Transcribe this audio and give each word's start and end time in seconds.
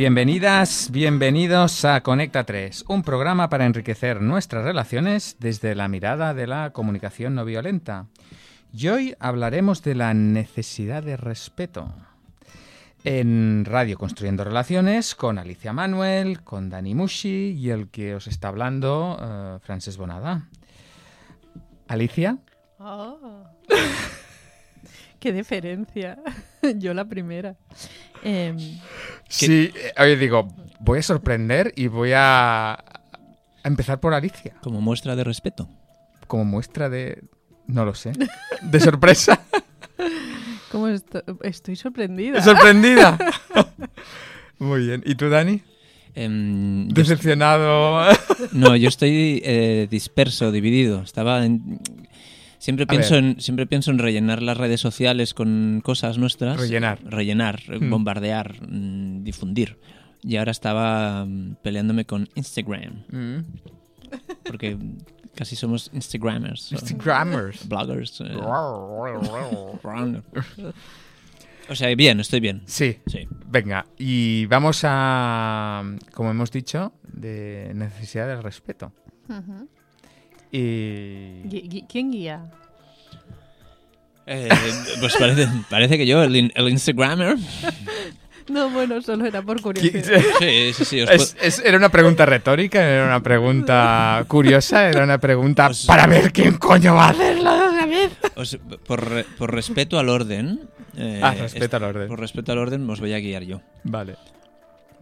Bienvenidas, 0.00 0.88
bienvenidos 0.90 1.84
a 1.84 2.00
Conecta 2.02 2.44
3, 2.44 2.86
un 2.88 3.02
programa 3.02 3.50
para 3.50 3.66
enriquecer 3.66 4.22
nuestras 4.22 4.64
relaciones 4.64 5.36
desde 5.40 5.74
la 5.74 5.88
mirada 5.88 6.32
de 6.32 6.46
la 6.46 6.70
comunicación 6.70 7.34
no 7.34 7.44
violenta. 7.44 8.06
Y 8.72 8.88
hoy 8.88 9.14
hablaremos 9.20 9.82
de 9.82 9.94
la 9.94 10.14
necesidad 10.14 11.02
de 11.02 11.18
respeto. 11.18 11.92
En 13.04 13.66
Radio 13.66 13.98
Construyendo 13.98 14.42
Relaciones, 14.42 15.14
con 15.14 15.36
Alicia 15.36 15.74
Manuel, 15.74 16.44
con 16.44 16.70
Dani 16.70 16.94
Mushi 16.94 17.50
y 17.58 17.68
el 17.68 17.90
que 17.90 18.14
os 18.14 18.26
está 18.26 18.48
hablando, 18.48 19.18
eh, 19.20 19.58
Frances 19.60 19.98
Bonada. 19.98 20.48
Alicia, 21.88 22.38
Oh. 22.78 23.44
Qué 25.20 25.30
diferencia. 25.30 26.18
Yo 26.76 26.94
la 26.94 27.04
primera. 27.06 27.56
Em, 28.22 28.58
sí, 29.28 29.70
eh, 29.74 29.92
oye, 29.98 30.16
digo, 30.16 30.48
voy 30.80 30.98
a 30.98 31.02
sorprender 31.02 31.72
y 31.76 31.86
voy 31.88 32.12
a, 32.14 32.72
a 32.72 32.82
empezar 33.64 34.00
por 34.00 34.14
Alicia, 34.14 34.54
Como 34.62 34.80
muestra 34.80 35.16
de 35.16 35.24
respeto. 35.24 35.68
como 36.26 36.44
muestra 36.44 36.88
de, 36.88 37.22
no 37.66 37.84
lo 37.84 37.94
sé, 37.94 38.12
de 38.62 38.80
sorpresa. 38.80 39.40
¿cómo 40.70 40.86
esto- 40.88 41.22
estoy 41.42 41.76
sorprendida? 41.76 42.40
¿Sorprendida? 42.44 43.18
Muy 44.58 44.86
bien. 44.86 45.02
¿Y 45.04 45.14
tú, 45.16 45.28
Dani? 45.28 45.62
Em, 46.14 46.88
yo 46.88 46.94
Decepcionado. 46.94 48.04
no, 48.52 48.76
yo 48.76 48.88
estoy 48.88 49.40
eh, 49.44 49.88
disperso, 49.90 50.52
dividido. 50.52 51.02
Estaba 51.02 51.44
en- 51.44 51.80
Siempre 52.60 52.86
pienso, 52.86 53.16
en, 53.16 53.40
siempre 53.40 53.66
pienso 53.66 53.90
en 53.90 53.98
rellenar 53.98 54.42
las 54.42 54.56
redes 54.56 54.80
sociales 54.80 55.32
con 55.34 55.80
cosas 55.82 56.18
nuestras. 56.18 56.60
Rellenar. 56.60 57.00
Rellenar, 57.04 57.60
eh, 57.68 57.78
Hmm. 57.80 57.90
bombardear, 57.90 58.60
mm, 58.68 59.24
difundir. 59.24 59.78
Y 60.22 60.36
ahora 60.36 60.52
estaba 60.52 61.24
mm, 61.24 61.56
peleándome 61.62 62.04
con 62.04 62.28
Instagram. 62.34 63.04
Mm. 63.10 63.38
Porque 64.44 64.76
casi 65.34 65.56
somos 65.56 65.90
Instagrammers. 65.94 66.70
o 66.72 66.74
Instagrammers. 66.74 67.66
Bloggers. 67.66 68.20
eh, 68.20 68.36
o 71.68 71.74
sea, 71.74 71.94
bien, 71.94 72.18
estoy 72.20 72.40
bien. 72.40 72.62
Sí, 72.66 72.98
Sí. 73.06 73.28
venga. 73.46 73.86
Y 73.96 74.46
vamos 74.46 74.80
a, 74.84 75.82
como 76.12 76.30
hemos 76.30 76.50
dicho, 76.50 76.92
de 77.04 77.72
necesidad 77.74 78.26
de 78.26 78.40
respeto. 78.42 78.92
Ujú. 79.28 79.68
Y... 80.52 81.42
Gui- 81.44 81.86
¿Quién 81.88 82.10
guía? 82.10 82.40
Eh, 84.26 84.48
pues 85.00 85.16
parece, 85.16 85.48
parece 85.68 85.98
que 85.98 86.06
yo, 86.06 86.22
el, 86.22 86.36
in- 86.36 86.52
el 86.54 86.68
Instagrammer. 86.68 87.36
No, 88.48 88.68
bueno, 88.68 89.00
solo 89.00 89.26
era 89.26 89.42
por 89.42 89.58
¿Qui- 89.60 89.62
curiosidad. 89.62 90.20
Sí, 90.40 90.72
sí, 90.74 90.84
sí. 90.84 91.00
os 91.02 91.36
Es- 91.40 91.62
era 91.64 91.76
una 91.76 91.88
pregunta 91.88 92.26
retórica, 92.26 92.82
era 92.82 93.04
una 93.06 93.22
pregunta 93.22 94.24
curiosa, 94.28 94.88
era 94.88 95.04
una 95.04 95.18
pregunta 95.18 95.70
para 95.86 96.08
ver 96.08 96.32
quién 96.32 96.56
coño 96.56 96.96
va 96.96 97.04
a 97.06 97.10
hacerlo 97.10 97.54
de 97.56 97.68
una 97.68 97.86
vez. 97.86 98.10
os- 98.34 98.58
por, 98.84 99.08
re- 99.08 99.24
por 99.38 99.54
respeto 99.54 100.00
al 100.00 100.08
orden. 100.08 100.62
eh, 100.96 101.20
Ah, 101.22 101.32
respeto 101.34 101.76
al 101.76 101.84
orden. 101.84 102.08
Por 102.08 102.18
respeto 102.18 102.50
al 102.50 102.58
orden, 102.58 102.90
os 102.90 102.98
voy 102.98 103.12
a 103.12 103.18
guiar 103.20 103.44
yo. 103.44 103.60
Vale. 103.84 104.16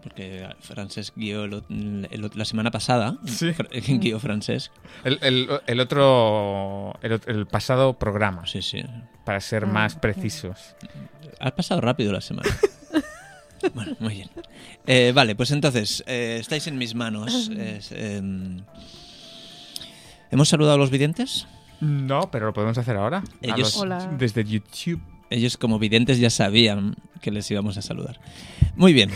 Porque 0.09 0.49
Francesc 0.61 1.15
guió 1.17 1.45
el 1.45 1.63
el 2.11 2.31
la 2.35 2.45
semana 2.45 2.71
pasada. 2.71 3.19
Sí. 3.27 3.53
Guió 4.01 4.19
Francesc. 4.19 4.73
El, 5.05 5.19
el- 5.23 5.49
el 5.67 5.81
otro, 5.81 6.95
el, 7.03 7.47
pasado 7.47 7.99
programa, 7.99 8.47
Sí, 8.47 8.63
sí. 8.63 8.83
para 9.25 9.41
ser 9.41 9.65
Ah, 9.65 9.69
más 9.69 9.97
precisos. 9.97 10.75
Ha 11.41 11.51
pasado 11.51 11.81
rápido 11.83 12.13
la 12.13 12.21
semana. 12.23 12.49
bueno, 13.75 13.97
muy 14.01 14.15
bien. 14.15 14.31
Eh, 14.87 15.13
vale, 15.15 15.37
pues 15.37 15.51
entonces, 15.51 16.03
eh, 16.07 16.39
estáis 16.41 16.67
en 16.67 16.79
mis 16.79 16.95
manos. 16.95 17.51
Es, 17.57 17.93
em, 17.93 18.63
¿Hemos 20.31 20.49
saludado 20.49 20.75
a 20.77 20.79
los 20.79 20.91
videntes? 20.91 21.47
No, 21.81 22.31
pero 22.31 22.47
lo 22.47 22.53
podemos 22.55 22.77
hacer 22.79 22.97
ahora. 22.97 23.23
Ellos- 23.43 23.59
los- 23.59 23.77
Hola. 23.77 24.11
Desde 24.19 24.43
YouTube. 24.45 25.01
Ellos 25.31 25.57
como 25.57 25.79
videntes 25.79 26.19
ya 26.19 26.31
sabían 26.31 26.95
que 27.21 27.31
les 27.31 27.51
íbamos 27.51 27.77
a 27.77 27.83
saludar. 27.83 28.19
Muy 28.77 28.93
bien. 28.93 29.11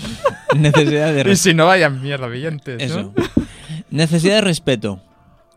Necesidad 0.56 1.12
de 1.12 1.20
Y 1.20 1.22
respeto. 1.22 1.36
si 1.36 1.54
no 1.54 1.66
vayan 1.66 2.02
mierda 2.02 2.28
¿no? 2.28 2.60
Eso. 2.84 3.14
Necesidad 3.90 4.36
de 4.36 4.40
respeto. 4.42 5.00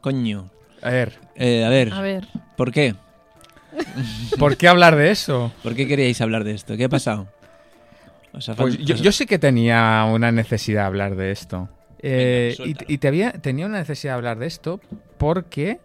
Coño. 0.02 0.50
A 0.82 0.90
ver, 0.90 1.14
Eh, 1.36 1.66
a 1.66 1.70
ver, 1.70 1.92
A 1.94 2.02
ver, 2.02 2.28
¿por 2.56 2.72
qué? 2.72 2.96
¿por 4.40 4.56
qué 4.58 4.68
hablar 4.68 4.96
de 4.96 5.12
eso? 5.12 5.52
¿Por 5.64 5.76
qué 5.76 5.88
queríais 5.88 6.22
hablar 6.22 6.44
de 6.44 6.54
esto? 6.54 6.78
¿Qué 6.78 6.86
ha 6.86 6.90
pasado? 6.90 7.28
Os 8.34 8.48
ha 8.50 8.54
fal- 8.56 8.68
Pues 8.68 8.78
yo, 8.78 8.96
yo 8.96 9.12
sí 9.12 9.26
que 9.26 9.40
tenía 9.40 10.06
una 10.10 10.32
necesidad 10.32 10.82
de 10.84 10.88
hablar 10.88 11.16
de 11.16 11.32
esto. 11.32 11.70
Eh, 12.00 12.56
y 12.64 12.94
y 12.94 12.98
te 13.00 13.08
había- 13.08 13.32
tenía 13.34 13.66
una 13.66 13.80
necesidad 13.80 14.14
de 14.14 14.18
hablar 14.18 14.38
de 14.40 14.46
esto 14.48 14.80
porque 15.18 15.80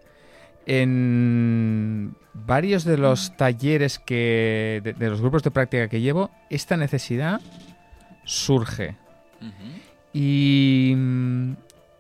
en 0.67 2.15
varios 2.35 2.85
de 2.85 2.99
los 2.99 3.37
talleres 3.37 3.99
que. 3.99 4.81
de, 4.83 4.93
de 4.93 5.11
los 5.11 5.21
grupos 5.21 5.43
de 5.43 5.51
práctica 5.51 5.89
que 5.89 6.01
llevo, 6.01 6.31
esta 6.49 6.77
necesidad 6.77 7.41
surge. 8.25 8.97
Y. 10.13 10.95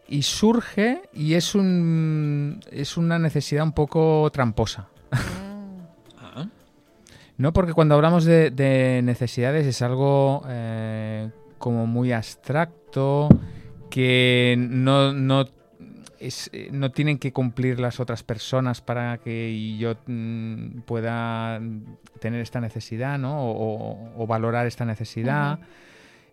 Y 0.09 0.22
surge 0.22 1.03
y 1.12 1.34
es 1.34 1.54
un. 1.54 2.60
es 2.72 2.97
una 2.97 3.19
necesidad 3.19 3.65
un 3.65 3.72
poco 3.72 4.28
tramposa. 4.32 4.88
Ah, 6.22 6.47
No, 7.38 7.53
porque 7.53 7.72
cuando 7.72 7.94
hablamos 7.97 8.25
de, 8.25 8.50
de 8.50 9.00
necesidades 9.03 9.66
es 9.66 9.82
algo 9.82 10.44
eh, 10.49 11.31
como 11.59 11.87
muy 11.87 12.12
abstracto, 12.12 13.28
que 13.91 14.54
no, 14.59 15.12
no, 15.12 15.47
es, 16.20 16.50
eh, 16.53 16.69
no 16.70 16.92
tienen 16.92 17.19
que 17.19 17.32
cumplir 17.32 17.81
las 17.81 17.98
otras 17.98 18.22
personas 18.22 18.81
para 18.81 19.19
que 19.19 19.76
yo 19.78 19.94
mm, 20.06 20.81
pueda 20.82 21.60
tener 22.20 22.41
esta 22.41 22.60
necesidad, 22.60 23.19
¿no? 23.19 23.36
O, 23.41 24.26
valorar 24.26 24.66
esta 24.66 24.84
necesidad. 24.84 25.58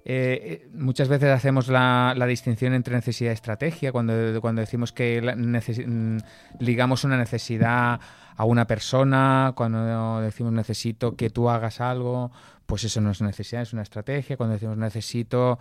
Eh, 0.05 0.61
eh, 0.63 0.67
muchas 0.73 1.07
veces 1.07 1.29
hacemos 1.29 1.67
la, 1.69 2.13
la 2.15 2.25
distinción 2.27 2.73
entre 2.73 2.95
necesidad 2.95 3.31
y 3.31 3.33
estrategia, 3.33 3.91
cuando, 3.91 4.39
cuando 4.41 4.61
decimos 4.61 4.91
que 4.93 5.21
la 5.21 5.35
mm, 5.35 6.17
ligamos 6.59 7.03
una 7.03 7.17
necesidad 7.17 7.99
a 8.35 8.45
una 8.45 8.67
persona, 8.67 9.53
cuando 9.55 10.21
decimos 10.21 10.53
necesito 10.53 11.15
que 11.15 11.29
tú 11.29 11.49
hagas 11.49 11.81
algo, 11.81 12.31
pues 12.67 12.83
eso 12.83 13.01
no 13.01 13.11
es 13.11 13.21
necesidad, 13.21 13.63
es 13.63 13.73
una 13.73 13.81
estrategia. 13.81 14.37
Cuando 14.37 14.53
decimos 14.53 14.77
necesito 14.77 15.57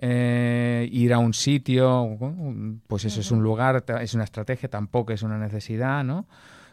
eh, 0.00 0.88
ir 0.92 1.12
a 1.12 1.18
un 1.18 1.34
sitio, 1.34 2.16
pues 2.86 3.04
eso 3.04 3.20
es 3.20 3.30
un 3.30 3.42
lugar, 3.42 3.84
es 4.00 4.14
una 4.14 4.24
estrategia, 4.24 4.68
tampoco 4.70 5.12
es 5.12 5.22
una 5.22 5.38
necesidad, 5.38 6.04
¿no? 6.04 6.26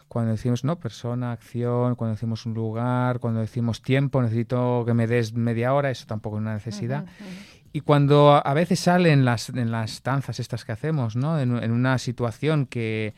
Cuando 0.07 0.31
decimos 0.31 0.63
no, 0.63 0.77
persona, 0.79 1.31
acción, 1.31 1.95
cuando 1.95 2.13
decimos 2.13 2.45
un 2.45 2.53
lugar, 2.53 3.19
cuando 3.19 3.39
decimos 3.41 3.81
tiempo, 3.81 4.21
necesito 4.21 4.83
que 4.85 4.93
me 4.93 5.07
des 5.07 5.33
media 5.33 5.73
hora, 5.73 5.89
eso 5.89 6.05
tampoco 6.05 6.37
es 6.37 6.41
una 6.41 6.53
necesidad. 6.53 7.03
ujú, 7.03 7.11
ujú. 7.11 7.33
Y 7.73 7.81
cuando 7.81 8.31
a- 8.31 8.39
a 8.39 8.53
veces 8.53 8.79
salen 8.79 9.25
las, 9.25 9.49
en 9.49 9.71
las 9.71 10.01
danzas 10.03 10.39
estas 10.39 10.63
que 10.63 10.71
hacemos, 10.71 11.15
¿no? 11.15 11.39
En, 11.39 11.57
en 11.57 11.71
una 11.71 11.97
situación 11.97 12.67
que, 12.67 13.15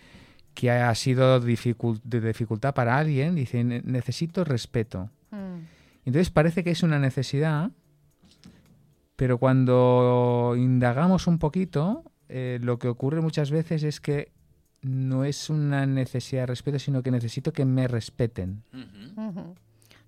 que 0.54 0.72
ha 0.72 0.96
sido 0.96 1.40
dificult- 1.44 2.02
de 2.04 2.22
dificultad 2.22 2.74
para 2.74 2.98
alguien, 2.98 3.36
dicen, 3.36 3.84
necesito 3.86 4.44
respeto. 4.46 5.10
Mm, 5.32 5.60
Entonces 6.06 6.32
parece 6.32 6.64
que 6.64 6.72
es 6.72 6.82
una 6.82 6.98
necesidad, 6.98 7.70
pero 9.18 9.38
cuando 9.38 10.54
indagamos 10.58 11.28
un 11.28 11.38
poquito, 11.40 12.04
eh, 12.30 12.60
lo 12.62 12.80
que 12.80 12.88
ocurre 12.88 13.20
muchas 13.20 13.52
veces 13.52 13.84
es 13.84 14.00
que 14.00 14.32
no 14.82 15.26
es 15.26 15.50
una 15.50 15.86
necesidad 15.86 16.44
de 16.44 16.46
respeto, 16.46 16.80
sino 16.80 17.04
que 17.04 17.12
necesito 17.12 17.52
que 17.52 17.66
me 17.66 17.88
respeten. 17.90 18.64
O 19.18 19.56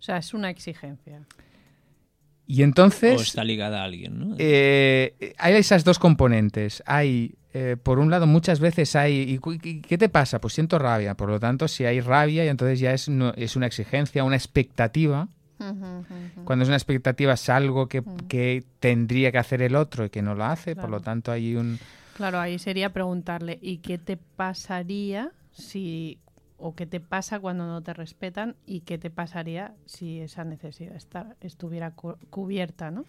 sea, 0.02 0.18
es 0.18 0.34
una 0.34 0.50
exigencia. 0.50 1.24
Y 2.46 2.62
O 2.62 2.66
entonces... 2.66 3.22
está 3.22 3.44
ligada 3.44 3.82
a 3.82 3.84
alguien, 3.86 4.18
¿no? 4.20 4.36
Eh, 4.40 5.34
hay 5.38 5.56
esas 5.56 5.84
dos 5.84 6.00
componentes. 6.00 6.82
Hay, 6.86 7.36
eh, 7.54 7.78
por 7.82 8.00
un 8.00 8.10
lado, 8.10 8.26
muchas 8.28 8.60
veces 8.60 8.96
hay. 8.96 9.40
¿y 9.44 9.82
¿Qué 9.82 9.98
te 9.98 10.10
pasa? 10.10 10.40
Pues 10.42 10.54
siento 10.54 10.80
rabia. 10.80 11.16
Por 11.16 11.30
lo 11.30 11.40
tanto, 11.40 11.68
si 11.68 11.86
hay 11.86 12.00
rabia, 12.00 12.46
y 12.46 12.48
entonces 12.48 12.80
ya 12.80 12.94
es, 12.94 13.08
no- 13.10 13.34
es 13.36 13.56
una 13.56 13.66
exigencia, 13.68 14.24
una 14.24 14.36
expectativa. 14.36 15.28
Cuando 16.46 16.64
es 16.64 16.70
una 16.70 16.78
expectativa, 16.78 17.34
es 17.34 17.50
algo 17.50 17.88
que, 17.88 18.02
que 18.28 18.64
tendría 18.80 19.32
que 19.32 19.38
hacer 19.38 19.62
el 19.62 19.76
otro 19.76 20.06
y 20.06 20.10
que 20.10 20.22
no 20.22 20.36
lo 20.36 20.46
hace. 20.46 20.76
Por 20.76 20.90
lo 20.90 21.00
tanto, 21.02 21.32
hay 21.32 21.56
un. 21.56 21.78
Claro, 22.16 22.40
ahí 22.40 22.60
sería 22.60 22.92
preguntarle, 22.92 23.60
¿y 23.62 23.78
qué 23.78 23.98
te 23.98 24.18
pasaría 24.18 25.32
si 25.52 26.20
o 26.58 26.76
qué 26.76 26.86
te 26.86 27.00
pasa 27.00 27.40
cuando 27.40 27.66
no 27.66 27.82
te 27.82 27.94
respetan 27.94 28.56
y 28.66 28.82
qué 28.82 28.98
te 28.98 29.10
pasaría 29.10 29.74
si 29.86 30.20
esa 30.20 30.44
necesidad 30.44 30.96
está- 30.96 31.36
estuviera 31.40 31.92
cu- 31.92 32.18
cubierta, 32.30 32.92
¿no? 32.92 33.06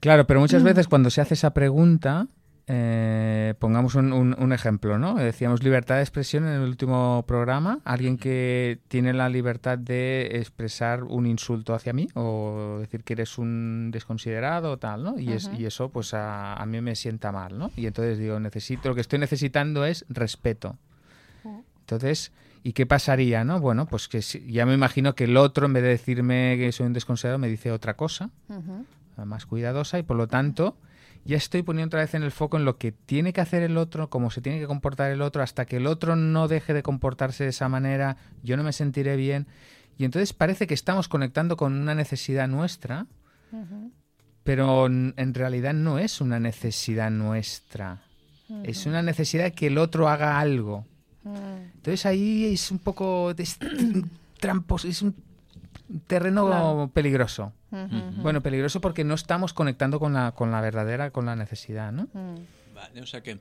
Claro, 0.00 0.26
pero 0.26 0.40
muchas 0.40 0.62
veces 0.62 0.86
cuando 0.86 1.08
se 1.08 1.22
hace 1.22 1.32
esa 1.34 1.54
pregunta, 1.54 2.26
eh, 2.68 3.54
pongamos 3.60 3.94
un, 3.94 4.12
un- 4.12 4.34
un 4.38 4.52
ejemplo, 4.52 4.98
¿no? 4.98 5.14
Decíamos 5.14 5.62
libertad 5.62 5.96
de 5.96 6.02
expresión 6.02 6.44
en 6.46 6.54
el 6.54 6.62
último 6.62 7.24
programa. 7.26 7.78
Alguien 7.84 8.16
que 8.18 8.80
tiene 8.88 9.12
la 9.12 9.28
libertad 9.28 9.78
de 9.78 10.30
expresar 10.38 11.04
un 11.04 11.26
insulto 11.26 11.74
hacia 11.74 11.92
mí 11.92 12.08
o 12.14 12.78
decir 12.80 13.04
que 13.04 13.12
eres 13.12 13.38
un 13.38 13.90
desconsiderado 13.92 14.72
o 14.72 14.78
tal, 14.78 15.04
¿no? 15.04 15.18
Y, 15.18 15.32
es- 15.32 15.48
y 15.56 15.64
eso, 15.66 15.90
pues 15.90 16.12
a, 16.14 16.54
a 16.54 16.66
mí 16.66 16.80
me 16.80 16.96
sienta 16.96 17.30
mal, 17.30 17.56
¿no? 17.56 17.70
Y 17.76 17.86
entonces 17.86 18.18
digo, 18.18 18.40
necesito, 18.40 18.88
lo 18.88 18.94
que 18.96 19.00
estoy 19.00 19.20
necesitando 19.20 19.84
es 19.84 20.04
respeto. 20.08 20.76
Entonces, 21.80 22.32
¿y 22.64 22.72
qué 22.72 22.84
pasaría, 22.84 23.44
no? 23.44 23.60
Bueno, 23.60 23.86
pues 23.86 24.08
que 24.08 24.22
si- 24.22 24.44
ya 24.50 24.66
me 24.66 24.74
imagino 24.74 25.14
que 25.14 25.24
el 25.24 25.36
otro, 25.36 25.66
en 25.66 25.72
vez 25.72 25.84
de 25.84 25.90
decirme 25.90 26.56
que 26.58 26.72
soy 26.72 26.86
un 26.86 26.92
desconsiderado, 26.94 27.38
me 27.38 27.48
dice 27.48 27.70
otra 27.70 27.94
cosa 27.94 28.30
más 29.24 29.46
cuidadosa 29.46 29.98
y 30.00 30.02
por 30.02 30.16
lo 30.16 30.26
tanto 30.26 30.76
ya 31.24 31.36
estoy 31.36 31.62
poniendo 31.62 31.88
otra 31.88 32.00
vez 32.00 32.14
en 32.14 32.22
el 32.22 32.30
foco 32.30 32.56
en 32.56 32.64
lo 32.64 32.76
que 32.78 32.92
tiene 32.92 33.32
que 33.32 33.40
hacer 33.40 33.62
el 33.62 33.76
otro, 33.76 34.10
cómo 34.10 34.30
se 34.30 34.40
tiene 34.40 34.58
que 34.60 34.66
comportar 34.66 35.10
el 35.10 35.22
otro, 35.22 35.42
hasta 35.42 35.64
que 35.66 35.76
el 35.78 35.86
otro 35.86 36.16
no 36.16 36.48
deje 36.48 36.74
de 36.74 36.82
comportarse 36.82 37.44
de 37.44 37.50
esa 37.50 37.68
manera, 37.68 38.16
yo 38.42 38.56
no 38.56 38.62
me 38.62 38.72
sentiré 38.72 39.16
bien. 39.16 39.46
Y 39.98 40.04
entonces 40.04 40.32
parece 40.32 40.66
que 40.66 40.74
estamos 40.74 41.08
conectando 41.08 41.56
con 41.56 41.72
una 41.72 41.94
necesidad 41.94 42.48
nuestra, 42.48 43.06
pero 44.44 44.86
en 44.86 45.34
realidad 45.34 45.74
no 45.74 45.98
es 45.98 46.20
una 46.20 46.38
necesidad 46.38 47.10
nuestra. 47.10 48.02
Es 48.62 48.86
una 48.86 49.02
necesidad 49.02 49.52
que 49.52 49.66
el 49.66 49.78
otro 49.78 50.08
haga 50.08 50.38
algo. 50.38 50.84
Entonces 51.74 52.06
ahí 52.06 52.44
es 52.52 52.70
un 52.70 52.78
poco 52.78 53.34
de 53.34 53.42
est- 53.42 53.64
trampos, 54.38 54.84
es 54.84 55.02
un 55.02 55.12
terreno 56.06 56.46
Claro. 56.46 56.90
peligroso. 56.92 57.52
Bueno, 58.22 58.42
peligroso 58.42 58.80
porque 58.80 59.04
no 59.04 59.14
estamos 59.14 59.52
conectando 59.52 59.98
con 60.00 60.12
la, 60.14 60.32
con 60.32 60.50
la 60.50 60.60
verdadera, 60.60 61.10
con 61.10 61.26
la 61.26 61.36
necesidad, 61.36 61.92
¿no? 61.92 62.04
Mm. 62.14 62.74
Vale, 62.74 63.00
o 63.02 63.06
sea 63.06 63.22
que, 63.22 63.38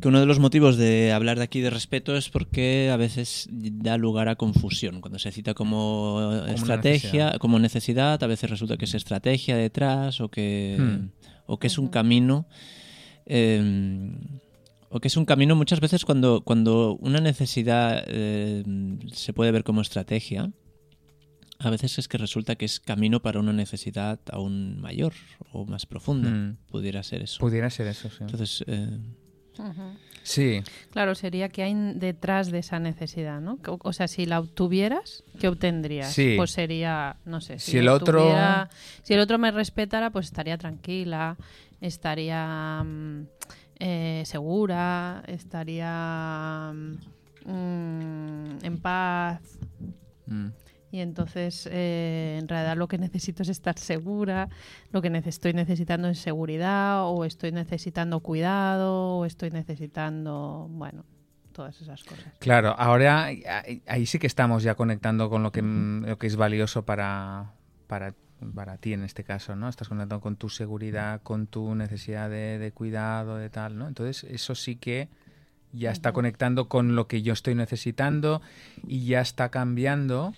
que 0.00 0.08
uno 0.08 0.20
de 0.20 0.26
los 0.26 0.38
motivos 0.38 0.76
de 0.76 1.12
hablar 1.12 1.38
de 1.38 1.44
aquí 1.44 1.60
de 1.60 1.70
respeto 1.70 2.16
es 2.16 2.28
porque 2.30 2.90
a 2.92 2.96
veces 2.96 3.48
da 3.50 3.96
lugar 3.96 4.28
a 4.28 4.36
confusión. 4.36 5.00
Cuando 5.00 5.18
se 5.18 5.32
cita 5.32 5.54
como, 5.54 6.42
estrategia, 6.48 6.92
necesidad. 7.26 7.38
como 7.38 7.58
necesidad, 7.58 8.22
a 8.22 8.26
veces 8.26 8.50
resulta 8.50 8.76
que 8.76 8.84
es 8.84 8.94
estrategia 8.94 9.56
detrás 9.56 10.20
o 10.20 10.28
que, 10.30 10.76
Hmm. 10.78 11.08
o 11.46 11.58
que 11.58 11.66
es 11.66 11.78
un 11.78 11.88
camino. 11.88 12.46
eh, 13.26 14.12
o 14.92 14.98
que 14.98 15.06
es 15.08 15.16
un 15.16 15.24
camino 15.24 15.54
muchas 15.54 15.78
veces 15.78 16.04
cuando, 16.04 16.40
cuando 16.42 16.96
una 16.96 17.20
necesidad 17.20 18.02
eh, 18.08 18.64
se 19.12 19.32
puede 19.32 19.52
ver 19.52 19.62
como 19.62 19.82
estrategia, 19.82 20.50
a 21.62 21.70
veces 21.70 21.98
es 21.98 22.08
que 22.08 22.18
resulta 22.18 22.56
que 22.56 22.64
es 22.64 22.80
camino 22.80 23.20
para 23.20 23.38
una 23.38 23.52
necesidad 23.52 24.18
aún 24.32 24.80
mayor 24.80 25.12
o 25.52 25.66
más 25.66 25.86
profunda. 25.86 26.30
Mm. 26.30 26.56
Pudiera 26.70 27.02
ser 27.02 27.22
eso. 27.22 27.38
Pudiera 27.38 27.68
ser 27.70 27.86
eso, 27.86 28.08
sí. 28.08 28.16
Entonces, 28.20 28.64
eh. 28.66 28.98
Sí, 30.22 30.62
Claro, 30.90 31.14
sería 31.14 31.48
que 31.50 31.62
hay 31.62 31.74
detrás 31.96 32.50
de 32.50 32.58
esa 32.60 32.78
necesidad, 32.78 33.40
¿no? 33.40 33.58
O- 33.66 33.92
sea, 33.92 34.08
si 34.08 34.24
la 34.24 34.40
obtuvieras, 34.40 35.22
¿qué 35.38 35.48
obtendrías? 35.48 36.12
Sí. 36.12 36.34
Pues 36.36 36.50
sería, 36.52 37.16
no 37.26 37.40
sé, 37.40 37.58
Si 37.58 37.76
el 37.76 37.88
otro- 37.88 38.32
si 39.02 39.12
el 39.14 39.20
otro 39.20 39.38
me 39.38 39.50
respetara, 39.50 40.10
pues 40.10 40.26
estaría 40.26 40.56
tranquila, 40.56 41.36
estaría 41.80 42.82
mm, 42.82 43.22
eh, 43.80 44.22
segura, 44.24 45.22
estaría 45.26 46.72
mm, 47.46 48.58
en 48.64 48.78
paz. 48.80 49.40
Mm. 50.26 50.48
Y 50.92 51.00
entonces, 51.00 51.68
eh, 51.70 52.38
en 52.40 52.48
realidad 52.48 52.76
lo 52.76 52.88
que 52.88 52.98
necesito 52.98 53.42
es 53.42 53.48
estar 53.48 53.78
segura, 53.78 54.48
lo 54.90 55.00
que 55.02 55.08
estoy 55.24 55.52
necesitando 55.52 56.08
es 56.08 56.18
seguridad, 56.18 57.04
o 57.04 57.24
estoy 57.24 57.52
necesitando 57.52 58.20
cuidado, 58.20 59.18
o 59.18 59.24
estoy 59.24 59.50
necesitando, 59.50 60.66
bueno, 60.70 61.04
todas 61.52 61.80
esas 61.80 62.02
cosas. 62.02 62.32
Claro, 62.40 62.74
ahora 62.76 63.24
ahí, 63.24 63.82
ahí 63.86 64.06
sí 64.06 64.18
que 64.18 64.26
estamos 64.26 64.62
ya 64.64 64.74
conectando 64.74 65.30
con 65.30 65.42
lo 65.42 65.52
que, 65.52 65.62
mm, 65.62 66.06
lo 66.06 66.18
que 66.18 66.26
es 66.26 66.36
valioso 66.36 66.84
para, 66.84 67.52
para, 67.86 68.14
para 68.54 68.76
ti 68.76 68.92
en 68.92 69.04
este 69.04 69.22
caso, 69.22 69.54
¿no? 69.54 69.68
Estás 69.68 69.88
conectando 69.88 70.20
con 70.20 70.34
tu 70.36 70.48
seguridad, 70.48 71.22
con 71.22 71.46
tu 71.46 71.74
necesidad 71.76 72.30
de, 72.30 72.58
de 72.58 72.72
cuidado, 72.72 73.36
de 73.36 73.48
tal, 73.48 73.78
¿no? 73.78 73.86
Entonces, 73.86 74.24
eso 74.24 74.56
sí 74.56 74.74
que 74.74 75.08
ya 75.72 75.92
está 75.92 76.12
conectando 76.12 76.68
con 76.68 76.96
lo 76.96 77.06
que 77.06 77.22
yo 77.22 77.32
estoy 77.32 77.54
necesitando 77.54 78.42
y 78.86 79.06
ya 79.06 79.20
está 79.20 79.50
cambiando 79.50 80.34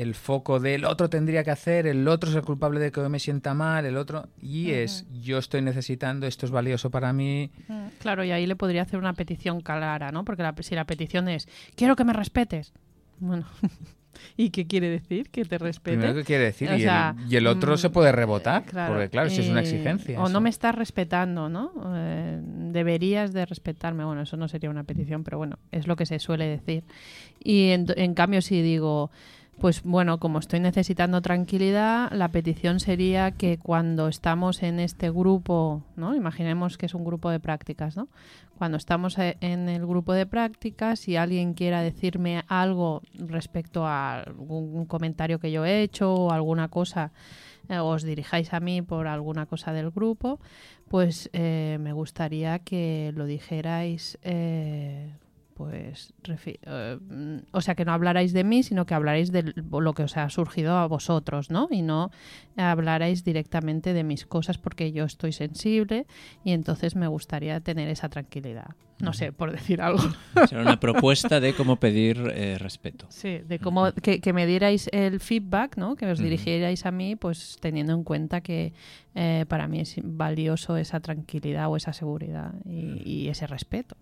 el 0.00 0.14
foco 0.14 0.60
del 0.60 0.84
otro 0.84 1.10
tendría 1.10 1.44
que 1.44 1.50
hacer, 1.50 1.86
el 1.86 2.06
otro 2.08 2.30
es 2.30 2.36
el 2.36 2.42
culpable 2.42 2.80
de 2.80 2.90
que 2.90 3.00
me 3.08 3.18
sienta 3.18 3.52
mal, 3.54 3.84
el 3.84 3.96
otro, 3.96 4.28
y 4.40 4.70
es 4.70 5.06
yo 5.12 5.38
estoy 5.38 5.62
necesitando, 5.62 6.26
esto 6.26 6.46
es 6.46 6.52
valioso 6.52 6.90
para 6.90 7.12
mí, 7.12 7.50
Claro, 8.00 8.24
y 8.24 8.30
ahí 8.30 8.46
le 8.46 8.56
podría 8.56 8.82
hacer 8.82 8.98
una 8.98 9.12
petición 9.12 9.60
clara, 9.60 10.10
¿no? 10.10 10.24
Porque 10.24 10.42
la- 10.42 10.54
si 10.60 10.74
la 10.74 10.84
petición 10.86 11.28
es, 11.28 11.48
quiero 11.76 11.96
que 11.96 12.04
me 12.04 12.12
respetes, 12.12 12.72
bueno, 13.18 13.44
¿y 14.36 14.50
qué 14.50 14.66
quiere 14.66 14.88
decir? 14.88 15.28
Que 15.30 15.44
te 15.44 15.58
respete. 15.58 15.96
Primero, 15.96 16.14
¿qué 16.18 16.24
quiere 16.24 16.44
decir? 16.44 16.68
O 16.68 16.72
y, 16.72 16.74
el- 16.76 16.80
sea, 16.82 17.14
y 17.28 17.36
el, 17.36 17.46
otro 17.46 17.74
mm, 17.74 17.78
se 17.78 17.90
puede 17.90 18.10
rebotar, 18.12 18.64
Claro, 18.64 18.94
porque 18.94 19.08
claro, 19.10 19.28
si 19.30 19.40
es 19.40 19.48
una 19.48 19.60
eh, 19.60 19.64
exigencia. 19.64 20.18
O 20.20 20.24
eso. 20.24 20.32
no 20.32 20.40
me 20.40 20.48
estás 20.50 20.74
respetando, 20.74 21.48
¿no? 21.48 21.72
Eh, 21.94 22.40
deberías 22.42 23.32
de 23.32 23.44
respetarme. 23.46 24.04
Bueno, 24.04 24.22
eso 24.22 24.36
no 24.36 24.48
sería 24.48 24.70
una 24.70 24.84
petición, 24.84 25.24
pero 25.24 25.38
bueno, 25.38 25.58
es 25.72 25.86
lo 25.86 25.96
que 25.96 26.06
se 26.06 26.18
suele 26.18 26.46
decir. 26.46 26.84
Y 27.42 27.70
en, 27.70 27.86
en 27.96 28.14
cambio, 28.14 28.40
si 28.42 28.62
digo, 28.62 29.10
pues 29.60 29.82
bueno, 29.82 30.18
como 30.18 30.38
estoy 30.38 30.58
necesitando 30.58 31.20
tranquilidad, 31.20 32.10
la 32.12 32.28
petición 32.28 32.80
sería 32.80 33.32
que 33.32 33.58
cuando 33.58 34.08
estamos 34.08 34.62
en 34.62 34.80
este 34.80 35.10
grupo, 35.10 35.84
¿no? 35.96 36.14
Imaginemos 36.14 36.78
que 36.78 36.86
es 36.86 36.94
un 36.94 37.04
grupo 37.04 37.28
de 37.30 37.40
prácticas, 37.40 37.94
¿no? 37.94 38.08
Cuando 38.56 38.78
estamos 38.78 39.18
eh, 39.18 39.36
en 39.40 39.68
el 39.68 39.86
grupo 39.86 40.14
de 40.14 40.24
prácticas, 40.24 41.00
si 41.00 41.16
alguien 41.16 41.52
quiera 41.52 41.82
decirme 41.82 42.42
algo 42.48 43.02
respecto 43.14 43.86
a 43.86 44.20
algún 44.20 44.86
comentario 44.86 45.38
que 45.38 45.52
yo 45.52 45.66
he 45.66 45.82
hecho 45.82 46.14
o 46.14 46.30
alguna 46.32 46.68
cosa 46.68 47.12
eh, 47.70 47.78
os 47.78 48.02
dirijáis 48.02 48.52
a 48.52 48.60
mí 48.60 48.82
por 48.82 49.06
alguna 49.06 49.46
cosa 49.46 49.72
del 49.72 49.90
grupo, 49.90 50.40
pues 50.88 51.30
eh, 51.32 51.78
me 51.80 51.92
gustaría 51.92 52.58
que 52.58 53.12
lo 53.14 53.26
dijerais, 53.26 54.18
eh, 54.22 55.12
pues, 55.60 56.14
eh, 56.26 56.98
o 57.52 57.60
sea, 57.60 57.74
que 57.74 57.84
no 57.84 57.92
hablarais 57.92 58.32
de 58.32 58.44
mí, 58.44 58.62
sino 58.62 58.86
que 58.86 58.94
hablarais 58.94 59.30
de 59.30 59.52
lo 59.70 59.92
que 59.92 60.04
os 60.04 60.16
ha 60.16 60.30
surgido 60.30 60.78
a 60.78 60.86
vosotros, 60.86 61.50
¿no? 61.50 61.68
Y 61.70 61.82
no 61.82 62.10
hablarais 62.56 63.24
directamente 63.24 63.92
de 63.92 64.02
mis 64.02 64.24
cosas 64.24 64.56
porque 64.56 64.90
yo 64.92 65.04
estoy 65.04 65.32
sensible 65.32 66.06
y 66.44 66.52
entonces 66.52 66.96
me 66.96 67.08
gustaría 67.08 67.60
tener 67.60 67.90
esa 67.90 68.08
tranquilidad. 68.08 68.70
No 69.00 69.12
sé, 69.12 69.32
por 69.32 69.52
decir 69.52 69.82
algo. 69.82 70.00
será 70.48 70.62
una 70.62 70.80
propuesta 70.80 71.40
de 71.40 71.52
cómo 71.52 71.76
pedir 71.76 72.32
eh, 72.34 72.56
respeto. 72.56 73.04
Sí, 73.10 73.40
de 73.46 73.58
cómo 73.58 73.92
que, 73.92 74.22
que 74.22 74.32
me 74.32 74.46
dierais 74.46 74.88
el 74.92 75.20
feedback, 75.20 75.76
¿no? 75.76 75.94
Que 75.94 76.06
os 76.06 76.20
dirigierais 76.20 76.86
a 76.86 76.90
mí, 76.90 77.16
pues 77.16 77.58
teniendo 77.60 77.92
en 77.92 78.02
cuenta 78.02 78.40
que 78.40 78.72
eh, 79.14 79.44
para 79.46 79.68
mí 79.68 79.80
es 79.80 79.96
valioso 80.02 80.78
esa 80.78 81.00
tranquilidad 81.00 81.68
o 81.68 81.76
esa 81.76 81.92
seguridad 81.92 82.54
y, 82.64 83.02
y 83.04 83.28
ese 83.28 83.46
respeto. 83.46 83.94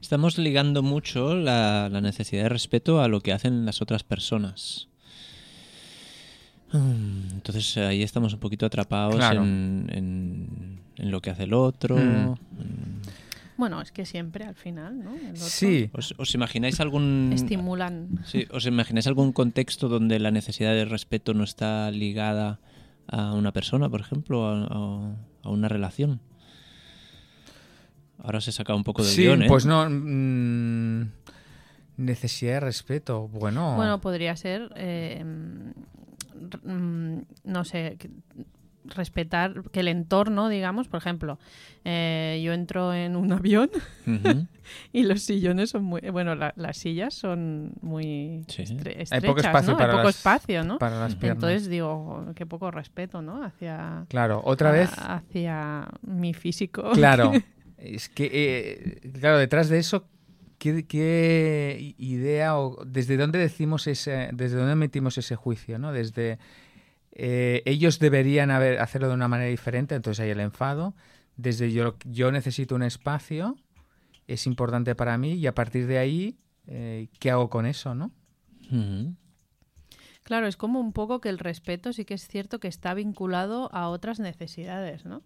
Estamos 0.00 0.38
ligando 0.38 0.82
mucho 0.82 1.34
la, 1.34 1.88
la 1.90 2.00
necesidad 2.00 2.44
de 2.44 2.48
respeto 2.48 3.00
a 3.02 3.08
lo 3.08 3.20
que 3.20 3.32
hacen 3.32 3.64
las 3.66 3.82
otras 3.82 4.02
personas. 4.02 4.88
Mm, 6.72 7.32
Entonces 7.32 7.76
ahí 7.76 8.02
estamos 8.02 8.32
un 8.32 8.40
poquito 8.40 8.64
atrapados 8.66 9.16
Claro. 9.16 9.42
en, 9.42 9.86
en- 9.92 10.80
en 10.96 11.10
lo 11.10 11.20
que 11.20 11.30
hace 11.30 11.44
el 11.44 11.52
otro. 11.54 11.96
Mm. 11.96 12.00
en- 12.00 13.00
Bueno, 13.56 13.80
es 13.82 13.92
que 13.92 14.06
siempre 14.06 14.44
al 14.46 14.54
final, 14.54 15.04
¿no? 15.04 15.14
El 15.14 15.30
otro 15.32 15.36
Sí, 15.36 15.90
¿Os, 15.92 16.14
os 16.16 16.34
imagináis 16.34 16.80
algún 16.80 17.30
Estimulan. 17.34 18.08
sí, 18.24 18.46
os 18.50 18.64
imagináis 18.66 19.06
algún 19.06 19.32
contexto 19.32 19.88
donde 19.88 20.18
la 20.18 20.30
necesidad 20.30 20.72
de 20.72 20.86
respeto 20.86 21.34
no 21.34 21.44
está 21.44 21.90
ligada 21.90 22.58
a 23.06 23.34
una 23.34 23.52
persona, 23.52 23.88
por 23.90 24.00
ejemplo, 24.00 24.46
a, 24.46 24.64
a- 24.64 25.14
a 25.42 25.48
una 25.50 25.68
relación? 25.68 26.20
Ahora 28.22 28.40
se 28.40 28.52
saca 28.52 28.74
un 28.74 28.84
poco 28.84 29.02
del 29.02 29.12
sí, 29.12 29.22
guion, 29.22 29.42
¿eh? 29.42 29.46
pues 29.48 29.64
no. 29.66 29.88
mm, 29.88 31.10
necesidad 31.96 32.54
de 32.54 32.60
respeto. 32.60 33.28
Bueno, 33.28 33.76
Bueno, 33.76 34.00
podría 34.00 34.36
ser, 34.36 34.70
eh, 34.76 35.24
mm, 36.64 37.18
no 37.44 37.64
sé, 37.64 37.96
respetar 38.84 39.62
que 39.70 39.80
el 39.80 39.88
entorno, 39.88 40.48
digamos, 40.48 40.88
por 40.88 40.98
ejemplo, 40.98 41.38
eh, 41.84 42.40
yo 42.44 42.52
entro 42.54 42.92
en 42.94 43.14
un 43.16 43.30
avión 43.32 43.70
y 44.92 45.02
los 45.02 45.22
sillones 45.22 45.70
son 45.70 45.84
muy, 45.84 46.00
bueno, 46.10 46.34
la- 46.34 46.54
las 46.56 46.78
sillas 46.78 47.12
son 47.14 47.72
muy 47.82 48.44
Sí. 48.48 48.62
estre- 48.62 48.96
Hay 48.96 49.02
estrechas, 49.02 49.26
poco 49.26 49.40
espacio 49.40 49.72
¿no? 49.72 49.78
para 49.78 49.92
Hay 49.92 49.98
poco 49.98 50.06
las- 50.08 50.16
espacio, 50.16 50.64
¿no? 50.64 50.78
para 50.78 50.98
las 51.00 51.14
piernas. 51.14 51.36
Entonces 51.36 51.68
digo, 51.68 52.24
qué 52.34 52.46
poco 52.46 52.70
respeto, 52.70 53.20
¿no? 53.22 53.44
Hacia 53.44 54.06
claro, 54.08 54.40
otra 54.44 54.70
vez. 54.72 54.90
hacia 54.96 55.86
mi 56.02 56.32
físico. 56.34 56.90
Claro, 56.92 57.32
es 57.80 58.08
que, 58.08 58.30
eh, 58.32 59.10
claro, 59.18 59.38
detrás 59.38 59.68
de 59.68 59.78
eso, 59.78 60.08
¿qué, 60.58 60.86
qué 60.86 61.94
idea 61.98 62.58
o 62.58 62.84
desde 62.84 63.16
dónde 63.16 63.38
decimos 63.38 63.86
ese, 63.86 64.30
desde 64.32 64.56
dónde 64.56 64.76
metimos 64.76 65.16
ese 65.18 65.34
juicio, 65.36 65.78
¿no? 65.78 65.92
Desde 65.92 66.38
eh, 67.12 67.62
ellos 67.64 67.98
deberían 67.98 68.50
haber, 68.50 68.80
hacerlo 68.80 69.08
de 69.08 69.14
una 69.14 69.28
manera 69.28 69.50
diferente, 69.50 69.94
entonces 69.94 70.22
hay 70.22 70.30
el 70.30 70.40
enfado. 70.40 70.94
Desde 71.36 71.72
yo, 71.72 71.96
yo 72.04 72.30
necesito 72.32 72.74
un 72.74 72.82
espacio, 72.82 73.56
es 74.26 74.46
importante 74.46 74.94
para 74.94 75.16
mí 75.16 75.32
y 75.32 75.46
a 75.46 75.54
partir 75.54 75.86
de 75.86 75.98
ahí, 75.98 76.38
eh, 76.66 77.08
¿qué 77.18 77.30
hago 77.30 77.48
con 77.48 77.66
eso, 77.66 77.94
no? 77.94 78.12
Claro, 80.22 80.46
es 80.46 80.56
como 80.56 80.80
un 80.80 80.92
poco 80.92 81.20
que 81.20 81.28
el 81.28 81.38
respeto 81.38 81.92
sí 81.92 82.04
que 82.04 82.14
es 82.14 82.28
cierto 82.28 82.60
que 82.60 82.68
está 82.68 82.94
vinculado 82.94 83.74
a 83.74 83.88
otras 83.88 84.20
necesidades, 84.20 85.04
¿no? 85.04 85.22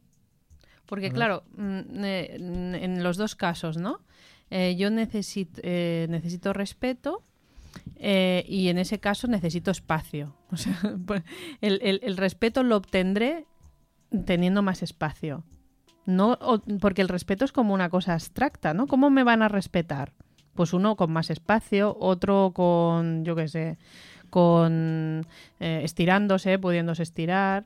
Porque 0.87 1.11
claro, 1.11 1.45
mm, 1.57 2.05
eh, 2.05 2.37
en 2.37 3.03
los 3.03 3.17
dos 3.17 3.35
casos, 3.35 3.77
¿no? 3.77 4.01
Eh, 4.51 4.77
yo 4.77 4.91
necesito, 4.91 5.61
eh, 5.65 6.07
necesito 6.11 6.53
respeto 6.53 7.23
eh, 7.97 8.45
y 8.47 8.69
en 8.69 8.79
ese 8.79 9.01
caso 9.01 9.27
necesito 9.27 9.71
espacio. 9.71 10.37
O 10.53 10.57
sea, 10.57 10.79
pues, 11.07 11.23
el, 11.61 11.81
el- 11.83 12.01
el 12.05 12.17
respeto 12.17 12.63
lo 12.63 12.77
obtendré 12.77 13.47
teniendo 14.27 14.63
más 14.63 14.83
espacio. 14.83 15.43
No, 16.07 16.33
o- 16.41 16.61
porque 16.81 17.03
el 17.03 17.09
respeto 17.09 17.45
es 17.47 17.53
como 17.53 17.73
una 17.75 17.89
cosa 17.89 18.13
abstracta, 18.13 18.75
¿no? 18.75 18.87
¿Cómo 18.87 19.09
me 19.11 19.25
van 19.25 19.43
a 19.43 19.49
respetar? 19.49 20.13
Pues 20.55 20.73
uno 20.75 20.95
con 20.97 21.11
más 21.11 21.31
espacio, 21.31 21.97
otro 21.99 22.53
con, 22.55 23.25
yo 23.25 23.35
qué 23.35 23.49
sé, 23.49 23.79
con 24.31 25.27
estirándose, 25.59 26.59
pudiéndose 26.59 27.03
estirar, 27.03 27.65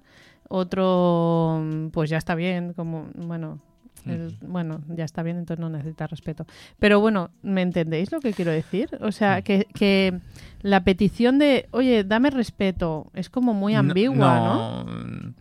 otro 0.48 1.60
mm, 1.62 1.88
pues 1.88 2.10
ya 2.10 2.18
está 2.18 2.34
bien, 2.34 2.72
como, 2.74 3.08
bueno, 3.14 3.60
el- 4.06 4.36
bueno, 4.42 4.80
ya 4.88 5.04
está 5.04 5.22
bien, 5.22 5.36
entonces 5.38 5.60
no 5.60 5.68
necesita 5.70 6.06
respeto. 6.06 6.46
Pero 6.78 7.00
bueno, 7.00 7.30
¿me 7.42 7.62
entendéis 7.62 8.10
lo 8.12 8.20
que 8.20 8.32
quiero 8.32 8.50
decir? 8.50 8.88
O 9.00 9.12
sea, 9.12 9.42
que, 9.42 9.66
que 9.74 10.18
la 10.62 10.82
petición 10.84 11.38
de, 11.38 11.68
oye, 11.72 12.04
dame 12.04 12.30
respeto, 12.30 13.10
es 13.14 13.28
como 13.28 13.52
muy 13.54 13.74
ambigua, 13.74 14.40
¿no? 14.40 14.84
no, 14.84 15.34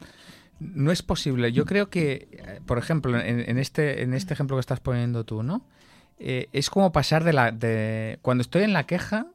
no 0.60 0.92
es 0.92 1.02
posible. 1.04 1.52
Yo 1.54 1.66
creo 1.66 1.90
que, 1.90 2.28
eh, 2.32 2.60
por 2.66 2.78
ejemplo, 2.78 3.18
en, 3.20 3.40
en 3.50 3.58
este, 3.58 4.02
en 4.04 4.14
este 4.14 4.34
ejemplo 4.34 4.58
que 4.58 4.62
estás 4.62 4.80
poniendo 4.80 5.24
tú, 5.24 5.44
¿no? 5.44 5.62
Eh, 6.20 6.50
es 6.52 6.70
como 6.72 6.92
pasar 6.92 7.24
de 7.24 7.32
la... 7.34 7.52
De, 7.52 8.18
cuando 8.24 8.42
estoy 8.42 8.64
en 8.64 8.74
la 8.74 8.86
queja, 8.86 9.28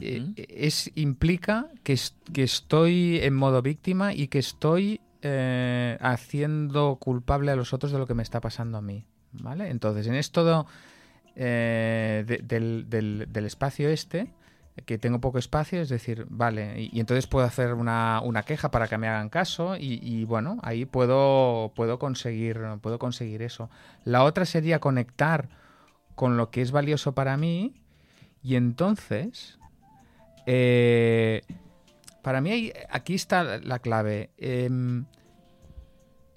eh, 0.00 0.46
es 0.48 0.90
implica 0.94 1.68
que, 1.82 1.92
es- 1.94 2.14
que 2.32 2.42
estoy 2.42 3.18
en 3.22 3.34
modo 3.34 3.62
víctima 3.62 4.12
y 4.14 4.28
que 4.28 4.38
estoy 4.38 5.00
eh, 5.22 5.96
haciendo 6.00 6.96
culpable 7.00 7.50
a 7.50 7.56
los 7.56 7.72
otros 7.72 7.92
de 7.92 7.98
lo 7.98 8.06
que 8.06 8.14
me 8.14 8.22
está 8.22 8.40
pasando 8.40 8.78
a 8.78 8.82
mí. 8.82 9.04
¿Vale? 9.32 9.68
Entonces, 9.70 10.06
en 10.06 10.14
esto 10.14 10.66
eh, 11.36 12.24
de- 12.26 12.38
del, 12.38 12.86
del- 12.88 13.26
del 13.30 13.44
espacio 13.46 13.88
este, 13.88 14.32
que 14.86 14.98
tengo 14.98 15.20
poco 15.20 15.38
espacio, 15.38 15.80
es 15.80 15.88
decir, 15.88 16.26
vale, 16.28 16.80
y, 16.82 16.90
y 16.96 17.00
entonces 17.00 17.26
puedo 17.26 17.44
hacer 17.46 17.74
una, 17.74 18.20
una 18.22 18.42
queja 18.42 18.70
para 18.70 18.86
que 18.88 18.98
me 18.98 19.08
hagan 19.08 19.28
caso 19.28 19.76
y, 19.76 19.98
y, 20.02 20.24
bueno, 20.24 20.58
ahí 20.62 20.84
puedo, 20.84 21.72
puedo, 21.74 21.98
conseguir, 21.98 22.60
puedo 22.80 22.98
conseguir 22.98 23.42
eso. 23.42 23.70
La 24.04 24.24
otra 24.24 24.44
sería 24.44 24.78
conectar 24.80 25.48
con 26.14 26.36
lo 26.36 26.50
que 26.50 26.60
es 26.62 26.70
valioso 26.70 27.14
para 27.14 27.36
mí 27.36 27.74
y 28.42 28.56
entonces, 28.56 29.58
eh, 30.46 31.42
para 32.22 32.40
mí 32.40 32.50
hay- 32.50 32.72
aquí 32.90 33.14
está 33.14 33.58
la 33.58 33.78
clave. 33.78 34.30
Em, 34.38 35.04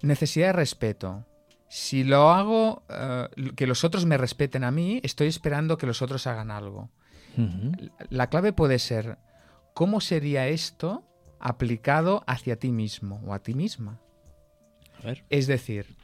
necesidad 0.01 0.47
de 0.47 0.53
respeto. 0.53 1.25
Si 1.69 2.03
lo 2.03 2.29
hago, 2.29 2.83
eh, 2.89 3.27
que 3.55 3.67
los 3.67 3.83
otros 3.83 4.05
me 4.05 4.17
respeten 4.17 4.63
a 4.63 4.71
mí, 4.71 4.99
estoy 5.03 5.27
esperando 5.27 5.77
que 5.77 5.85
los 5.87 6.01
otros 6.01 6.25
hagan 6.27 6.51
algo. 6.51 6.89
La 8.09 8.27
clave 8.29 8.51
puede 8.51 8.79
ser, 8.79 9.19
¿cómo 9.75 10.01
sería 10.01 10.47
esto 10.47 11.03
aplicado 11.39 12.23
hacia 12.25 12.57
ti 12.57 12.71
mismo 12.71 13.21
o 13.27 13.33
a 13.33 13.39
ti 13.43 13.53
misma? 13.53 13.99
A 15.03 15.05
ver. 15.05 15.23
Es 15.29 15.45
decir, 15.45 15.97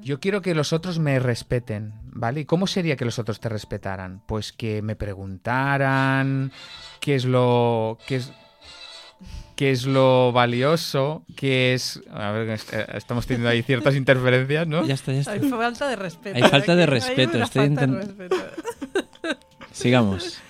yo 0.00 0.18
quiero 0.18 0.40
que 0.40 0.54
los 0.54 0.72
otros 0.72 0.98
me 0.98 1.18
respeten, 1.18 1.92
¿vale? 2.18 2.40
¿Y 2.40 2.44
cómo 2.44 2.66
sería 2.66 2.96
que 2.96 3.04
los 3.04 3.18
otros 3.18 3.40
te 3.40 3.48
respetaran? 3.48 4.20
Pues 4.26 4.52
que 4.52 4.82
me 4.82 4.96
preguntaran 4.96 6.52
qué 7.00 7.14
es 7.14 7.24
lo 7.24 7.98
qué 8.06 8.16
es 8.16 8.32
qué 9.54 9.70
es 9.70 9.86
lo 9.86 10.32
valioso, 10.32 11.24
qué 11.36 11.74
es 11.74 12.00
a 12.12 12.32
ver, 12.32 12.58
eh, 12.72 12.86
estamos 12.94 13.26
teniendo 13.26 13.48
ahí 13.48 13.62
ciertas 13.62 13.94
interferencias, 13.94 14.66
¿no? 14.66 14.84
Ya 14.84 14.94
está, 14.94 15.12
ya 15.12 15.20
está. 15.20 15.32
Hay 15.32 15.40
falta 15.40 15.88
de 15.88 15.96
respeto. 15.96 16.36
Hay 16.36 16.42
falta 16.50 16.74
de 16.74 16.82
Hay 16.82 16.88
respeto, 16.88 17.36
una 17.36 17.44
estoy 17.44 17.66
falta 17.68 17.86
de 17.86 17.96
respeto. 18.00 18.36
Sigamos. 19.72 20.40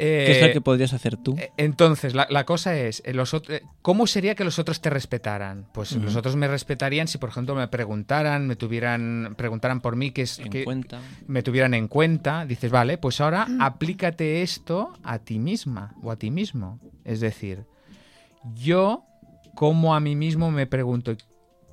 ¿Qué 0.00 0.30
es 0.32 0.40
Eh, 0.40 0.46
lo 0.46 0.52
que 0.52 0.60
podrías 0.62 0.92
hacer 0.94 1.16
tú? 1.18 1.36
Eh, 1.38 1.50
Entonces, 1.58 2.14
la, 2.14 2.26
la 2.30 2.44
cosa 2.44 2.76
es, 2.76 3.02
eh, 3.04 3.12
los 3.12 3.34
eh, 3.34 3.62
¿cómo 3.82 4.06
sería 4.06 4.34
que 4.34 4.44
los 4.44 4.58
otros 4.58 4.80
te 4.80 4.88
respetaran? 4.88 5.66
Pues 5.74 5.92
Ujú. 5.92 6.04
los 6.06 6.16
otros 6.16 6.36
me 6.36 6.48
respetarían 6.48 7.06
si, 7.06 7.18
por 7.18 7.28
ejemplo, 7.28 7.54
me 7.54 7.68
preguntaran, 7.68 8.46
me 8.46 8.56
tuvieran, 8.56 9.34
preguntaran 9.36 9.80
por 9.80 9.96
mí, 9.96 10.10
que 10.10 10.22
es 10.22 10.38
en 10.38 10.48
que 10.48 10.64
cuenta. 10.64 11.00
me 11.26 11.42
tuvieran 11.42 11.74
en 11.74 11.86
cuenta. 11.86 12.46
Dices, 12.46 12.70
vale, 12.70 12.96
pues 12.96 13.20
ahora 13.20 13.46
aplícate 13.60 14.42
esto 14.42 14.92
a 15.04 15.18
ti 15.18 15.38
misma 15.38 15.94
o 16.02 16.10
a 16.10 16.16
ti 16.16 16.30
mismo. 16.30 16.80
Es 17.04 17.20
decir, 17.20 17.66
yo, 18.54 19.04
como 19.54 19.94
a 19.94 20.00
mí 20.00 20.16
mismo 20.16 20.50
me 20.50 20.66
pregunto, 20.66 21.14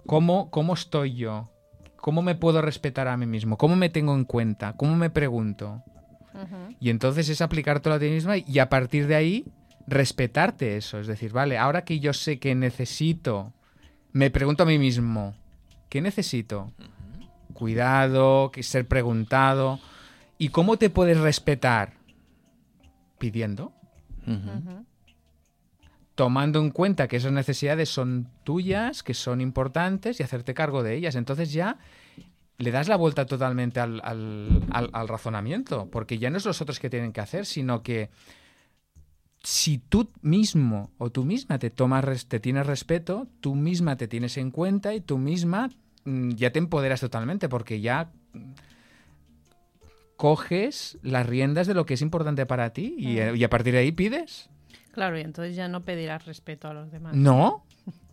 ¿cómo, 0.05 0.49
cómo 0.51 0.73
estoy 0.73 1.15
yo? 1.15 1.49
¿Cómo 1.95 2.21
me 2.21 2.35
puedo 2.35 2.61
respetar 2.61 3.07
a 3.07 3.17
mí 3.17 3.25
mismo? 3.25 3.57
¿Cómo 3.57 3.75
me 3.75 3.89
tengo 3.89 4.13
en 4.15 4.25
cuenta? 4.25 4.73
¿Cómo 4.77 4.95
me 4.95 5.09
pregunto? 5.09 5.83
Y 6.79 6.89
entonces 6.89 7.29
es 7.29 7.41
aplicártelo 7.41 7.95
a 7.95 7.99
ti 7.99 8.09
misma 8.09 8.37
y 8.37 8.59
a 8.59 8.69
partir 8.69 9.07
de 9.07 9.15
ahí 9.15 9.45
respetarte 9.87 10.77
eso. 10.77 10.99
Es 10.99 11.07
decir, 11.07 11.31
vale, 11.31 11.57
ahora 11.57 11.83
que 11.83 11.99
yo 11.99 12.13
sé 12.13 12.39
que 12.39 12.53
necesito, 12.55 13.53
me 14.11 14.29
pregunto 14.29 14.63
a 14.63 14.65
mí 14.65 14.77
mismo, 14.77 15.35
¿qué 15.89 16.01
necesito? 16.01 16.71
Cuidado, 17.53 18.51
que 18.51 18.63
ser 18.63 18.87
preguntado. 18.87 19.79
¿Y 20.37 20.49
cómo 20.49 20.77
te 20.77 20.89
puedes 20.89 21.17
respetar? 21.17 21.93
Pidiendo, 23.17 23.73
tomando 26.13 26.59
en 26.59 26.69
cuenta 26.69 27.07
que 27.07 27.17
esas 27.17 27.31
necesidades 27.31 27.89
son 27.89 28.29
tuyas, 28.43 29.01
que 29.01 29.15
son 29.15 29.41
importantes 29.41 30.19
y 30.19 30.23
hacerte 30.23 30.53
cargo 30.53 30.83
de 30.83 30.93
ellas. 30.95 31.15
Entonces 31.15 31.51
ya 31.51 31.79
le 32.57 32.71
das 32.71 32.87
la 32.87 32.95
vuelta 32.95 33.25
totalmente 33.25 33.79
al, 33.79 34.01
al- 34.03 34.63
al- 34.71 34.89
al 34.93 35.07
razonamiento, 35.07 35.89
porque 35.91 36.17
ya 36.17 36.29
no 36.29 36.37
es 36.37 36.45
los 36.45 36.61
otros 36.61 36.79
que 36.79 36.89
tienen 36.89 37.13
que 37.13 37.21
hacer, 37.21 37.45
sino 37.45 37.83
que 37.83 38.09
si 39.43 39.77
tú 39.77 40.09
mismo 40.21 40.91
o 40.97 41.09
tú 41.11 41.23
misma 41.23 41.59
te 41.59 41.69
tomas, 41.69 42.25
te 42.27 42.39
tienes 42.39 42.65
respeto, 42.65 43.27
tú 43.41 43.55
misma 43.55 43.95
te 43.95 44.07
tienes 44.07 44.37
en 44.37 44.51
cuenta 44.51 44.93
y 44.95 45.01
tú 45.01 45.17
misma 45.19 45.69
mm, 46.05 46.31
ya 46.31 46.51
te 46.51 46.59
empoderas 46.59 46.99
totalmente, 47.01 47.47
porque 47.47 47.79
ya 47.79 48.11
coges 50.15 50.97
las 51.03 51.27
riendas 51.27 51.67
de 51.67 51.75
lo 51.75 51.85
que 51.85 51.93
es 51.93 52.01
importante 52.01 52.45
para 52.45 52.71
ti 52.71 52.95
y, 52.97 53.19
y 53.19 53.43
a 53.43 53.49
partir 53.49 53.73
de 53.73 53.79
ahí 53.81 53.91
pides. 53.91 54.49
Claro, 54.91 55.17
y 55.19 55.21
entonces 55.21 55.55
ya 55.55 55.67
no 55.67 55.83
pedirás 55.85 56.25
respeto 56.25 56.67
a 56.67 56.73
los 56.73 56.91
demás. 56.91 57.15
No. 57.15 57.63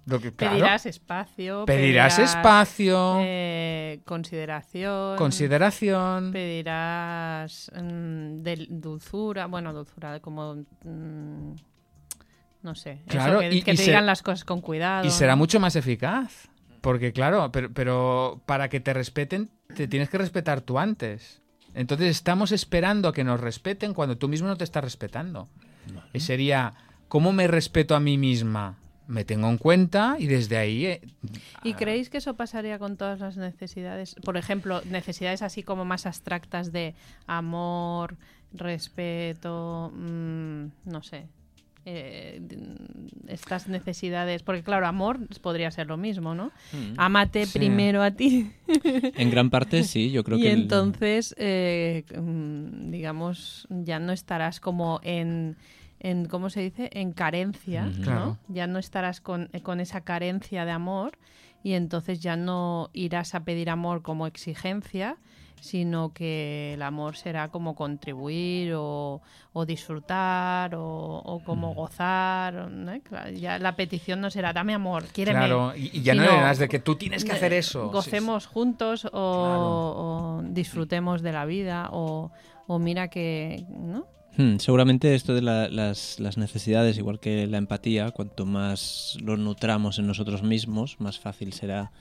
Lo 0.06 0.20
que, 0.20 0.34
claro, 0.34 0.54
Pedirás 0.56 0.84
espacio. 0.86 1.64
pedirás 1.64 2.18
espacio, 2.18 3.16
eh, 3.20 4.00
consideración. 4.04 5.16
consideración. 5.16 6.30
Pedirás 6.30 7.70
mm, 7.74 8.42
dulzura. 8.80 9.46
Bueno, 9.46 9.72
dulzura, 9.72 10.20
como. 10.20 10.56
mm, 10.84 11.54
no 12.62 12.74
sé. 12.74 12.92
eso, 12.92 13.02
Claro, 13.08 13.40
que, 13.40 13.46
y- 13.52 13.62
que 13.62 13.72
y 13.72 13.76
te 13.76 13.82
se- 13.82 13.90
digan 13.90 14.06
las 14.06 14.22
cosas 14.22 14.44
con 14.44 14.60
cuidado. 14.60 15.06
Y 15.06 15.10
será 15.10 15.36
mucho 15.36 15.58
más 15.60 15.76
eficaz. 15.76 16.48
Porque 16.80 17.12
claro, 17.14 17.50
pero, 17.50 17.72
pero 17.72 18.42
para 18.44 18.68
que 18.68 18.78
te 18.80 18.92
respeten, 18.92 19.48
te 19.74 19.88
tienes 19.88 20.10
que 20.10 20.18
respetar 20.18 20.60
tú 20.60 20.78
antes. 20.78 21.40
Entonces 21.72 22.08
estamos 22.10 22.52
esperando 22.52 23.08
a 23.08 23.14
que 23.14 23.24
nos 23.24 23.40
respeten 23.40 23.94
cuando 23.94 24.18
tú 24.18 24.28
mismo 24.28 24.48
no 24.48 24.56
te 24.56 24.64
estás 24.64 24.84
respetando. 24.84 25.48
Y 26.12 26.20
sería, 26.20 26.74
¿cómo 27.08 27.32
me 27.32 27.46
respeto 27.46 27.94
a 27.96 28.00
mí 28.00 28.18
misma? 28.18 28.76
Me 29.06 29.24
tengo 29.24 29.48
en 29.48 29.58
cuenta 29.58 30.16
y 30.18 30.26
desde 30.26 30.56
ahí... 30.56 30.86
eh, 30.86 31.00
¿Y 31.62 31.72
ah, 31.72 31.76
creéis 31.76 32.08
que 32.10 32.18
eso 32.18 32.34
pasaría 32.36 32.78
con 32.78 32.96
todas 32.96 33.20
las 33.20 33.36
necesidades? 33.36 34.14
Por 34.24 34.36
ejemplo, 34.36 34.80
necesidades 34.90 35.42
así 35.42 35.62
como 35.62 35.84
más 35.84 36.06
abstractas 36.06 36.72
de 36.72 36.94
amor, 37.26 38.16
respeto, 38.52 39.92
mm, 39.94 40.66
no 40.86 41.02
sé. 41.02 41.26
eh, 41.86 42.40
estas 43.28 43.68
necesidades, 43.68 44.42
porque 44.42 44.62
claro, 44.62 44.86
amor 44.86 45.18
podría 45.42 45.70
ser 45.70 45.86
lo 45.86 45.98
mismo, 45.98 46.34
¿no? 46.34 46.46
Mm. 46.72 46.94
Amate 46.96 47.44
Sí. 47.44 47.58
primero 47.58 48.02
a 48.02 48.10
ti 48.10 48.50
En 49.18 49.30
gran 49.30 49.50
parte 49.50 49.82
sí, 49.84 50.10
yo 50.10 50.24
creo 50.24 50.38
y 50.38 50.42
que... 50.42 50.52
el- 50.54 50.60
entonces, 50.62 51.34
eh, 51.36 52.04
mm, 52.18 52.90
digamos, 52.90 53.66
ya 53.68 53.98
no 53.98 54.12
estarás 54.12 54.60
como 54.60 55.00
en, 55.02 55.56
en 56.00 56.26
¿cómo 56.26 56.50
se 56.50 56.60
dice? 56.60 56.90
En 56.92 57.12
carencia. 57.12 57.84
¿no? 57.86 58.02
Claro. 58.02 58.38
Ya 58.48 58.66
no 58.66 58.78
estarás 58.78 59.20
con, 59.20 59.48
con 59.62 59.80
esa 59.80 60.02
carencia 60.02 60.64
de 60.64 60.70
amor 60.72 61.18
y 61.62 61.72
entonces 61.74 62.20
ya 62.20 62.36
no 62.36 62.90
irás 62.92 63.34
a 63.34 63.44
pedir 63.44 63.70
amor 63.70 64.02
como 64.02 64.26
exigencia, 64.26 65.16
sino 65.62 66.12
que 66.12 66.74
el 66.74 66.82
amor 66.82 67.16
será 67.16 67.48
como 67.48 67.74
contribuir 67.74 68.74
o, 68.76 69.22
o 69.54 69.64
disfrutar 69.64 70.74
o, 70.74 70.84
o 71.24 71.42
como 71.42 71.72
Mm. 71.72 71.74
gozar. 71.74 72.54
¿no? 72.70 73.00
Claro, 73.00 73.30
Ya 73.30 73.58
la 73.58 73.74
petición 73.74 74.20
no 74.20 74.28
será 74.28 74.52
dame 74.52 74.74
amor, 74.74 75.04
quiéreme. 75.06 75.38
Claro, 75.38 75.72
y, 75.74 75.90
y 75.96 76.02
ya 76.02 76.12
no 76.14 76.24
eras 76.24 76.58
de 76.58 76.68
que 76.68 76.80
tú 76.80 76.96
tienes 76.96 77.24
que 77.24 77.32
hacer 77.32 77.54
eso. 77.54 77.88
Gocemos 77.88 78.46
juntos 78.46 79.06
o, 79.06 79.10
o 79.12 80.42
disfrutemos 80.44 81.22
de 81.22 81.32
la 81.32 81.46
vida 81.46 81.88
o, 81.92 82.30
o 82.66 82.78
mira 82.78 83.08
que... 83.08 83.64
¿no? 83.70 84.06
Hmm, 84.36 84.56
seguramente 84.58 85.14
esto 85.14 85.32
de 85.34 85.42
la- 85.42 85.68
las, 85.68 86.18
las 86.18 86.36
necesidades, 86.38 86.98
igual 86.98 87.20
que 87.20 87.46
la 87.46 87.58
empatía, 87.58 88.10
cuanto 88.10 88.46
más 88.46 89.16
lo 89.22 89.36
nutramos 89.36 89.98
en 89.98 90.06
nosotros 90.08 90.42
mismos, 90.42 90.98
más 91.00 91.20
fácil 91.20 91.52
será 91.52 91.92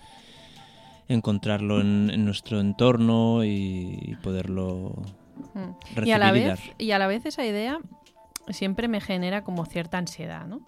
encontrarlo 1.07 1.79
en, 1.81 2.09
en 2.11 2.25
nuestro 2.25 2.59
entorno 2.59 3.43
y, 3.43 3.99
y 4.01 4.15
poderlo 4.15 4.95
Mm. 5.53 5.71
recibir 5.95 6.07
Y 6.07 6.11
a, 6.11 6.17
la 6.17 6.29
y 6.29 6.31
vez, 6.33 6.47
dar. 6.47 6.59
y 6.79 6.91
a 6.91 6.99
la 6.99 7.07
vez 7.07 7.25
esa 7.25 7.45
idea 7.45 7.79
siempre 8.49 8.87
me 8.87 9.01
genera 9.01 9.43
como 9.43 9.65
cierta 9.65 9.97
ansiedad, 9.97 10.45
¿no? 10.47 10.61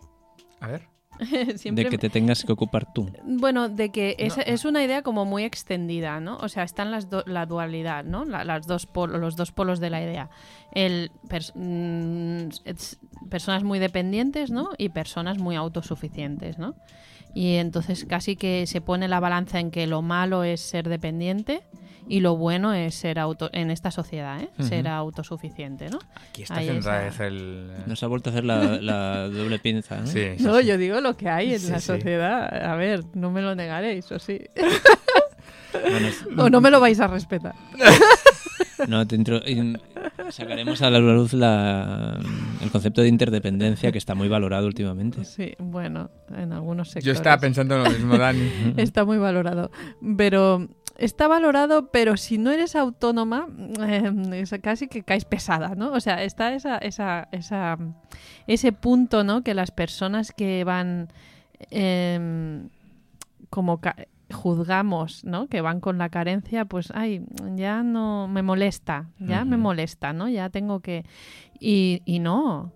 A 0.60 0.68
ver. 0.68 0.88
De 1.72 1.86
que 1.90 1.98
te 1.98 2.10
tengas 2.10 2.44
que 2.44 2.52
ocupar 2.52 2.92
tú. 2.94 3.10
Bueno, 3.24 3.70
de 3.70 3.90
que 3.92 4.16
es, 4.20 4.38
No. 4.38 4.44
es 4.46 4.66
una 4.66 4.84
idea 4.84 5.02
como 5.02 5.26
muy 5.26 5.44
extendida, 5.44 6.20
¿no? 6.20 6.38
O 6.38 6.50
sea, 6.50 6.64
están 6.64 6.92
las 6.92 7.10
do- 7.10 7.24
la 7.26 7.46
dualidad, 7.46 8.04
¿no? 8.04 8.26
La- 8.26 8.44
las 8.44 8.68
dos 8.68 8.86
polo- 8.86 9.18
los 9.18 9.36
dos 9.36 9.52
polos 9.52 9.80
de 9.80 9.90
la 9.90 10.02
idea. 10.02 10.30
El 10.72 11.12
pers- 11.30 11.54
mm, 11.56 13.28
personas 13.30 13.64
muy 13.64 13.80
dependientes, 13.80 14.52
¿no? 14.52 14.70
Y 14.78 14.90
personas 14.90 15.38
muy 15.38 15.56
autosuficientes, 15.56 16.58
¿no? 16.58 16.76
Y 17.36 17.58
entonces 17.58 18.06
casi 18.10 18.36
que 18.36 18.66
se 18.66 18.82
pone 18.82 19.08
la 19.08 19.20
balanza 19.20 19.60
en 19.60 19.70
que 19.70 19.86
lo 19.86 20.02
malo 20.02 20.44
es 20.44 20.62
ser 20.62 20.90
dependiente 20.90 21.62
y 22.08 22.20
lo 22.22 22.38
bueno 22.38 22.74
es 22.74 22.96
ser 22.96 23.20
auto 23.20 23.50
en 23.52 23.72
esta 23.72 23.92
sociedad, 23.92 24.40
¿eh? 24.40 24.50
Ser 24.64 24.88
autosuficiente, 24.88 25.90
¿no? 25.90 26.00
Aquí 26.30 26.44
está 26.44 26.62
esa- 26.62 27.00
vez 27.00 27.20
el... 27.20 27.68
Nos 27.88 28.02
ha 28.04 28.08
vuelto 28.08 28.30
a 28.30 28.32
hacer 28.34 28.46
la, 28.46 28.60
la 28.82 29.28
doble 29.28 29.60
pinza. 29.60 29.98
¿no? 30.02 30.08
Sí, 30.08 30.24
sí, 30.38 30.44
No, 30.44 30.60
sí. 30.62 30.66
yo 30.68 30.78
digo 30.78 31.02
lo 31.02 31.18
que 31.18 31.28
hay 31.30 31.54
en 31.56 31.60
Sí, 31.60 31.72
la 31.72 31.80
sí. 31.82 31.88
sociedad. 31.88 32.64
A 32.72 32.76
ver, 32.76 33.04
no 33.16 33.32
me 33.32 33.42
lo 33.42 33.54
negaréis, 33.54 34.10
o 34.12 34.18
sí. 34.20 34.40
Bueno, 35.74 36.08
es- 36.08 36.24
O 36.38 36.50
no 36.50 36.62
me 36.62 36.72
lo 36.72 36.80
vais 36.80 37.00
a 37.02 37.08
respetar. 37.08 37.54
No, 38.88 39.06
te 39.08 39.16
intro- 39.18 39.42
in- 39.48 39.80
sacaremos 40.30 40.82
a 40.82 40.90
la 40.90 41.00
luz 41.00 41.34
la- 41.34 42.20
el 42.62 42.72
concepto 42.72 43.02
de 43.02 43.08
interdependencia 43.08 43.92
que 43.92 43.98
está 43.98 44.16
muy 44.16 44.28
valorado 44.28 44.68
últimamente. 44.68 45.24
Sí, 45.26 45.54
bueno, 45.60 46.10
en 46.36 46.54
algunos 46.54 46.90
sectores. 46.90 47.06
Yo 47.06 47.12
estaba 47.14 47.38
pensando 47.38 47.76
en 47.76 47.84
lo 47.84 47.90
mismo, 47.90 48.18
Dani. 48.18 48.50
Está 48.78 49.06
muy 49.06 49.18
valorado. 49.18 49.72
Pero 50.18 50.68
está 50.98 51.28
valorado, 51.28 51.92
pero 51.92 52.16
si 52.16 52.38
no 52.38 52.52
eres 52.52 52.76
autónoma, 52.76 53.48
eh, 53.86 54.12
es 54.34 54.56
casi 54.64 54.88
que 54.88 55.04
caes 55.04 55.26
pesada, 55.26 55.76
¿no? 55.76 55.92
O 55.92 56.00
sea, 56.00 56.24
está 56.24 56.54
esa, 56.54 56.78
esa, 56.78 57.28
esa, 57.34 57.78
ese 58.48 58.72
punto, 58.72 59.24
¿no? 59.26 59.44
Que 59.44 59.54
las 59.54 59.72
personas 59.72 60.32
que 60.32 60.64
van 60.64 61.10
em, 61.70 62.70
como 63.50 63.80
ca- 63.80 63.96
juzgamos, 64.36 65.24
¿no? 65.26 65.48
Que 65.48 65.62
van 65.62 65.80
con 65.80 65.98
la 65.98 66.10
carencia, 66.10 66.66
pues, 66.66 66.92
ay, 66.94 67.26
ya 67.56 67.82
no 67.84 68.28
me 68.28 68.42
molesta, 68.44 69.10
ya 69.20 69.46
me 69.46 69.58
molesta, 69.58 70.14
¿no? 70.14 70.30
Ya 70.30 70.50
tengo 70.50 70.80
que... 70.82 71.06
Y, 71.60 72.02
y 72.06 72.20
no. 72.20 72.72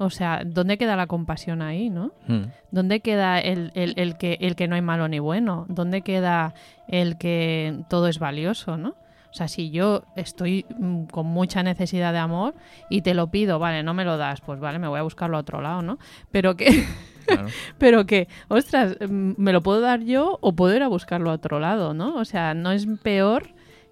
O 0.00 0.10
sea, 0.10 0.42
¿dónde 0.44 0.78
queda 0.78 0.94
la 0.94 1.06
compasión 1.06 1.60
ahí, 1.62 1.90
no? 1.90 2.12
Hmm. 2.28 2.44
¿Dónde 2.70 3.00
queda 3.00 3.40
el, 3.40 3.72
el- 3.74 3.94
el 3.96 4.16
que, 4.16 4.38
el 4.40 4.54
que 4.54 4.68
no 4.68 4.74
hay 4.76 4.82
malo 4.82 5.08
ni 5.08 5.18
bueno? 5.18 5.66
¿Dónde 5.68 6.02
queda 6.02 6.54
el 6.86 7.18
que 7.18 7.80
todo 7.88 8.06
es 8.08 8.18
valioso, 8.18 8.76
no? 8.76 8.90
O 9.30 9.34
sea, 9.34 9.46
si 9.48 9.70
yo 9.70 10.04
estoy 10.16 10.64
mm, 10.78 11.04
con 11.04 11.26
mucha 11.26 11.62
necesidad 11.62 12.12
de 12.12 12.18
amor 12.18 12.54
y 12.88 13.02
te 13.02 13.12
lo 13.14 13.30
pido, 13.30 13.58
vale, 13.58 13.82
no 13.82 13.92
me 13.92 14.04
lo 14.04 14.16
das, 14.16 14.40
pues 14.40 14.58
vale, 14.60 14.78
me 14.78 14.88
voy 14.88 15.00
a 15.00 15.02
buscarlo 15.02 15.36
a 15.36 15.40
otro 15.40 15.60
lado, 15.60 15.82
¿no? 15.82 15.98
Pero 16.30 16.56
que, 16.56 16.66
Claro. 17.28 17.48
pero 17.78 18.06
que, 18.06 18.26
ostras, 18.48 18.96
mm, 19.00 19.32
me 19.36 19.52
lo 19.52 19.62
puedo 19.62 19.80
dar 19.80 20.00
yo 20.02 20.38
o 20.40 20.54
puedo 20.54 20.74
ir 20.74 20.82
a 20.82 20.88
buscarlo 20.88 21.30
a 21.30 21.34
otro 21.34 21.60
lado, 21.60 21.94
¿no? 21.94 22.16
O 22.16 22.24
sea, 22.24 22.54
no 22.54 22.72
es 22.72 22.86
peor 23.02 23.48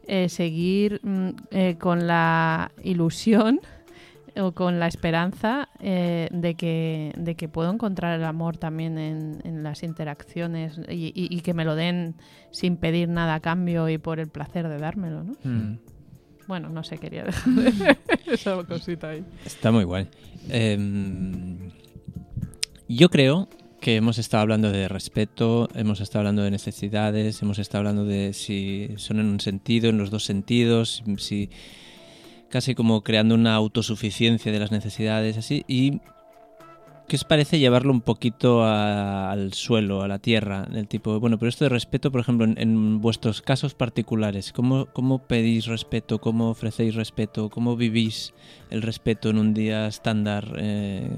eh, 0.08 0.28
seguir 0.28 1.00
mm, 1.02 1.28
eh, 1.50 1.76
con 1.78 2.06
la 2.06 2.70
ilusión 2.82 3.60
o 4.38 4.52
con 4.52 4.78
la 4.78 4.86
esperanza 4.86 5.68
eh, 5.80 6.28
de, 6.30 6.54
que, 6.56 7.12
de 7.16 7.34
que 7.36 7.48
puedo 7.48 7.72
encontrar 7.72 8.18
el 8.18 8.24
amor 8.24 8.58
también 8.58 8.98
en, 8.98 9.40
en 9.44 9.62
las 9.62 9.82
interacciones 9.82 10.78
y, 10.90 11.06
y- 11.14 11.34
y 11.34 11.40
que 11.40 11.54
me 11.54 11.64
lo 11.64 11.74
den 11.74 12.14
sin 12.50 12.76
pedir 12.76 13.08
nada 13.08 13.34
a 13.34 13.40
cambio 13.40 13.88
y 13.88 13.96
por 13.98 14.20
el 14.20 14.28
placer 14.28 14.68
de 14.68 14.78
dármelo, 14.78 15.24
¿no? 15.24 15.32
Mm. 15.42 15.78
Bueno, 16.46 16.68
no 16.68 16.84
sé, 16.84 16.98
quería 16.98 17.24
dejar 17.24 17.96
esa 18.26 18.62
cosita 18.64 19.08
ahí. 19.08 19.24
Está 19.44 19.72
muy 19.72 19.82
guay. 19.84 20.06
Em, 20.48 21.70
yo 22.88 23.08
creo 23.08 23.48
que 23.80 23.96
hemos 23.96 24.18
estado 24.18 24.42
hablando 24.42 24.72
de 24.72 24.88
respeto, 24.88 25.68
hemos 25.74 26.00
estado 26.00 26.20
hablando 26.20 26.42
de 26.42 26.50
necesidades, 26.50 27.40
hemos 27.42 27.58
estado 27.58 27.80
hablando 27.80 28.04
de 28.04 28.32
si 28.32 28.88
son 28.96 29.20
en 29.20 29.26
un 29.26 29.40
sentido, 29.40 29.90
en 29.90 29.98
los 29.98 30.10
dos 30.10 30.24
sentidos, 30.24 31.02
si 31.18 31.50
casi 32.48 32.74
como 32.74 33.02
creando 33.02 33.34
una 33.34 33.54
autosuficiencia 33.54 34.50
de 34.52 34.58
las 34.58 34.72
necesidades, 34.72 35.36
así. 35.36 35.64
Y 35.68 36.00
¿qué 37.06 37.16
os 37.16 37.24
parece 37.24 37.58
llevarlo 37.58 37.92
un 37.92 38.00
poquito 38.00 38.64
al 38.64 39.52
suelo, 39.52 40.02
a 40.02 40.08
la 40.08 40.18
tierra? 40.18 40.62
Del 40.62 40.88
tipo, 40.88 41.20
bueno, 41.20 41.38
pero 41.38 41.48
esto 41.48 41.64
de 41.64 41.70
respeto, 41.70 42.10
por 42.10 42.20
ejemplo, 42.20 42.46
en, 42.46 42.58
en 42.58 43.00
vuestros 43.00 43.42
casos 43.42 43.74
particulares, 43.74 44.52
¿cómo, 44.52 44.86
¿cómo 44.86 45.18
pedís 45.18 45.66
respeto? 45.66 46.20
¿Cómo 46.20 46.50
ofrecéis 46.50 46.94
respeto? 46.94 47.50
¿Cómo 47.50 47.76
vivís 47.76 48.32
el 48.70 48.82
respeto 48.82 49.30
en 49.30 49.38
un 49.38 49.54
día 49.54 49.86
estándar? 49.86 50.56
Eh, 50.58 51.08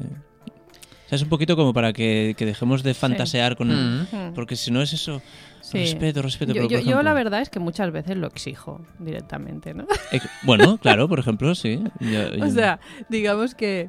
o 1.09 1.11
sea, 1.11 1.17
es 1.17 1.23
un 1.23 1.31
poquito 1.31 1.57
como 1.57 1.73
para 1.73 1.95
que, 1.95 2.35
que 2.37 2.45
dejemos 2.45 2.83
de 2.83 2.93
fantasear 2.93 3.57
con... 3.57 3.69
Mm. 4.03 4.35
Porque 4.35 4.57
si 4.57 4.71
no 4.71 4.83
es 4.83 4.93
eso, 4.93 5.23
Sí. 5.63 5.79
respeto, 5.79 6.21
respeto. 6.23 6.53
Yo, 6.53 6.69
pero, 6.69 6.81
yo- 6.81 6.91
yo 6.91 7.03
la 7.03 7.13
verdad 7.15 7.41
es 7.41 7.49
que 7.51 7.59
muchas 7.61 7.91
veces 7.93 8.17
lo 8.17 8.27
exijo 8.27 8.81
directamente, 8.99 9.73
¿no? 9.75 9.87
Eh, 10.13 10.21
Bueno, 10.45 10.77
claro, 10.79 11.09
por 11.09 11.19
ejemplo, 11.19 11.55
sí. 11.55 11.83
Yo- 12.01 12.45
O 12.45 12.51
sea, 12.51 12.79
digamos 13.09 13.55
que... 13.55 13.89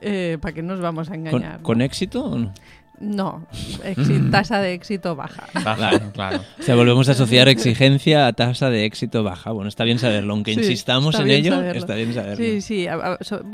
eh, 0.00 0.38
¿Para 0.40 0.54
qué 0.54 0.62
nos 0.62 0.80
vamos 0.80 1.08
a 1.08 1.10
¿con, 1.12 1.26
engañar? 1.26 1.58
no? 1.58 1.62
con 1.64 1.82
éxito 1.82 2.24
o 2.24 2.38
no? 2.38 2.54
No, 3.00 3.46
exi- 3.82 4.30
tasa 4.30 4.60
de 4.60 4.74
éxito 4.74 5.16
baja. 5.16 5.46
Baja, 5.54 5.74
Claro. 5.76 6.12
claro. 6.12 6.40
O 6.60 6.62
sea, 6.62 6.74
volvemos 6.76 7.08
a 7.08 7.12
asociar 7.12 7.48
exigencia 7.48 8.26
a 8.26 8.32
tasa 8.34 8.68
de 8.68 8.84
éxito 8.84 9.22
baja. 9.22 9.52
Bueno, 9.52 9.68
está 9.68 9.84
bien 9.84 9.98
saberlo, 9.98 10.34
aunque 10.34 10.52
Sí, 10.52 10.60
insistamos 10.60 11.18
en 11.18 11.30
ello, 11.30 11.52
saberlo. 11.54 11.80
está 11.80 11.94
bien 11.94 12.12
saberlo. 12.12 12.36
Sí, 12.44 12.60
sí. 12.60 12.86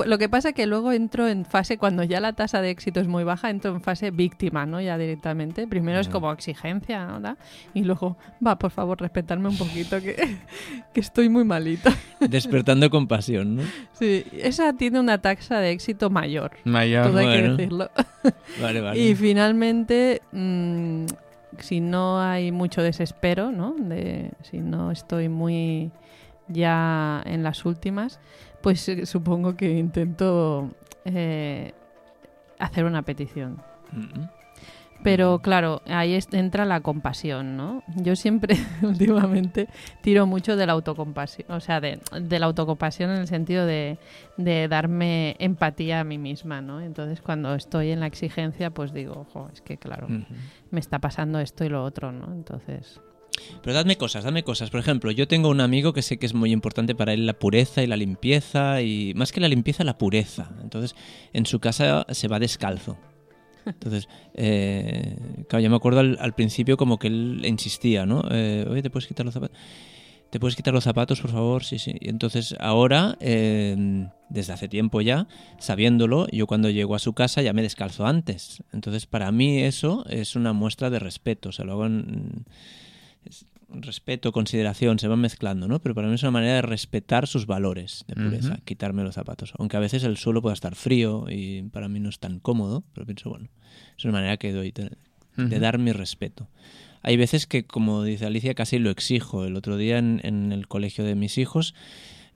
lo 0.05 0.19
que 0.19 0.29
pasa 0.29 0.49
es 0.49 0.55
que 0.57 0.67
luego 0.67 0.91
entro 0.91 1.29
en 1.29 1.45
fase, 1.45 1.79
cuando 1.79 2.03
ya 2.03 2.19
la 2.21 2.33
tasa 2.33 2.61
de 2.61 2.71
éxito 2.71 2.99
es 2.99 3.07
muy 3.07 3.23
baja, 3.23 3.49
entro 3.51 3.71
en 3.71 3.81
fase 3.83 4.11
víctima, 4.11 4.67
¿no? 4.67 4.81
Ya 4.81 4.99
directamente. 4.99 5.69
Primero 5.69 6.01
es 6.01 6.09
Ujú. 6.09 6.15
como 6.15 6.33
exigencia, 6.33 7.07
¿no? 7.07 7.37
Y 7.73 7.85
luego, 7.85 8.17
va, 8.45 8.59
por 8.59 8.73
favor, 8.73 9.01
respetarme 9.01 9.49
un 9.49 9.57
poquito, 9.57 10.01
que, 10.01 10.17
que 10.93 11.01
estoy 11.01 11.29
muy 11.29 11.45
malita. 11.45 11.95
Despertando 12.21 12.91
compasión, 12.91 13.57
¿no? 13.57 13.63
Sí, 13.93 14.25
esa 14.33 14.73
tiene 14.73 14.99
una 14.99 15.19
tasa 15.19 15.61
de 15.61 15.71
éxito 15.71 16.11
mayor, 16.11 16.51
Mayor. 16.65 17.07
todo 17.07 17.19
hay 17.19 17.27
que 17.27 17.39
bueno. 17.41 17.57
decirlo. 17.57 17.91
Vale, 18.61 18.81
vale. 18.81 18.99
Y 18.99 19.15
finalmente, 19.37 20.23
mm, 20.33 21.05
si 21.59 21.81
no 21.83 22.23
hay 22.23 22.53
mucho 22.53 22.83
desespero, 22.83 23.53
¿no? 23.53 23.77
Si 24.41 24.61
no 24.61 24.91
estoy 24.91 25.29
muy 25.29 25.91
ya 26.49 27.23
en 27.27 27.43
las 27.43 27.67
últimas, 27.67 28.19
pues 28.63 28.89
eh, 28.89 29.05
supongo 29.05 29.55
que 29.55 29.77
intento 29.77 30.71
eh, 31.05 31.75
hacer 32.59 32.87
una 32.87 33.03
petición. 33.03 33.63
Mm. 33.93 34.46
Pero 35.03 35.41
claro, 35.41 35.83
ahí 35.87 36.19
entra 36.33 36.65
la 36.65 36.81
compasión, 36.81 37.57
¿no? 37.57 37.83
Yo 37.97 38.17
siempre, 38.17 38.57
últimamente, 38.83 39.69
tiro 40.01 40.27
mucho 40.27 40.57
de 40.57 40.67
la 40.67 40.73
autocompasión, 40.73 41.51
o 41.51 41.61
sea, 41.61 41.81
de, 41.81 42.01
de 42.21 42.39
la 42.39 42.47
autocompasión 42.47 43.11
en 43.11 43.19
el 43.19 43.29
sentido 43.29 43.67
de, 43.67 43.99
de 44.37 44.69
darme 44.69 45.37
empatía 45.39 46.01
a 46.01 46.05
mí 46.05 46.19
misma, 46.19 46.61
¿no? 46.61 46.81
Entonces, 46.81 47.21
cuando 47.21 47.55
estoy 47.55 47.91
en 47.91 48.01
la 48.01 48.07
exigencia, 48.07 48.71
pues 48.71 48.93
digo, 48.93 49.27
ojo, 49.29 49.49
es 49.53 49.61
que 49.61 49.77
claro, 49.77 50.09
me 50.71 50.81
está 50.81 50.99
pasando 50.99 51.39
esto 51.39 51.65
y 51.65 51.69
lo 51.69 51.85
otro, 51.85 52.13
¿no? 52.13 52.33
Entonces, 52.33 53.01
Pero 53.63 53.75
dadme 53.75 53.97
cosas, 53.97 54.25
dadme 54.25 54.43
cosas. 54.43 54.71
Por 54.71 54.81
ejemplo, 54.81 55.11
yo 55.11 55.29
tengo 55.29 55.51
un 55.51 55.61
amigo 55.61 55.93
que 55.93 56.03
sé 56.03 56.19
que 56.19 56.27
es 56.27 56.35
muy 56.35 56.53
importante 56.53 56.95
para 56.95 57.13
él 57.13 57.27
la 57.27 57.39
pureza 57.39 57.83
y 57.83 57.87
la 57.87 57.97
limpieza, 57.97 58.83
y 58.83 59.13
más 59.15 59.31
que 59.33 59.41
la 59.41 59.49
limpieza, 59.49 59.85
la 59.85 59.99
pureza. 59.99 60.51
Entonces, 60.63 60.97
en 61.33 61.47
su 61.47 61.61
casa 61.61 62.07
se 62.11 62.29
va 62.29 62.39
descalzo. 62.39 62.99
Entonces, 63.67 64.09
eh, 64.35 65.45
claro, 65.49 65.63
yo 65.63 65.71
me 65.71 65.77
acuerdo 65.77 66.01
al, 66.01 66.17
al 66.21 66.35
principio 66.35 66.77
como 66.77 66.99
que 66.99 67.09
él 67.09 67.43
insistía, 67.45 68.07
¿no? 68.07 68.23
Eh, 68.31 68.67
Oye, 68.71 68.83
¿te 68.83 68.91
puedes 68.91 69.07
quitar 69.07 69.25
los 69.27 69.35
zapatos? 69.35 69.57
¿te 70.31 70.41
puedes 70.41 70.57
quitar 70.57 70.75
los 70.75 70.85
zapatos, 70.85 71.21
por 71.21 71.31
favor? 71.31 71.65
Sí, 71.65 71.79
sí. 71.79 71.95
Entonces 72.01 72.55
ahora, 72.59 73.17
eh, 73.21 74.07
desde 74.29 74.53
hace 74.53 74.69
tiempo 74.69 75.01
ya, 75.01 75.29
sabiéndolo, 75.59 76.27
yo 76.29 76.47
cuando 76.47 76.71
llego 76.71 76.95
a 76.95 76.99
su 76.99 77.13
casa 77.13 77.43
ya 77.43 77.53
me 77.53 77.63
descalzo 77.63 78.07
antes. 78.07 78.63
Entonces 78.73 79.07
para 79.07 79.31
mí 79.33 79.63
eso 79.63 80.05
es 80.09 80.37
una 80.37 80.53
muestra 80.53 80.91
de 80.91 80.99
respeto. 80.99 81.51
O 81.51 81.53
sea, 81.53 81.65
lo 81.65 81.73
hago 81.73 81.87
en, 81.87 82.45
respeto, 83.69 84.33
consideración, 84.33 84.99
se 84.99 85.09
van 85.09 85.21
mezclando, 85.21 85.69
¿no? 85.69 85.81
Pero 85.81 85.95
para 85.95 86.09
mí 86.09 86.15
es 86.15 86.23
una 86.23 86.31
manera 86.31 86.55
de 86.55 86.63
respetar 86.63 87.27
sus 87.27 87.47
valores 87.47 88.05
de 88.07 88.15
pureza, 88.15 88.59
quitarme 88.65 89.03
los 89.03 89.15
zapatos. 89.15 89.53
Aunque 89.59 89.77
a 89.77 89.81
veces 89.81 90.05
el 90.05 90.17
suelo 90.17 90.43
pueda 90.43 90.55
estar 90.55 90.75
frío 90.75 91.27
y 91.29 91.63
para 91.63 91.89
mí 91.89 92.01
no 92.01 92.09
es 92.09 92.19
tan 92.19 92.39
cómodo, 92.39 92.85
pero 92.93 93.07
pienso, 93.07 93.31
bueno, 93.31 93.49
es 93.97 94.05
una 94.05 94.13
manera 94.13 94.37
que 94.37 94.53
doy 94.53 94.73
de, 94.73 95.59
dar 95.59 95.79
mi 95.79 95.93
respeto. 95.93 96.49
Hay 97.03 97.17
veces 97.17 97.47
que, 97.47 97.67
como 97.67 98.03
dice 98.03 98.27
Alicia, 98.27 98.55
casi 98.55 98.79
lo 98.79 98.91
exijo. 98.91 99.45
El 99.45 99.57
otro 99.57 99.77
día 99.77 99.99
en, 99.99 100.21
en 100.25 100.53
el 100.53 100.67
colegio 100.69 101.05
de 101.05 101.15
mis 101.15 101.39
hijos, 101.39 101.75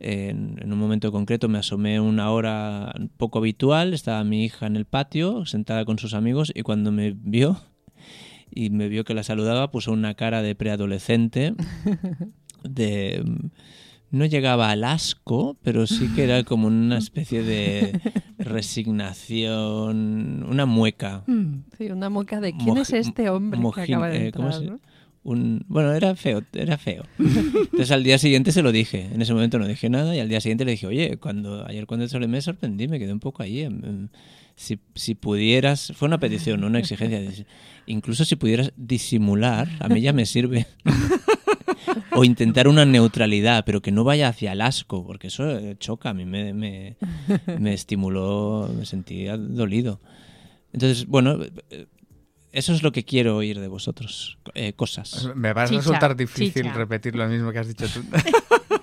en, 0.01 0.59
en 0.61 0.73
un 0.73 0.79
momento 0.79 1.13
concreto 1.13 1.49
me 1.49 1.59
asomé 1.59 2.01
una 2.01 2.31
hora 2.31 2.93
poco 3.17 3.39
habitual, 3.39 3.95
estaba 3.95 4.23
mi 4.25 4.45
hija 4.45 4.67
en 4.67 4.77
el 4.77 4.85
patio, 4.85 5.47
sentada 5.47 5.85
con 5.85 5.99
sus 5.99 6.15
amigos, 6.15 6.53
y 6.55 6.63
cuando 6.63 6.91
me 6.93 7.13
vio 7.13 7.61
y 8.53 8.71
me 8.71 8.89
vio 8.89 9.05
que 9.05 9.15
la 9.15 9.23
saludaba, 9.23 9.71
puso 9.71 9.93
una 9.93 10.15
cara 10.15 10.43
de 10.43 10.55
preadolescente, 10.55 11.55
de... 12.65 13.25
No 14.13 14.25
llegaba 14.27 14.73
al 14.73 14.83
asco, 14.83 15.57
pero 15.63 15.87
sí 15.87 16.09
que 16.17 16.25
era 16.25 16.43
como 16.43 16.67
una 16.67 16.99
especie 16.99 17.45
de 17.45 18.01
resignación, 18.39 20.45
una 20.49 20.67
mueca. 20.67 21.25
Sí, 21.79 21.91
una 21.91 22.11
moca 22.11 22.41
de 22.41 22.57
quién 22.57 22.77
es 22.79 22.93
este 22.93 23.31
hombre 23.31 23.61
que 23.75 23.81
acaba 23.83 24.09
de 24.09 24.29
eh, 24.29 24.33
¿cómo 24.33 24.49
entrar, 24.49 24.65
se- 24.65 24.71
¿no? 24.71 24.81
un 25.23 25.65
bueno 25.69 25.93
era 25.93 26.17
feo 26.17 26.43
era 26.55 26.79
feo 26.79 27.03
entonces 27.19 27.91
al 27.91 28.03
día 28.03 28.17
siguiente 28.17 28.53
se 28.53 28.63
lo 28.63 28.73
dije 28.73 29.11
en 29.13 29.21
ese 29.21 29.35
momento 29.35 29.59
no 29.59 29.69
dije 29.69 29.91
nada 29.91 30.17
y 30.17 30.19
al 30.19 30.31
día 30.31 30.41
siguiente 30.41 30.65
le 30.65 30.71
dije 30.71 30.87
oye 30.87 31.19
cuando 31.19 31.67
ayer 31.69 31.87
cuando 31.87 32.09
te 32.09 32.27
me 32.27 32.41
sorprendí 32.41 32.89
me 32.89 32.99
quedé 32.99 33.13
un 33.13 33.21
poco 33.21 33.43
ahí 33.43 33.61
em, 33.61 33.85
em, 33.85 34.09
si, 34.57 34.79
si 34.95 35.15
pudieras 35.15 35.93
fue 35.97 36.07
una 36.09 36.19
petición 36.19 36.65
una 36.65 36.79
exigencia 36.79 37.21
incluso 37.87 38.25
si 38.25 38.37
pudieras 38.37 38.73
disimular 38.77 39.69
a 39.81 39.89
mí 39.89 40.01
ya 40.01 40.13
me 40.13 40.27
sirve 40.27 40.67
o 42.13 42.25
intentar 42.25 42.69
una 42.69 42.85
neutralidad 42.85 43.65
pero 43.65 43.81
que 43.83 43.91
no 43.93 44.05
vaya 44.05 44.29
hacia 44.29 44.53
el 44.53 44.61
asco 44.61 45.05
porque 45.07 45.29
eso 45.29 45.51
eh, 45.59 45.77
choca 45.79 46.11
a 46.11 46.15
mí 46.15 46.25
me, 46.25 46.53
me, 46.55 46.97
me 47.59 47.73
estimuló 47.75 48.71
me 48.77 48.85
sentía 48.87 49.37
dolido 49.37 50.01
entonces 50.73 51.07
bueno 51.07 51.39
eh, 51.71 51.87
eso 52.53 52.73
es 52.73 52.83
lo 52.83 52.91
que 52.91 53.05
quiero 53.05 53.37
oír 53.37 53.61
de 53.61 53.69
vosotros. 53.69 54.37
eh, 54.55 54.73
cosas. 54.73 55.29
Me 55.37 55.53
va 55.53 55.63
a 55.63 55.67
Chicha, 55.67 55.79
resultar 55.79 56.17
difícil 56.17 56.65
chicha. 56.65 56.73
repetir 56.75 57.15
lo 57.15 57.29
mismo 57.29 57.53
que 57.53 57.61
has 57.61 57.69
dicho 57.69 57.87
tú. 57.87 58.01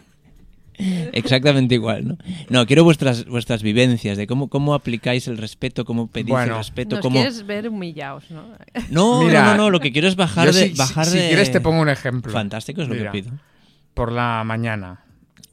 Exactamente 1.18 1.76
igual, 1.76 2.08
¿no? 2.08 2.18
No, 2.50 2.66
quiero 2.66 2.84
vuestras 2.84 3.26
vuestras 3.26 3.64
vivencias 3.64 4.18
de 4.18 4.28
cómo, 4.28 4.48
cómo 4.50 4.74
aplicáis 4.74 5.28
el 5.28 5.38
respeto, 5.38 5.84
cómo 5.86 6.08
pedís 6.08 6.30
Bueno. 6.30 6.54
el 6.54 6.58
respeto, 6.60 6.96
Nos 6.98 7.04
cómo... 7.04 7.16
quieres 7.16 7.46
ver 7.46 7.68
humillados, 7.70 8.30
¿no? 8.32 8.44
No, 8.90 9.22
Mira, 9.24 9.44
no, 9.44 9.52
no, 9.52 9.58
no, 9.58 9.70
lo 9.70 9.80
que 9.80 9.92
quiero 9.92 10.08
es 10.08 10.16
bajar 10.16 10.52
de... 10.54 10.70
si, 10.70 10.74
bajar 10.76 11.06
si- 11.06 11.12
si 11.12 11.18
de- 11.20 11.28
quieres 11.28 11.52
te 11.52 11.62
pongo 11.62 11.82
un 11.82 11.90
ejemplo. 11.90 12.32
Fantástico 12.32 12.82
es 12.82 12.88
lo 12.88 12.96
Mira. 12.96 13.12
que 13.12 13.22
pido. 13.24 13.34
Por 13.94 14.12
la 14.12 14.44
mañana. 14.46 15.02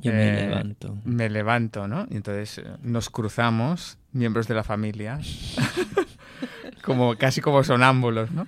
Yo 0.01 0.13
me 0.13 0.29
eh, 0.29 0.47
levanto. 0.49 0.99
Me 1.05 1.31
levanto, 1.31 1.89
¿no? 1.89 2.07
Y 2.11 2.17
entonces 2.17 2.59
eh, 2.59 2.65
nos 2.83 3.09
cruzamos, 3.09 3.97
miembros 4.13 4.47
de 4.49 4.55
la 4.55 4.63
familia, 4.65 5.19
como 6.83 7.17
casi 7.17 7.41
como 7.41 7.63
sonámbulos, 7.65 8.31
¿no? 8.31 8.47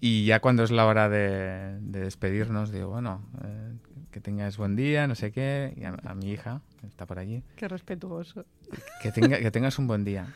Y 0.00 0.24
ya 0.24 0.40
cuando 0.40 0.64
es 0.64 0.70
la 0.70 0.86
hora 0.86 1.08
de, 1.08 1.78
de 1.80 2.00
despedirnos, 2.00 2.72
digo, 2.72 2.88
bueno, 2.88 3.22
eh, 3.44 3.74
que 4.10 4.20
tengas 4.20 4.56
buen 4.56 4.76
día, 4.76 5.06
no 5.06 5.14
sé 5.14 5.32
qué, 5.32 5.72
y 5.76 5.84
a, 5.84 5.96
a 6.04 6.14
mi 6.14 6.30
hija, 6.30 6.60
está 6.86 7.06
por 7.06 7.18
allí, 7.18 7.42
Qué 7.56 7.68
respetuoso. 7.68 8.44
que, 9.02 9.12
tenga, 9.12 9.38
que 9.38 9.50
tengas 9.50 9.78
un 9.78 9.86
buen 9.86 10.04
día. 10.04 10.26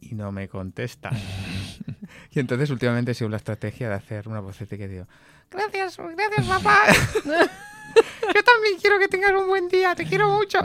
Y 0.00 0.14
no 0.14 0.32
me 0.32 0.48
contesta. 0.48 1.10
y 2.30 2.40
entonces 2.40 2.70
últimamente 2.70 3.12
he 3.12 3.14
sido 3.14 3.28
la 3.30 3.36
estrategia 3.36 3.88
de 3.88 3.94
hacer 3.94 4.28
una 4.28 4.40
vocete 4.40 4.78
que 4.78 4.88
digo, 4.88 5.06
gracias, 5.50 5.98
gracias 5.98 6.46
papá. 6.46 6.84
Yo 7.24 8.42
también 8.44 8.78
quiero 8.80 8.98
que 8.98 9.08
tengas 9.08 9.32
un 9.32 9.48
buen 9.48 9.68
día, 9.68 9.94
te 9.94 10.04
quiero 10.04 10.28
mucho. 10.32 10.58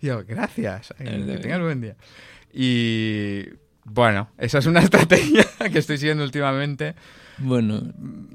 Y 0.00 0.06
yo, 0.06 0.24
gracias, 0.24 0.94
eh, 0.98 1.24
que 1.26 1.38
tengas 1.38 1.58
un 1.58 1.64
buen 1.64 1.80
día. 1.82 1.96
Y 2.52 3.44
bueno, 3.84 4.30
esa 4.38 4.58
es 4.58 4.66
una 4.66 4.80
estrategia 4.84 5.44
que 5.70 5.78
estoy 5.78 5.98
siguiendo 5.98 6.24
últimamente. 6.24 6.94
Bueno, 7.40 7.82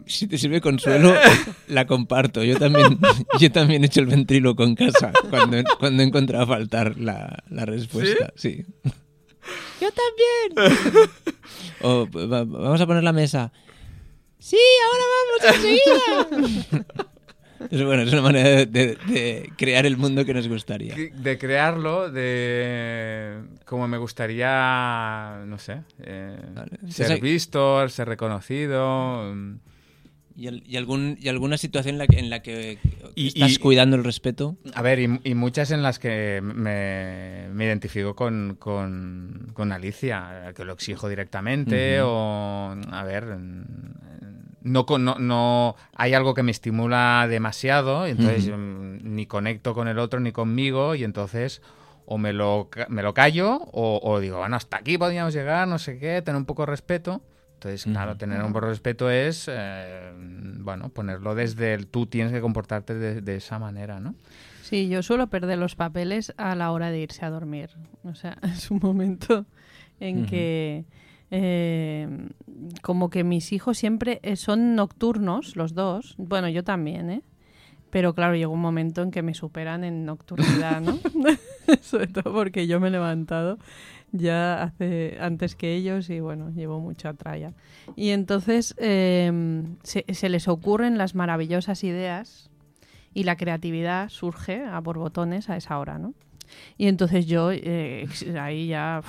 si 0.08 0.28
te 0.28 0.38
sirve 0.38 0.62
consuelo, 0.62 1.14
la 1.68 1.86
comparto. 1.88 2.44
Yo 2.44 2.58
también, 2.58 3.00
yo 3.40 3.52
también 3.52 3.84
he 3.84 3.88
hecho 3.88 4.00
el 4.02 4.08
ventríloco 4.08 4.64
en 4.64 4.76
casa 4.76 5.12
cuando, 5.30 5.58
cuando 5.80 6.04
he 6.04 6.06
encontrado 6.08 6.48
faltar 6.48 6.98
la, 7.00 7.44
la 7.50 7.66
respuesta. 7.66 8.34
¿Sí? 8.36 8.66
Yo 9.82 9.90
también. 9.92 10.76
O 11.82 12.08
va- 12.10 12.44
vamos 12.46 12.82
a 12.82 12.88
poner 12.88 13.04
la 13.04 13.14
mesa. 13.14 13.52
Sí, 14.40 14.58
ahora 14.86 15.04
vamos 15.16 15.56
enseguida. 15.56 16.86
Es 17.70 17.84
bueno, 17.84 18.04
es 18.04 18.12
una 18.14 18.22
manera 18.22 18.50
de, 18.50 18.66
de- 18.66 18.96
de 19.08 19.50
crear 19.58 19.86
el 19.86 19.98
mundo 19.98 20.26
que 20.26 20.34
nos 20.34 20.48
gustaría. 20.48 20.96
De 20.96 21.38
crearlo, 21.38 22.12
de 22.12 23.40
como 23.66 23.88
me 23.88 23.98
gustaría, 23.98 25.44
no 25.46 25.58
sé, 25.58 25.82
eh, 26.00 26.38
Vale. 26.54 26.78
ser 26.90 27.12
Esa- 27.12 27.16
visto, 27.22 27.88
ser 27.90 28.08
reconocido. 28.08 29.34
¿Y, 30.38 30.50
y 30.70 30.76
algún, 30.76 31.18
y 31.22 31.30
alguna 31.30 31.58
situación 31.58 31.96
en 31.96 32.00
la 32.00 32.08
que, 32.08 32.20
en 32.20 32.30
la 32.30 32.42
que 32.42 32.78
Y- 33.16 33.28
estás 33.28 33.58
cuidando 33.58 33.96
el 33.96 34.04
respeto? 34.04 34.58
A 34.74 34.82
ver, 34.82 35.00
y, 35.00 35.34
muchas 35.34 35.72
en 35.72 35.82
las 35.82 35.98
que 35.98 36.42
me, 36.44 37.48
me 37.54 37.64
identifico 37.66 38.16
con, 38.18 38.58
con, 38.60 39.52
con 39.54 39.72
Alicia, 39.72 40.52
que 40.54 40.66
lo 40.66 40.74
exijo 40.74 41.08
directamente 41.08 42.02
Ujú. 42.04 42.10
o, 42.12 42.76
a 42.92 43.04
ver, 43.06 43.38
no, 44.66 44.86
con- 44.86 45.06
no, 45.06 45.16
no 45.20 45.76
hay 45.96 46.14
algo 46.14 46.34
que 46.34 46.44
me 46.44 46.52
estimula 46.52 47.26
demasiado, 47.30 48.08
y 48.08 48.12
entonces 48.12 48.50
mm, 48.50 48.98
ni 49.16 49.26
conecto 49.26 49.74
con 49.74 49.88
el 49.88 49.98
otro 50.00 50.20
ni 50.20 50.32
conmigo, 50.34 50.96
y 50.96 51.04
entonces 51.06 51.62
o 52.08 52.18
me 52.18 52.34
lo, 52.34 52.70
me 52.90 53.02
lo 53.02 53.14
callo 53.14 53.56
o, 53.72 54.00
o 54.04 54.20
digo, 54.20 54.40
bueno, 54.40 54.56
hasta 54.58 54.78
aquí 54.78 54.98
podríamos 54.98 55.34
llegar, 55.34 55.68
no 55.68 55.80
sé 55.80 55.98
qué, 55.98 56.22
tener 56.22 56.38
un 56.38 56.46
poco 56.46 56.64
de 56.64 56.68
respeto. 56.68 57.22
Entonces, 57.56 57.86
claro, 57.86 58.16
tener 58.18 58.44
un 58.44 58.54
poco 58.54 58.66
de 58.68 58.72
respeto 58.74 59.10
es, 59.10 59.50
eh, 59.52 60.12
bueno, 60.60 60.90
ponerlo 60.90 61.34
desde 61.34 61.74
el 61.74 61.88
tú 61.88 62.06
tienes 62.06 62.32
que 62.34 62.42
comportarte 62.42 62.94
de, 62.94 63.22
de 63.22 63.36
esa 63.38 63.58
manera, 63.58 64.00
¿no? 64.00 64.14
Sí, 64.62 64.88
yo 64.90 65.02
suelo 65.02 65.28
perder 65.28 65.58
los 65.58 65.76
papeles 65.76 66.34
a 66.38 66.54
la 66.56 66.72
hora 66.72 66.92
de 66.92 67.00
irse 67.00 67.26
a 67.26 67.30
dormir. 67.32 67.70
O 68.04 68.14
sea, 68.14 68.38
es 68.44 68.70
un 68.70 68.80
momento 68.84 69.46
en 70.00 70.26
que 70.26 70.86
eh, 71.32 72.08
como 72.82 73.10
que 73.10 73.24
mis 73.24 73.52
hijos 73.52 73.78
siempre 73.78 74.20
eh, 74.24 74.36
son 74.36 74.76
nocturnos, 74.76 75.56
los 75.56 75.74
dos. 75.74 76.16
Bueno, 76.18 76.50
yo 76.50 76.64
también, 76.64 77.10
¿eh? 77.10 77.22
Pero 77.90 78.14
claro, 78.14 78.36
llegó 78.36 78.54
un 78.54 78.62
momento 78.62 79.02
en 79.04 79.12
que 79.12 79.22
me 79.22 79.34
superan 79.34 79.84
en 79.84 80.06
nocturnidad, 80.06 80.82
¿no? 80.82 80.98
Sobre 81.82 82.08
todo 82.08 82.34
porque 82.34 82.68
yo 82.68 82.80
me 82.80 82.90
he 82.90 82.92
levantado 82.92 83.58
ya 84.12 84.64
hace 84.64 85.18
antes 85.20 85.56
que 85.56 85.76
ellos 85.76 86.10
y 86.10 86.20
bueno, 86.20 86.50
llevo 86.50 86.80
mucha 86.80 87.14
tralla. 87.14 87.54
Y 87.96 88.10
entonces 88.10 88.76
eh, 88.78 89.64
se, 89.84 90.06
se 90.14 90.30
les 90.30 90.48
ocurren 90.48 90.98
las 90.98 91.16
maravillosas 91.16 91.84
ideas 91.84 92.50
y 93.14 93.24
la 93.24 93.38
creatividad 93.38 94.10
surge 94.10 94.64
a 94.64 94.80
borbotones 94.80 95.50
a 95.50 95.58
esa 95.58 95.80
hora, 95.80 95.98
¿no? 95.98 96.14
Y 96.78 96.88
entonces 96.88 97.26
yo 97.26 97.52
eh, 97.52 98.08
ahí 98.40 98.68
ya 98.68 99.02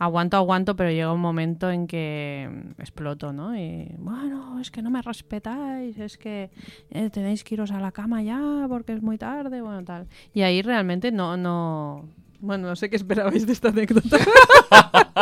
aguanto, 0.00 0.36
aguanto, 0.36 0.74
pero 0.74 0.90
llega 0.90 1.12
un 1.12 1.20
momento 1.20 1.70
en 1.70 1.86
que 1.86 2.48
mm, 2.50 2.80
exploto, 2.80 3.32
¿no? 3.32 3.56
Y 3.56 3.94
bueno, 3.98 4.58
es 4.60 4.70
que 4.72 4.82
no 4.82 4.90
me 4.90 5.02
respetáis, 5.02 5.96
es 5.98 6.18
que 6.18 6.50
eh, 6.90 7.10
tenéis 7.10 7.44
que 7.44 7.54
iros 7.54 7.70
a 7.70 7.78
la 7.80 7.92
cama 7.92 8.22
ya 8.22 8.66
porque 8.68 8.92
es 8.94 9.02
muy 9.02 9.18
tarde, 9.18 9.60
bueno, 9.62 9.84
tal. 9.84 10.08
Y 10.34 10.42
ahí 10.42 10.62
realmente 10.62 11.12
no, 11.12 11.36
no... 11.36 12.08
Bueno, 12.40 12.68
no 12.68 12.76
sé 12.76 12.88
qué 12.88 12.96
esperabais 12.96 13.46
de 13.46 13.52
esta 13.52 13.68
anécdota. 13.68 14.16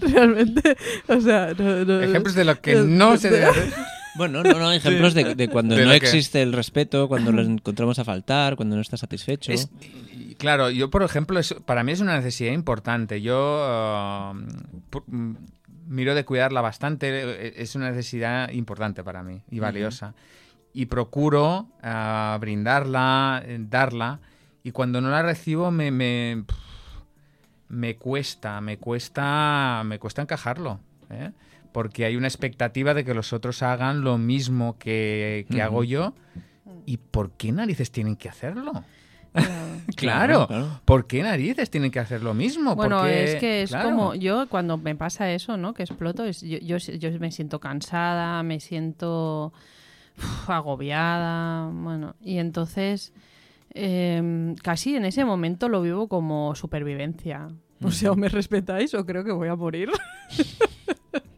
realmente, 0.00 0.76
o 1.08 1.20
sea... 1.20 1.52
no- 1.58 1.84
no- 1.84 2.00
Ejemplos 2.02 2.34
de 2.34 2.44
lo 2.44 2.60
que 2.60 2.74
no 2.76 3.16
se 3.16 3.30
debe 3.30 3.44
hacer. 3.46 3.72
Bueno, 4.16 4.42
no, 4.42 4.58
no, 4.58 4.72
ejemplos 4.72 5.14
de, 5.14 5.34
de 5.36 5.48
cuando 5.48 5.76
De 5.76 5.84
no 5.84 5.90
que- 5.90 5.96
existe 5.98 6.42
el 6.42 6.52
respeto, 6.52 7.06
cuando 7.06 7.30
lo 7.30 7.42
encontramos 7.42 7.98
a 7.98 8.04
faltar, 8.04 8.56
cuando 8.56 8.74
no 8.74 8.82
está 8.82 8.96
satisfecho. 8.96 9.52
Es- 9.52 9.68
claro, 10.38 10.70
yo 10.70 10.88
por 10.90 11.02
ejemplo, 11.02 11.38
es- 11.38 11.54
para 11.66 11.84
mí 11.84 11.92
es 11.92 12.00
una 12.00 12.16
necesidad 12.16 12.52
importante. 12.52 13.20
Yo 13.20 13.34
pu- 14.90 15.04
mm, 15.06 15.34
miro 15.88 16.14
de 16.14 16.24
cuidarla 16.24 16.60
bastante, 16.60 17.08
eh, 17.10 17.54
es 17.56 17.74
una 17.74 17.90
necesidad 17.90 18.50
importante 18.52 19.02
para 19.04 19.22
mí 19.22 19.42
y 19.50 19.58
valiosa. 19.58 20.14
Y 20.72 20.86
procuro 20.86 21.68
ah, 21.82 22.36
brindarla, 22.40 23.42
eh, 23.44 23.58
darla, 23.60 24.20
y 24.62 24.70
cuando 24.72 25.00
no 25.00 25.10
la 25.10 25.22
recibo 25.22 25.70
me, 25.70 25.90
me, 25.90 26.44
me 27.68 27.96
cuesta, 27.96 28.60
me 28.60 28.78
cuesta, 28.78 29.82
me 29.84 29.98
cuesta 29.98 30.22
encajarlo. 30.22 30.80
¿eh? 31.10 31.30
porque 31.72 32.06
hay 32.06 32.16
una 32.16 32.26
expectativa 32.26 32.92
de 32.94 33.04
que 33.04 33.14
los 33.14 33.32
otros 33.32 33.62
hagan 33.62 34.00
lo 34.00 34.16
mismo 34.18 34.78
que, 34.78 35.46
que 35.50 35.62
hago 35.62 35.84
yo. 35.84 36.14
¿Y 36.86 36.96
por 36.96 37.30
qué 37.32 37.52
narices 37.52 37.90
tienen 37.92 38.16
que 38.16 38.28
hacerlo? 38.28 38.72
Claro. 39.96 40.46
¿por 40.84 41.06
qué 41.06 41.22
narices 41.22 41.70
tienen 41.70 41.90
que 41.90 41.98
hacer 41.98 42.22
lo 42.22 42.34
mismo? 42.34 42.76
Bueno, 42.76 42.98
Porque- 42.98 43.24
es 43.24 43.40
que 43.40 43.62
es 43.62 43.70
claro. 43.70 43.88
como 43.90 44.14
yo 44.14 44.46
cuando 44.48 44.76
me 44.76 44.94
pasa 44.94 45.32
eso, 45.32 45.56
¿no? 45.56 45.74
Que 45.74 45.82
exploto, 45.82 46.24
es, 46.24 46.40
yo, 46.42 46.58
yo, 46.58 46.76
yo 46.76 47.10
me 47.18 47.32
siento 47.32 47.58
cansada, 47.58 48.42
me 48.42 48.60
siento 48.60 49.52
uf, 50.16 50.50
agobiada, 50.50 51.68
bueno, 51.72 52.14
y 52.22 52.38
entonces 52.38 53.12
em, 53.74 54.54
casi 54.56 54.94
en 54.94 55.04
ese 55.04 55.24
momento 55.24 55.68
lo 55.68 55.82
vivo 55.82 56.06
como 56.08 56.54
supervivencia. 56.54 57.48
O 57.82 57.90
sea, 57.90 58.12
o 58.12 58.16
me 58.16 58.28
respetáis 58.28 58.92
o 58.94 59.04
creo 59.06 59.24
que 59.24 59.32
voy 59.32 59.48
a 59.48 59.56
morir. 59.56 59.88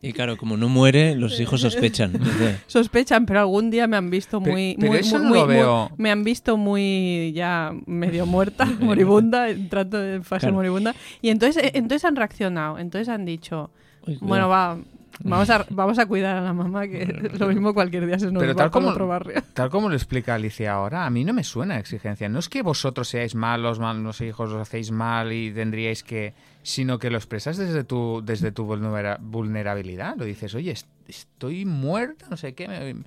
Y 0.00 0.12
claro, 0.12 0.36
como 0.36 0.56
no 0.56 0.68
muere, 0.68 1.14
los 1.14 1.38
hijos 1.40 1.60
sospechan. 1.60 2.12
Sospechan, 2.66 3.26
pero 3.26 3.40
algún 3.40 3.70
día 3.70 3.86
me 3.86 3.96
han 3.96 4.10
visto 4.10 4.40
Pero- 4.40 4.52
muy, 4.52 4.76
pero 4.78 4.94
eso 4.94 5.18
muy- 5.18 5.26
no 5.28 5.34
lo 5.34 5.46
muy- 5.46 5.54
veo. 5.54 5.90
me 5.96 6.10
han 6.10 6.24
visto 6.24 6.56
muy 6.56 7.32
ya 7.34 7.72
medio 7.86 8.26
muerta, 8.26 8.64
moribunda, 8.80 9.48
entrando 9.48 10.02
en 10.04 10.24
fase 10.24 10.40
Claro. 10.46 10.54
moribunda, 10.56 10.94
y 11.20 11.28
entonces, 11.30 11.62
eh, 11.64 11.70
entonces 11.74 12.04
han 12.04 12.16
reaccionado, 12.16 12.78
entonces 12.78 13.08
han 13.08 13.24
dicho, 13.24 13.70
"Uy, 14.06 14.18
Bueno, 14.20 14.46
cuidado". 14.46 14.48
va. 14.48 14.78
Vamos 15.24 15.50
a, 15.50 15.64
vamos 15.68 15.98
a 16.00 16.06
cuidar 16.06 16.36
a 16.38 16.40
la 16.40 16.52
mamá, 16.54 16.88
que 16.88 17.04
lo 17.38 17.46
mismo 17.46 17.74
cualquier 17.74 18.06
día 18.06 18.18
se 18.18 18.32
nos 18.32 18.40
Pero 18.40 18.54
va 18.54 18.62
tal 18.62 18.70
como- 18.70 18.88
otro 18.88 19.06
barrio. 19.06 19.40
Tal 19.52 19.68
como 19.70 19.88
lo 19.90 19.94
explica 19.94 20.34
Alicia 20.34 20.72
ahora, 20.72 21.04
a 21.06 21.10
mí 21.10 21.22
no 21.22 21.32
me 21.34 21.44
suena 21.44 21.74
a 21.74 21.78
exigencia. 21.78 22.28
No 22.30 22.38
es 22.40 22.48
que 22.48 22.62
vosotros 22.62 23.08
seáis 23.08 23.34
malos, 23.36 23.78
malos 23.78 24.20
hijos, 24.22 24.50
os 24.50 24.60
hacéis 24.60 24.90
mal 24.90 25.30
y 25.32 25.52
tendríais 25.52 26.02
que... 26.02 26.32
Sino 26.62 26.98
que 26.98 27.10
lo 27.10 27.16
expresas 27.16 27.56
desde 27.56 27.84
tu, 27.84 28.22
desde 28.24 28.52
tu 28.52 28.64
vulnera- 28.64 29.18
vulnerabilidad. 29.20 30.16
Lo 30.16 30.24
dices, 30.24 30.54
oye, 30.54 30.70
est- 30.72 30.88
estoy 31.08 31.64
muerta, 31.64 32.26
no 32.30 32.36
sé 32.36 32.54
qué. 32.54 32.68
me- 32.68 33.04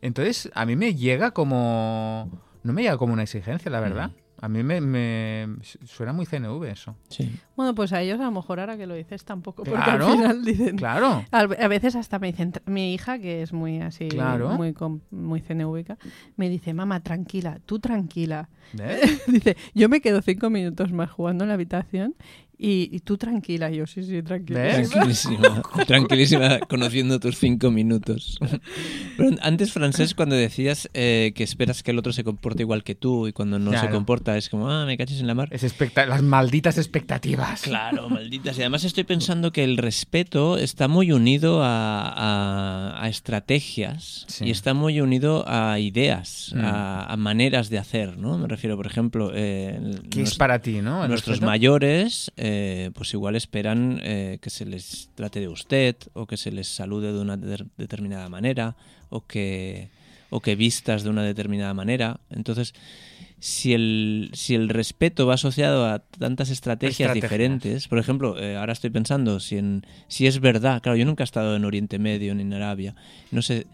Entonces, 0.00 0.50
a 0.54 0.64
mí 0.66 0.76
me 0.76 0.94
llega 0.94 1.32
como... 1.32 2.30
No 2.62 2.72
me 2.72 2.82
llega 2.82 2.96
como 2.98 3.12
una 3.12 3.22
exigencia, 3.22 3.70
la 3.70 3.80
verdad. 3.80 4.10
A 4.40 4.48
mí 4.48 4.62
me, 4.62 4.80
me- 4.80 5.56
suena 5.84 6.12
muy 6.12 6.24
CNV 6.24 6.62
eso. 6.70 6.94
Sí. 7.08 7.28
Bueno, 7.56 7.74
pues 7.74 7.92
a 7.92 8.00
ellos 8.02 8.20
a 8.20 8.24
lo 8.24 8.30
mejor 8.30 8.60
ahora 8.60 8.76
que 8.76 8.86
lo 8.86 8.94
dices 8.94 9.24
tampoco, 9.24 9.64
porque 9.64 9.82
Claro. 9.82 10.06
al 10.06 10.12
final 10.12 10.44
dicen... 10.44 10.76
Claro. 10.76 11.24
A 11.32 11.68
veces 11.68 11.96
hasta 11.96 12.18
me 12.20 12.28
dicen, 12.28 12.52
mi 12.66 12.94
hija, 12.94 13.18
que 13.18 13.42
es 13.42 13.52
muy 13.52 13.80
así, 13.80 14.08
Claro. 14.08 14.50
muy, 14.50 14.74
com- 14.74 15.00
muy 15.10 15.40
CNVica, 15.40 15.98
me 16.36 16.48
dice, 16.48 16.72
mamá, 16.72 17.00
tranquila, 17.02 17.58
tú 17.66 17.80
tranquila. 17.80 18.48
Dice, 19.26 19.56
yo 19.74 19.88
me 19.88 20.00
quedo 20.00 20.20
cinco 20.22 20.50
minutos 20.50 20.92
más 20.92 21.10
jugando 21.10 21.42
en 21.44 21.48
la 21.48 21.54
habitación 21.54 22.14
y, 22.58 22.88
y 22.94 22.98
tú 23.00 23.16
tranquila. 23.16 23.70
Yo, 23.70 23.86
sí, 23.86 24.02
sí, 24.02 24.22
tranquila. 24.22 24.60
¿Ves? 24.60 24.90
Tranquilísima, 24.90 25.62
tranquilísima, 25.86 26.58
conociendo 26.68 27.20
tus 27.20 27.38
cinco 27.38 27.70
minutos. 27.70 28.38
Pero 29.16 29.30
antes, 29.42 29.72
Francés, 29.72 30.14
cuando 30.16 30.34
decías 30.36 30.90
eh, 30.94 31.32
que 31.34 31.44
esperas 31.44 31.82
que 31.82 31.92
el 31.92 31.98
otro 31.98 32.12
se 32.12 32.24
comporte 32.24 32.62
igual 32.62 32.82
que 32.84 32.94
tú 32.94 33.28
y 33.28 33.32
cuando 33.32 33.58
no 33.58 33.70
se 33.72 33.78
Claro. 33.78 33.94
comporta 33.94 34.36
es 34.36 34.48
como, 34.48 34.68
ah, 34.70 34.84
me 34.86 34.96
caches 34.98 35.20
en 35.20 35.26
la 35.28 35.34
mar. 35.34 35.48
Es 35.52 35.62
expecta- 35.64 36.04
las 36.06 36.22
malditas 36.22 36.78
expectativas. 36.78 37.62
Claro, 37.62 38.08
malditas. 38.10 38.58
Y 38.58 38.62
además 38.62 38.84
estoy 38.84 39.04
pensando 39.04 39.52
que 39.52 39.62
el 39.64 39.76
respeto 39.76 40.58
está 40.58 40.88
muy 40.88 41.12
unido 41.12 41.62
a, 41.62 42.08
a- 42.08 43.04
a 43.04 43.08
estrategias 43.08 44.24
Sí. 44.28 44.46
y 44.46 44.50
está 44.50 44.74
muy 44.74 45.00
unido 45.00 45.44
a 45.46 45.78
ideas, 45.78 46.52
Mm. 46.54 46.64
a, 46.64 47.04
a 47.04 47.16
maneras 47.16 47.70
de 47.70 47.78
hacer, 47.78 48.16
¿no? 48.18 48.36
Me 48.38 48.48
refiero, 48.48 48.76
por 48.76 48.86
ejemplo, 48.86 49.30
eh, 49.34 49.78
¿Qué 50.10 50.22
es 50.22 50.30
nos- 50.30 50.38
para 50.38 50.60
ti, 50.60 50.80
no? 50.82 51.02
¿El 51.04 51.08
nuestros 51.10 51.36
respeto? 51.36 51.46
mayores, 51.46 52.32
eh, 52.36 52.47
pues 52.94 53.12
igual 53.14 53.36
esperan 53.36 54.00
eh, 54.02 54.38
que 54.40 54.50
se 54.50 54.64
les 54.66 55.10
trate 55.14 55.40
de 55.40 55.48
usted 55.48 55.96
o 56.14 56.26
que 56.26 56.36
se 56.36 56.50
les 56.50 56.68
salude 56.68 57.12
de 57.12 57.20
una 57.20 57.36
de- 57.36 57.66
determinada 57.76 58.28
manera 58.28 58.76
o 59.10 59.26
que, 59.26 59.90
o 60.30 60.40
que 60.40 60.56
vistas 60.56 61.02
de 61.02 61.10
una 61.10 61.22
determinada 61.22 61.74
manera. 61.74 62.20
Entonces, 62.30 62.74
si 63.40 63.72
el, 63.72 64.30
si 64.34 64.54
el 64.54 64.68
respeto 64.68 65.26
va 65.26 65.34
asociado 65.34 65.86
a 65.86 66.00
tantas 66.00 66.50
estrategias, 66.50 67.00
Estrategias. 67.08 67.22
diferentes, 67.30 67.88
por 67.88 67.98
ejemplo, 67.98 68.38
eh, 68.38 68.56
ahora 68.56 68.72
estoy 68.72 68.90
pensando 68.90 69.38
si, 69.40 69.56
en, 69.58 69.84
si 70.08 70.26
es 70.26 70.40
verdad, 70.40 70.82
claro, 70.82 70.96
yo 70.98 71.04
nunca 71.04 71.22
he 71.22 71.24
estado 71.30 71.54
en 71.56 71.64
Oriente 71.64 71.98
Medio 71.98 72.34
ni 72.34 72.42
en 72.42 72.52
Arabia, 72.52 72.94
no 73.30 73.40
sé, 73.42 73.66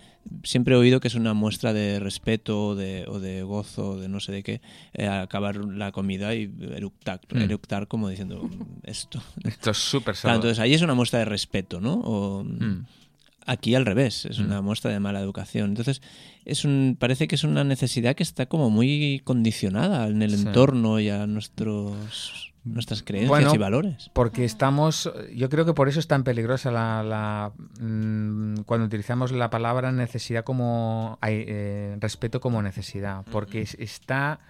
siempre 0.43 0.75
he 0.75 0.79
oído 0.79 1.01
que 1.01 1.09
es 1.09 1.15
una 1.15 1.35
muestra 1.35 1.73
de 1.73 1.99
respeto 2.01 2.69
o 2.69 2.75
de, 2.75 3.05
o 3.09 3.21
de 3.21 3.43
gozo, 3.43 3.99
de 3.99 4.09
no 4.09 4.21
sé 4.21 4.33
de 4.33 4.43
qué, 4.43 4.61
eh, 4.93 5.07
acabar 5.07 5.57
la 5.57 5.93
comida 5.93 6.35
y 6.35 6.51
eructar, 6.75 7.21
Mm. 7.33 7.43
eructar 7.43 7.89
como 7.89 8.09
diciendo 8.09 8.49
esto. 8.83 9.23
Esto 9.45 9.71
es 9.73 9.79
súper 9.79 10.15
Claro, 10.15 10.37
entonces 10.37 10.59
ahí 10.59 10.75
es 10.75 10.83
una 10.83 10.95
muestra 10.95 11.19
de 11.21 11.25
respeto, 11.27 11.81
¿no? 11.81 11.95
O, 12.05 12.45
Mm. 12.45 12.87
Aquí 13.47 13.75
al 13.75 13.85
revés, 13.85 14.25
es 14.25 14.39
Mm. 14.41 14.45
una 14.47 14.63
muestra 14.63 14.91
de 14.91 15.01
mala 15.01 15.21
educación. 15.21 15.69
Entonces, 15.69 16.01
es 16.47 16.65
un, 16.65 16.97
parece 16.99 17.29
que 17.29 17.35
es 17.35 17.45
una 17.45 17.63
necesidad 17.63 18.17
que 18.17 18.23
está 18.23 18.47
como 18.47 18.71
muy 18.71 19.21
condicionada 19.23 20.07
en 20.09 20.23
el 20.23 20.31
Sí. 20.39 20.47
entorno 20.47 20.99
y 20.99 21.11
a 21.11 21.27
nuestros, 21.27 22.54
nuestras 22.65 23.03
creencias 23.03 23.29
Bueno, 23.29 23.55
y 23.55 23.59
valores. 23.59 24.11
Porque 24.15 24.45
estamos, 24.45 25.13
yo 25.35 25.49
creo 25.51 25.65
que 25.67 25.75
por 25.75 25.89
eso 25.89 26.01
es 26.01 26.09
tan 26.09 26.25
peligrosa 26.25 26.71
la, 26.71 27.03
la, 27.03 27.53
mm, 27.81 28.63
cuando 28.67 28.87
utilizamos 28.87 29.33
la 29.33 29.51
palabra 29.51 29.93
necesidad 29.93 30.45
como 30.45 31.19
eh, 31.23 31.97
respeto 32.01 32.41
como 32.41 32.63
necesidad, 32.63 33.25
porque 33.31 33.61
es- 33.63 33.75
está 33.79 34.41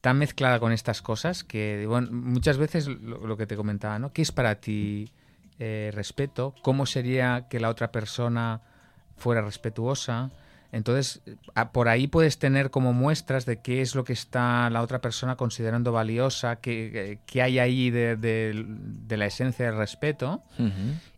tan 0.00 0.18
mezclada 0.18 0.60
con 0.60 0.72
estas 0.72 1.02
cosas 1.02 1.44
que 1.44 1.84
bueno, 1.86 2.08
muchas 2.12 2.56
veces 2.56 2.86
lo, 2.86 3.26
lo 3.26 3.36
que 3.36 3.46
te 3.46 3.56
comentaba, 3.56 3.98
¿no? 3.98 4.12
¿Qué 4.12 4.22
es 4.22 4.32
para 4.32 4.54
ti 4.60 5.12
eh, 5.58 5.90
respeto? 5.92 6.54
¿Cómo 6.62 6.86
sería 6.86 7.48
que 7.50 7.58
la 7.60 7.68
otra 7.68 7.90
persona 7.92 8.60
fuera 9.16 9.42
respetuosa? 9.42 10.30
Entonces, 10.70 11.22
a- 11.54 11.72
por 11.72 11.88
ahí 11.88 12.06
puedes 12.08 12.38
tener 12.38 12.70
como 12.70 12.92
muestras 12.92 13.46
de 13.46 13.60
qué 13.60 13.80
es 13.80 13.94
lo 13.94 14.04
que 14.04 14.12
está 14.12 14.68
la 14.70 14.82
otra 14.82 15.00
persona 15.00 15.36
considerando 15.36 15.92
valiosa, 15.92 16.56
qué, 16.56 17.20
qué 17.26 17.42
hay 17.42 17.58
ahí 17.58 17.90
de, 17.90 18.16
de- 18.16 18.64
de 18.66 19.16
la 19.16 19.26
esencia 19.26 19.64
del 19.66 19.76
respeto, 19.78 20.42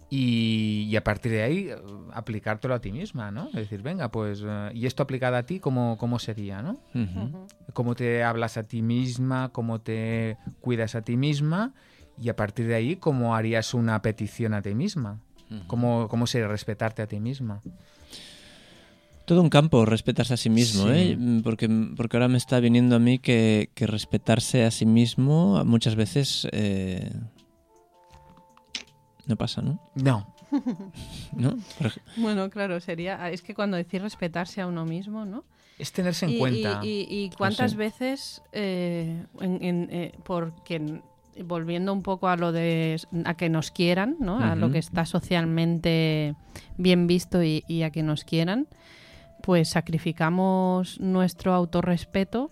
y, 0.08 0.86
y 0.90 0.96
a 0.96 1.04
partir 1.04 1.32
de 1.32 1.42
ahí 1.42 1.68
eh, 1.70 1.76
aplicártelo 2.12 2.74
a 2.74 2.80
ti 2.80 2.90
misma, 2.92 3.30
¿no? 3.30 3.46
Es 3.48 3.54
decir, 3.54 3.80
venga, 3.82 4.10
pues, 4.10 4.42
eh, 4.44 4.70
y 4.74 4.86
esto 4.86 5.02
aplicado 5.02 5.36
a 5.36 5.44
ti, 5.44 5.60
¿cómo, 5.60 5.96
cómo 5.98 6.18
sería, 6.18 6.62
no? 6.62 6.78
Cómo 7.72 7.94
te 7.94 8.22
hablas 8.24 8.56
a 8.56 8.64
ti 8.64 8.82
misma, 8.82 9.50
cómo 9.52 9.80
te 9.80 10.36
cuidas 10.60 10.94
a 10.96 11.02
ti 11.02 11.16
misma, 11.16 11.74
y 12.20 12.28
a 12.28 12.36
partir 12.36 12.66
de 12.66 12.74
ahí, 12.74 12.96
cómo 12.96 13.34
harías 13.36 13.72
una 13.72 14.02
petición 14.02 14.52
a 14.54 14.62
ti 14.62 14.74
misma. 14.74 15.18
¿Cómo, 15.66 16.06
cómo 16.08 16.26
sería 16.26 16.46
respetarte 16.48 17.02
a 17.02 17.06
ti 17.06 17.18
misma? 17.20 17.60
Todo 19.30 19.42
un 19.42 19.48
campo, 19.48 19.84
respetarse 19.86 20.34
a 20.34 20.36
sí 20.36 20.50
mismo, 20.50 20.86
Sí. 20.86 20.90
¿eh? 20.92 21.16
Mm, 21.16 21.42
Porque, 21.42 21.68
porque 21.96 22.16
ahora 22.16 22.26
me 22.26 22.36
está 22.36 22.58
viniendo 22.58 22.96
a 22.96 22.98
mí 22.98 23.20
que, 23.20 23.70
que 23.76 23.86
respetarse 23.86 24.64
a 24.64 24.72
sí 24.72 24.86
mismo 24.86 25.64
muchas 25.64 25.94
veces 25.94 26.48
eh, 26.50 27.12
no 29.26 29.36
pasa, 29.36 29.62
¿no? 29.62 29.78
No. 29.94 30.26
¿No? 31.36 31.56
Bueno, 32.16 32.50
claro, 32.50 32.80
sería. 32.80 33.30
Es 33.30 33.40
que 33.42 33.54
cuando 33.54 33.76
decir 33.76 34.02
respetarse 34.02 34.62
a 34.62 34.66
uno 34.66 34.84
mismo, 34.84 35.24
¿no? 35.24 35.44
Es 35.78 35.92
tenerse 35.92 36.26
en 36.26 36.32
y, 36.32 36.38
cuenta. 36.38 36.80
y- 36.82 37.06
y- 37.08 37.24
y 37.26 37.30
cuántas 37.30 37.70
sí. 37.70 37.76
veces, 37.76 38.42
eh, 38.50 39.26
en- 39.40 39.62
en, 39.62 39.88
eh, 39.92 40.12
porque 40.24 41.02
volviendo 41.44 41.92
un 41.92 42.02
poco 42.02 42.26
a 42.26 42.36
lo 42.36 42.50
de 42.50 43.00
a 43.24 43.34
que 43.34 43.48
nos 43.48 43.70
quieran, 43.70 44.16
¿no? 44.18 44.40
A 44.40 44.56
lo 44.56 44.72
que 44.72 44.78
está 44.78 45.06
socialmente 45.06 46.34
bien 46.78 47.06
visto 47.06 47.44
y, 47.44 47.62
y 47.68 47.82
a 47.82 47.90
que 47.90 48.02
nos 48.02 48.24
quieran, 48.24 48.66
pues 49.42 49.68
sacrificamos 49.70 51.00
nuestro 51.00 51.52
autorrespeto 51.54 52.50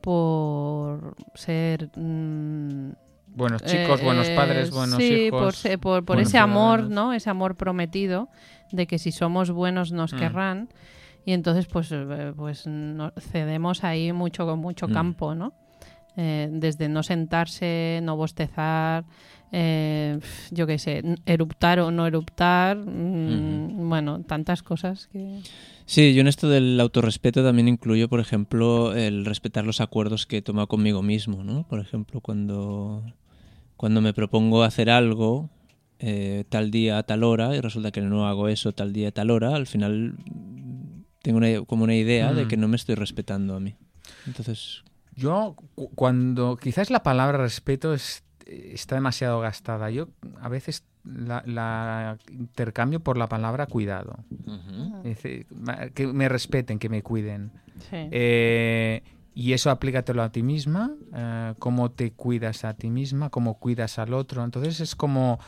por 0.00 1.14
ser 1.34 1.90
mm, 1.96 2.90
Buenos 3.34 3.62
chicos, 3.64 4.00
eh, 4.00 4.04
buenos 4.04 4.28
padres, 4.30 4.68
eh, 4.68 4.72
buenos 4.72 4.96
sí, 4.98 5.14
hijos. 5.26 5.40
por, 5.42 5.54
se- 5.54 5.78
por, 5.78 6.04
por 6.04 6.20
ese 6.20 6.36
amor. 6.38 6.90
¿no? 6.90 7.12
Ese 7.14 7.30
amor 7.30 7.56
prometido 7.56 8.28
de 8.72 8.86
que 8.86 8.98
si 8.98 9.10
somos 9.12 9.50
buenos 9.50 9.90
nos 9.92 10.12
Mm. 10.12 10.18
querrán. 10.18 10.68
Y 11.24 11.32
entonces, 11.32 11.66
pues, 11.66 11.90
eh, 11.92 12.32
pues 12.36 12.66
no- 12.66 13.12
cedemos 13.18 13.84
ahí 13.84 14.12
mucho, 14.12 14.54
mucho 14.56 14.88
Mm. 14.88 14.92
campo, 14.92 15.34
¿no? 15.34 15.54
Eh, 16.16 16.48
desde 16.52 16.88
no 16.90 17.02
sentarse, 17.02 18.00
no 18.02 18.16
bostezar, 18.16 19.04
eh, 19.52 20.18
yo 20.50 20.66
qué 20.66 20.78
sé, 20.78 21.02
eruptar 21.26 21.78
o 21.80 21.90
no 21.90 22.06
eruptar, 22.06 22.76
mm, 22.78 23.88
bueno, 23.88 24.22
tantas 24.22 24.62
cosas 24.62 25.08
que... 25.12 25.40
Sí, 25.84 26.14
yo 26.14 26.20
en 26.22 26.28
esto 26.28 26.48
del 26.48 26.78
autorrespeto 26.80 27.42
también 27.44 27.68
incluyo, 27.68 28.08
por 28.08 28.20
ejemplo, 28.20 28.94
el 28.94 29.24
respetar 29.24 29.64
los 29.64 29.80
acuerdos 29.80 30.26
que 30.26 30.38
he 30.38 30.42
tomado 30.42 30.68
conmigo 30.68 31.02
mismo, 31.02 31.44
¿no? 31.44 31.66
Por 31.68 31.80
ejemplo, 31.80 32.20
cuando, 32.20 33.04
cuando 33.76 34.00
me 34.00 34.14
propongo 34.14 34.62
hacer 34.62 34.88
algo 34.90 35.50
eh, 35.98 36.44
tal 36.48 36.70
día 36.70 36.98
a 36.98 37.02
tal 37.02 37.22
hora 37.24 37.54
y 37.54 37.60
resulta 37.60 37.90
que 37.92 38.00
no 38.00 38.26
hago 38.26 38.48
eso 38.48 38.72
tal 38.72 38.92
día 38.92 39.08
a 39.08 39.12
tal 39.12 39.30
hora, 39.30 39.54
al 39.54 39.66
final 39.66 40.14
mm, 40.24 41.02
tengo 41.22 41.38
una- 41.38 41.60
como 41.64 41.84
una 41.84 41.94
idea 41.94 42.32
de 42.32 42.44
Mm. 42.44 42.48
que 42.48 42.56
no 42.56 42.68
me 42.68 42.76
estoy 42.76 42.94
respetando 42.94 43.54
a 43.54 43.60
mí. 43.60 43.74
Entonces, 44.26 44.82
Yo, 45.14 45.56
cu- 45.74 45.90
cuando. 45.94 46.56
Quizás 46.56 46.90
la 46.90 47.02
palabra 47.02 47.36
respeto 47.38 47.92
es, 47.92 48.24
está 48.46 48.94
demasiado 48.96 49.40
gastada. 49.40 49.90
Yo 49.90 50.08
a 50.40 50.48
veces 50.48 50.84
la, 51.04 51.42
la 51.46 52.16
intercambio 52.30 53.00
por 53.00 53.16
la 53.18 53.28
palabra 53.28 53.66
cuidado. 53.66 54.18
Ujú. 54.46 54.96
Es 55.04 55.22
decir, 55.22 55.46
ma- 55.50 55.88
que 55.88 56.06
me 56.06 56.28
respeten, 56.28 56.78
que 56.78 56.88
me 56.88 57.02
cuiden. 57.02 57.52
Sí. 57.90 58.08
Eh, 58.10 59.02
y 59.34 59.52
eso 59.54 59.70
aplícatelo 59.70 60.22
a 60.22 60.30
ti 60.30 60.42
misma, 60.42 60.92
eh, 61.14 61.54
cómo 61.58 61.90
te 61.90 62.12
cuidas 62.12 62.64
a 62.64 62.74
ti 62.74 62.90
misma, 62.90 63.30
cómo 63.30 63.58
cuidas 63.58 63.98
al 63.98 64.12
otro. 64.14 64.44
Entonces 64.44 64.80
es 64.80 64.94
como 64.94 65.40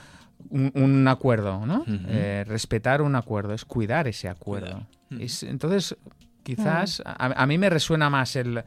un, 0.48 0.72
un 0.74 1.06
acuerdo, 1.08 1.64
¿no? 1.66 1.84
Eh, 1.86 2.44
respetar 2.46 3.02
un 3.02 3.14
acuerdo, 3.14 3.52
es 3.54 3.64
cuidar 3.64 4.08
ese 4.08 4.28
acuerdo. 4.28 4.66
Cuidar. 4.72 4.86
Ujú. 5.12 5.22
Es- 5.22 5.42
entonces, 5.42 5.96
quizás 6.42 7.02
a, 7.04 7.26
a 7.42 7.46
mí 7.46 7.58
me 7.58 7.68
resuena 7.70 8.08
más 8.10 8.36
el... 8.36 8.64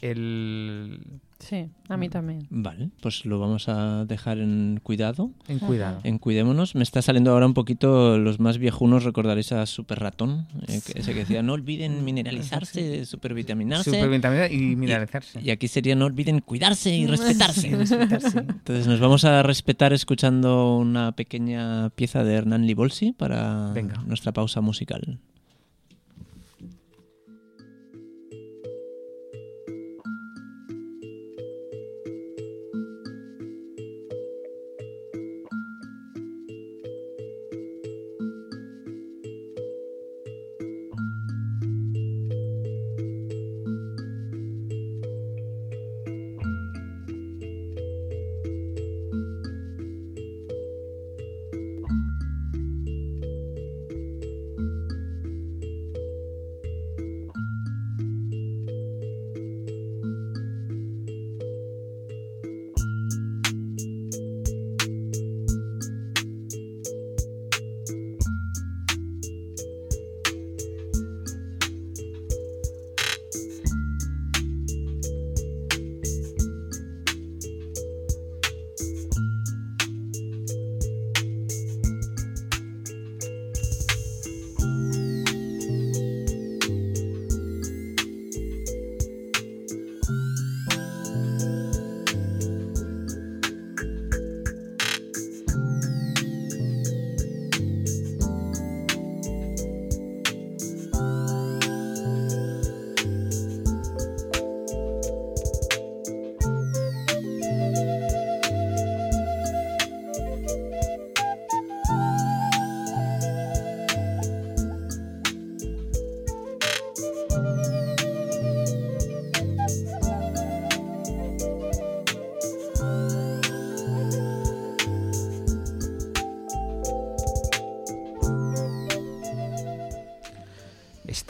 el 0.00 1.00
Sí, 1.38 1.66
a 1.88 1.96
mí 1.96 2.08
también. 2.08 2.46
Vale, 2.50 2.90
pues 3.00 3.24
lo 3.26 3.40
vamos 3.40 3.68
a 3.68 4.04
dejar 4.04 4.38
en 4.38 4.78
cuidado. 4.80 5.32
en 5.48 5.58
cuidado. 5.58 5.98
En 6.04 6.18
Cuidémonos. 6.18 6.76
Me 6.76 6.84
está 6.84 7.02
saliendo 7.02 7.32
ahora 7.32 7.46
un 7.46 7.54
poquito, 7.54 8.16
los 8.16 8.38
más 8.38 8.58
viejunos 8.58 9.02
recordaréis 9.02 9.50
a 9.50 9.66
Super 9.66 9.98
Ratón, 9.98 10.46
eh, 10.68 10.80
que- 10.86 11.00
ese 11.00 11.12
que 11.12 11.20
decía, 11.20 11.42
no 11.42 11.54
olviden 11.54 12.04
mineralizarse, 12.04 13.04
supervitaminarse. 13.06 13.90
Supervitamina 13.90 14.46
y 14.48 14.76
mineralizarse. 14.76 15.40
Y 15.42 15.50
aquí 15.50 15.66
sería, 15.66 15.96
no 15.96 16.04
olviden 16.04 16.38
cuidarse 16.42 16.96
y 16.96 17.06
respetarse. 17.08 17.66
Y 17.68 17.74
respetarse. 17.74 18.38
Entonces 18.38 18.86
nos 18.86 19.00
vamos 19.00 19.24
a 19.24 19.42
respetar 19.42 19.92
escuchando 19.92 20.76
una 20.78 21.10
pequeña 21.16 21.90
pieza 21.90 22.22
de 22.22 22.34
Hernán 22.34 22.68
Libolsi 22.68 23.12
para 23.14 23.72
Venga. 23.72 24.00
nuestra 24.06 24.30
pausa 24.32 24.60
musical. 24.60 25.18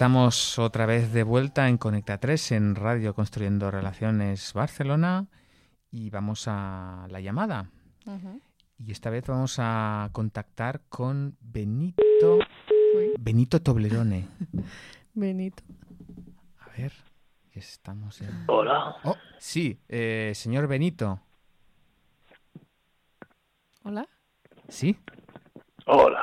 Estamos 0.02 0.58
otra 0.58 0.84
vez 0.84 1.12
de 1.12 1.22
vuelta 1.22 1.68
en 1.68 1.78
Conecta 1.78 2.18
3 2.18 2.52
en 2.52 2.74
Radio 2.74 3.14
Construyendo 3.14 3.70
Relaciones 3.70 4.52
Barcelona 4.52 5.28
y 5.92 6.10
vamos 6.10 6.48
a 6.48 7.06
la 7.08 7.20
llamada. 7.20 7.70
Y 8.80 8.90
esta 8.90 9.10
vez 9.10 9.24
vamos 9.28 9.58
a 9.60 10.10
contactar 10.10 10.80
con 10.88 11.36
Benito 11.40 12.40
Benito 13.20 13.62
Toblerone. 13.62 14.26
Benito. 15.14 15.62
A 16.58 16.76
ver, 16.76 16.92
estamos 17.52 18.20
en... 18.22 18.46
Hola. 18.48 18.96
Oh, 19.04 19.14
sí, 19.38 19.78
eh, 19.88 20.32
señor 20.34 20.66
Benito. 20.66 21.20
Hola. 23.84 24.08
¿Sí? 24.68 24.98
Hola. 25.86 26.21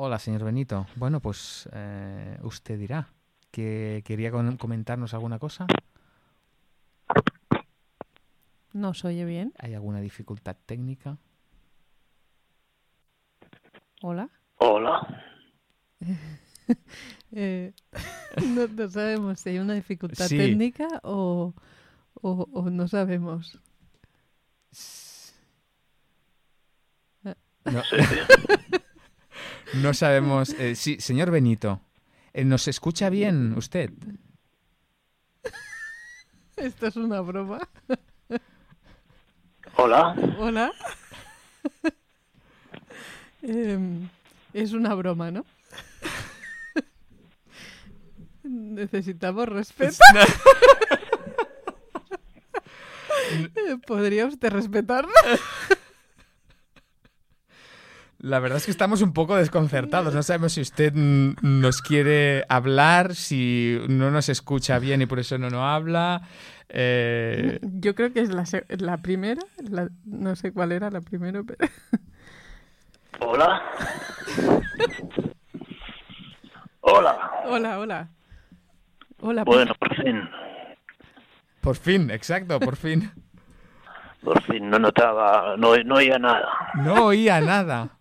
Hola, 0.00 0.20
señor 0.20 0.44
Benito. 0.44 0.86
Bueno, 0.94 1.18
pues 1.18 1.68
eh, 1.72 2.38
usted 2.42 2.78
dirá 2.78 3.08
que 3.50 4.02
quería 4.06 4.30
comentarnos 4.30 5.12
alguna 5.12 5.40
cosa. 5.40 5.66
¿No 8.72 8.94
se 8.94 9.08
oye 9.08 9.24
bien? 9.24 9.52
¿Hay 9.58 9.74
alguna 9.74 10.00
dificultad 10.00 10.56
técnica? 10.66 11.18
Hola. 14.02 14.28
Hola. 14.58 15.24
Eh, 17.32 17.72
no, 18.46 18.66
no 18.68 18.88
sabemos 18.90 19.40
si 19.40 19.48
hay 19.50 19.58
una 19.58 19.72
dificultad 19.74 20.26
Sí. 20.28 20.36
técnica 20.36 20.86
o, 21.02 21.54
o- 22.20 22.48
o 22.52 22.70
no 22.70 22.88
sabemos. 22.88 23.58
No, 27.22 27.34
no 29.82 29.94
sabemos. 29.94 30.50
eh, 30.50 30.74
sí, 30.74 31.00
señor 31.00 31.30
Benito. 31.30 31.80
eh, 32.32 32.44
¿Nos 32.44 32.68
escucha 32.68 33.10
bien 33.10 33.54
usted? 33.56 33.90
Esto 36.56 36.86
es 36.88 36.96
una 36.96 37.20
broma. 37.20 37.60
Hola. 39.76 40.14
Hola. 40.38 40.72
Em, 43.42 44.08
es 44.52 44.72
una 44.72 44.94
broma, 44.94 45.30
¿no? 45.30 45.44
Necesitamos 48.42 49.48
respeto. 49.48 49.98
¿Podría 53.86 54.26
usted 54.26 54.50
respetarnos? 54.50 55.12
La 58.20 58.40
verdad 58.40 58.58
es 58.58 58.64
que 58.64 58.72
estamos 58.72 59.00
un 59.02 59.12
poco 59.12 59.36
desconcertados. 59.36 60.12
No 60.12 60.22
sabemos 60.24 60.52
si 60.54 60.60
usted 60.60 60.92
nos 60.92 61.80
quiere 61.82 62.44
hablar, 62.48 63.14
si 63.14 63.78
no 63.88 64.10
nos 64.10 64.28
escucha 64.28 64.78
bien 64.80 65.00
y 65.02 65.06
por 65.06 65.20
eso 65.20 65.38
no 65.38 65.50
nos 65.50 65.60
habla. 65.62 66.22
Eh, 66.68 67.60
Yo 67.62 67.94
creo 67.94 68.12
que 68.12 68.20
es 68.20 68.30
la, 68.34 68.44
se- 68.44 68.66
la 68.78 68.96
primera. 68.98 69.40
la- 69.70 69.88
no 70.04 70.34
sé 70.34 70.52
cuál 70.52 70.72
era 70.72 70.90
la 70.90 71.00
primera, 71.00 71.42
pero... 71.44 71.58
Hola. 73.20 73.62
Hola. 76.80 77.30
Hola, 77.46 77.78
hola. 77.78 78.08
Hola. 79.20 79.44
pues, 79.44 79.56
Bueno, 79.58 79.74
por 79.78 79.94
fin. 79.96 80.28
por 81.60 81.76
fin, 81.76 82.10
exacto, 82.10 82.58
por 82.60 82.76
fin. 82.76 83.10
Por 84.20 84.42
fin 84.42 84.68
no 84.68 84.80
notaba, 84.80 85.56
no, 85.56 85.76
no 85.84 85.94
oía 85.94 86.18
nada. 86.18 86.48
No 86.74 87.04
oía 87.06 87.40
nada. 87.40 87.97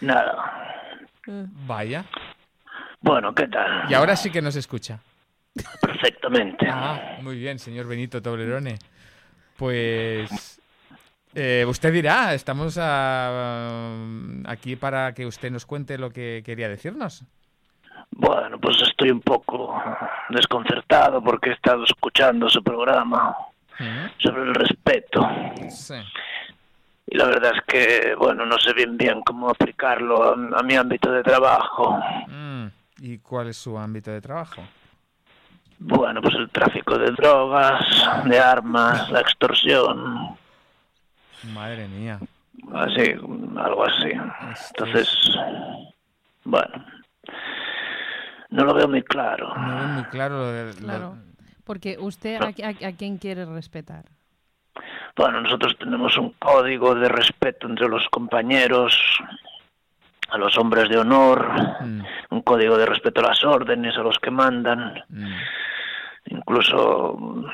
Nada. 0.00 0.76
Vaya. 1.66 2.04
Bueno, 3.00 3.34
¿qué 3.34 3.48
tal? 3.48 3.90
Y 3.90 3.94
ahora 3.94 4.16
sí 4.16 4.30
que 4.30 4.42
nos 4.42 4.56
escucha. 4.56 5.00
Perfectamente. 5.80 6.68
Ah, 6.70 7.18
muy 7.22 7.38
bien, 7.38 7.58
señor 7.58 7.86
Benito 7.86 8.20
Toblerone. 8.20 8.78
Pues 9.56 10.60
eh, 11.34 11.64
usted 11.66 11.92
dirá, 11.92 12.34
estamos 12.34 12.78
ah, 12.80 13.94
aquí 14.46 14.76
para 14.76 15.14
que 15.14 15.26
usted 15.26 15.50
nos 15.50 15.64
cuente 15.66 15.98
lo 15.98 16.10
que 16.10 16.42
quería 16.44 16.68
decirnos. 16.68 17.24
Bueno, 18.10 18.58
pues 18.58 18.80
estoy 18.82 19.10
un 19.10 19.20
poco 19.20 19.82
desconcertado 20.28 21.22
porque 21.22 21.50
he 21.50 21.52
estado 21.52 21.84
escuchando 21.84 22.48
su 22.48 22.62
programa 22.62 23.36
sobre 24.18 24.42
el 24.42 24.54
respeto. 24.54 25.28
Sí. 25.70 25.94
Y 27.16 27.18
la 27.18 27.26
verdad 27.28 27.52
es 27.56 27.62
que, 27.66 28.14
bueno, 28.16 28.44
no 28.44 28.58
sé 28.58 28.74
bien 28.74 28.98
bien 28.98 29.22
cómo 29.22 29.48
aplicarlo 29.48 30.22
a, 30.22 30.58
a 30.58 30.62
mi 30.62 30.74
ámbito 30.76 31.10
de 31.10 31.22
trabajo. 31.22 31.98
Mm, 32.28 32.66
¿Y 33.00 33.18
cuál 33.18 33.48
es 33.48 33.56
su 33.56 33.78
ámbito 33.78 34.10
de 34.10 34.20
trabajo? 34.20 34.62
Bueno, 35.78 36.20
pues 36.20 36.34
el 36.34 36.50
tráfico 36.50 36.98
de 36.98 37.10
drogas, 37.12 37.80
de 38.24 38.38
armas, 38.38 39.10
la 39.10 39.20
extorsión, 39.20 40.36
Madre 41.54 41.86
mía. 41.88 42.18
así, 42.74 43.12
algo 43.12 43.84
así. 43.84 44.10
Entonces, 44.70 45.08
bueno, 46.44 46.84
no 48.50 48.64
lo 48.64 48.74
veo 48.74 48.88
muy 48.88 49.02
claro. 49.02 49.54
No 49.56 49.76
veo 49.78 49.86
muy 49.86 50.04
claro 50.04 50.38
lo 50.38 50.52
de... 50.52 50.64
lo- 50.74 50.78
Claro. 50.80 51.16
Porque 51.64 51.96
usted, 51.98 52.36
¿a, 52.36 52.46
a- 52.48 52.88
a 52.88 52.92
quién 52.92 53.18
quiere 53.18 53.44
respetar? 53.44 54.04
Bueno, 55.16 55.40
nosotros 55.40 55.76
tenemos 55.78 56.16
un 56.18 56.30
código 56.38 56.94
de 56.94 57.08
respeto 57.08 57.66
entre 57.66 57.88
los 57.88 58.06
compañeros, 58.10 58.94
a 60.28 60.38
los 60.38 60.58
hombres 60.58 60.88
de 60.88 60.98
honor, 60.98 61.48
Mm, 61.86 62.02
un 62.30 62.42
código 62.42 62.76
de 62.76 62.86
respeto 62.86 63.20
a 63.20 63.28
las 63.28 63.44
órdenes, 63.44 63.96
a 63.96 64.02
los 64.02 64.18
que 64.18 64.30
mandan, 64.30 65.02
mm. 65.08 65.34
incluso 66.26 67.16
mm, 67.18 67.44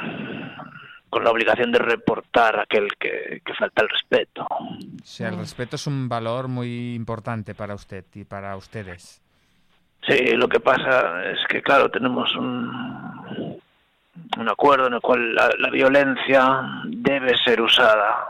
con 1.11 1.25
la 1.25 1.31
obligación 1.31 1.71
de 1.73 1.79
reportar 1.79 2.59
a 2.59 2.63
aquel 2.63 2.89
que, 2.99 3.43
que 3.45 3.55
falta 3.55 3.83
el 3.83 3.89
respeto. 3.89 4.47
O 4.51 4.79
sea, 5.05 5.29
el 5.29 5.39
respeto 5.39 5.77
es 5.77 5.87
un 5.87 6.09
valor 6.09 6.49
muy 6.49 6.95
importante 6.95 7.55
para 7.55 7.75
usted 7.75 8.05
y 8.15 8.25
para 8.25 8.57
ustedes. 8.57 9.21
Sí, 10.07 10.33
lo 10.35 10.49
que 10.49 10.59
pasa 10.59 11.31
es 11.31 11.39
que, 11.49 11.63
claro, 11.63 11.91
tenemos 11.91 12.35
un, 12.35 13.61
un 14.39 14.49
acuerdo 14.49 14.87
en 14.89 14.95
el 14.95 15.01
cual 15.01 15.35
la, 15.35 15.51
la 15.59 15.71
violencia 15.71 16.63
debe 16.87 17.37
ser 17.45 17.61
usada 17.61 18.29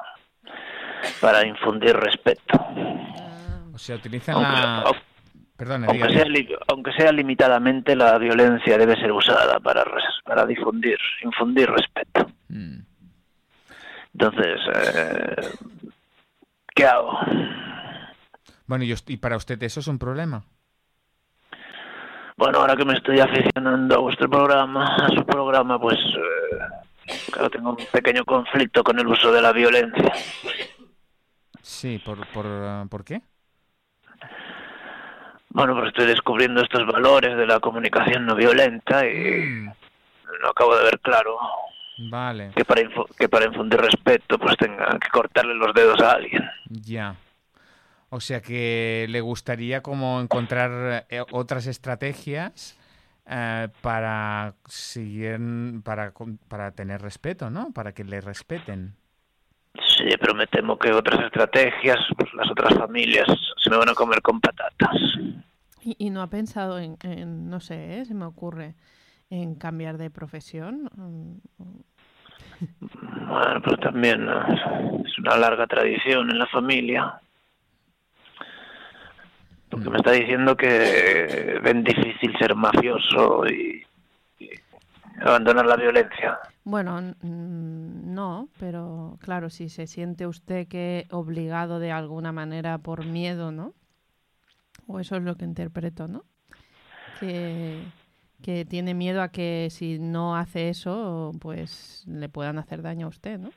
para 1.21 1.47
infundir 1.47 1.97
respeto. 1.97 2.59
O 3.75 3.79
sea, 3.79 3.97
utilizan 3.97 4.35
Aunque, 4.37 4.51
la... 4.61 4.85
aunque 5.87 6.13
sea, 6.13 6.25
li- 6.25 6.49
aunque 6.69 6.93
sea 6.93 7.13
limitadamente, 7.13 7.97
la 7.97 8.17
violencia 8.19 8.79
debe 8.79 8.97
ser 8.97 9.13
usada 9.13 9.59
para, 9.61 9.85
para 10.25 10.47
difundir, 10.47 10.99
infundir 11.23 11.69
respeto. 11.71 12.31
Mm. 12.49 12.81
Entonces, 14.15 14.61
eh, 14.75 15.37
¿qué 16.75 16.85
hago? 16.87 17.19
Bueno, 18.67 18.85
y 18.85 19.17
para 19.17 19.37
usted 19.37 19.63
eso 19.63 19.81
es 19.81 19.87
un 19.89 19.99
problema. 19.99 20.45
Bueno, 22.43 22.59
ahora 22.59 22.75
que 22.75 22.85
me 22.85 22.95
estoy 22.95 23.21
aficionando 23.21 23.95
a 23.95 23.99
vuestro 23.99 24.29
programa, 24.29 24.97
a 24.97 25.09
su 25.11 25.25
programa, 25.25 25.79
pues 25.79 25.97
eh, 25.97 27.13
claro, 27.31 27.49
tengo 27.51 27.71
un 27.71 27.77
pequeño 27.93 28.25
conflicto 28.25 28.83
con 28.83 28.99
el 28.99 29.07
uso 29.07 29.31
de 29.31 29.41
la 29.41 29.53
violencia. 29.53 30.13
Sí, 31.61 32.01
¿por, 32.05 32.27
por, 32.33 32.45
eh, 32.49 32.85
¿por 32.91 33.05
qué? 33.05 33.23
Bueno, 35.51 35.75
pues 35.77 35.91
estoy 35.91 36.07
descubriendo 36.07 36.63
estos 36.63 36.85
valores 36.85 37.37
de 37.37 37.47
la 37.47 37.61
comunicación 37.61 38.27
no 38.27 38.35
violenta 38.35 39.07
y 39.07 39.13
Mm, 39.47 39.67
no 40.43 40.49
acabo 40.51 40.77
de 40.77 40.83
ver 40.83 40.99
claro 40.99 41.39
Vale, 42.11 42.51
que 42.57 42.65
para, 42.65 42.83
que 43.17 43.29
para 43.29 43.45
infundir 43.45 43.81
respeto 43.81 44.37
pues 44.37 44.57
tenga 44.57 44.99
que 44.99 45.11
cortarle 45.11 45.55
los 45.55 45.73
dedos 45.75 46.01
a 46.01 46.15
alguien. 46.15 46.43
ya. 46.67 47.15
O 48.15 48.21
sea 48.21 48.43
que 48.43 49.07
le 49.09 49.23
gustaría 49.23 49.83
como 49.83 50.21
encontrar 50.21 51.07
eh, 51.09 51.25
otras 51.31 51.67
estrategias 51.67 52.79
eh, 53.27 53.69
para 53.81 54.53
seguir, 54.67 55.41
para, 55.83 56.13
para 56.47 56.73
tener 56.73 57.01
respeto, 57.01 57.49
¿no? 57.49 57.73
Para 57.73 57.95
que 57.95 58.05
le 58.05 58.21
respeten. 58.21 58.95
Sí, 59.97 60.05
pero 60.21 60.35
me 60.35 60.47
temo 60.47 60.79
que 60.79 60.93
otras 60.93 61.25
estrategias, 61.25 62.01
pues 62.19 62.29
las 62.35 62.51
otras 62.51 62.75
familias 62.75 63.27
se 63.57 63.71
me 63.71 63.79
van 63.79 63.89
a 63.89 63.95
comer 63.95 64.21
con 64.21 64.43
patatas. 64.43 64.95
¿Y, 65.81 65.97
y 65.99 66.11
no 66.11 66.21
ha 66.21 66.27
pensado 66.29 66.79
en, 66.79 66.99
en, 67.05 67.49
no 67.49 67.61
sé, 67.61 68.01
¿eh? 68.01 68.05
se 68.05 68.13
me 68.13 68.27
ocurre, 68.27 68.75
en 69.31 69.55
cambiar 69.55 69.97
de 69.97 70.11
profesión? 70.11 70.91
Bueno, 72.61 73.63
pero 73.65 73.79
también 73.79 74.29
es 75.03 75.19
una 75.19 75.39
larga 75.39 75.67
tradición 75.67 76.31
en 76.31 76.39
la 76.39 76.47
familia. 76.49 77.19
Porque 79.73 79.89
me 79.89 79.97
está 79.97 80.13
diciendo 80.13 80.55
que 80.55 81.59
ven 81.63 81.83
difícil 81.83 82.37
ser 82.39 82.55
mafioso 82.55 83.47
y, 83.47 83.83
y 84.39 84.51
abandonar 85.19 85.65
la 85.65 85.77
violencia. 85.77 86.39
Bueno, 86.63 87.15
no, 87.23 88.49
pero 88.61 89.17
claro, 89.23 89.49
si 89.49 89.71
se 89.71 89.87
siente 89.87 90.27
usted 90.27 90.69
que 90.69 91.07
obligado 91.11 91.79
de 91.79 91.91
alguna 91.91 92.33
manera 92.33 92.77
por 92.77 93.07
miedo, 93.07 93.51
¿no? 93.51 93.73
O 94.87 95.01
eso 95.01 95.17
es 95.17 95.23
lo 95.23 95.37
que 95.37 95.47
interpreto, 95.47 96.07
¿no? 96.07 96.25
Que, 97.19 97.83
que 98.43 98.67
tiene 98.67 98.93
miedo 98.93 99.23
a 99.23 99.29
que 99.29 99.69
si 99.71 99.99
no 99.99 100.37
hace 100.37 100.69
eso, 100.69 101.33
pues 101.41 102.05
le 102.07 102.29
puedan 102.29 102.59
hacer 102.59 102.83
daño 102.83 103.07
a 103.07 103.09
usted, 103.09 103.39
¿no? 103.39 103.53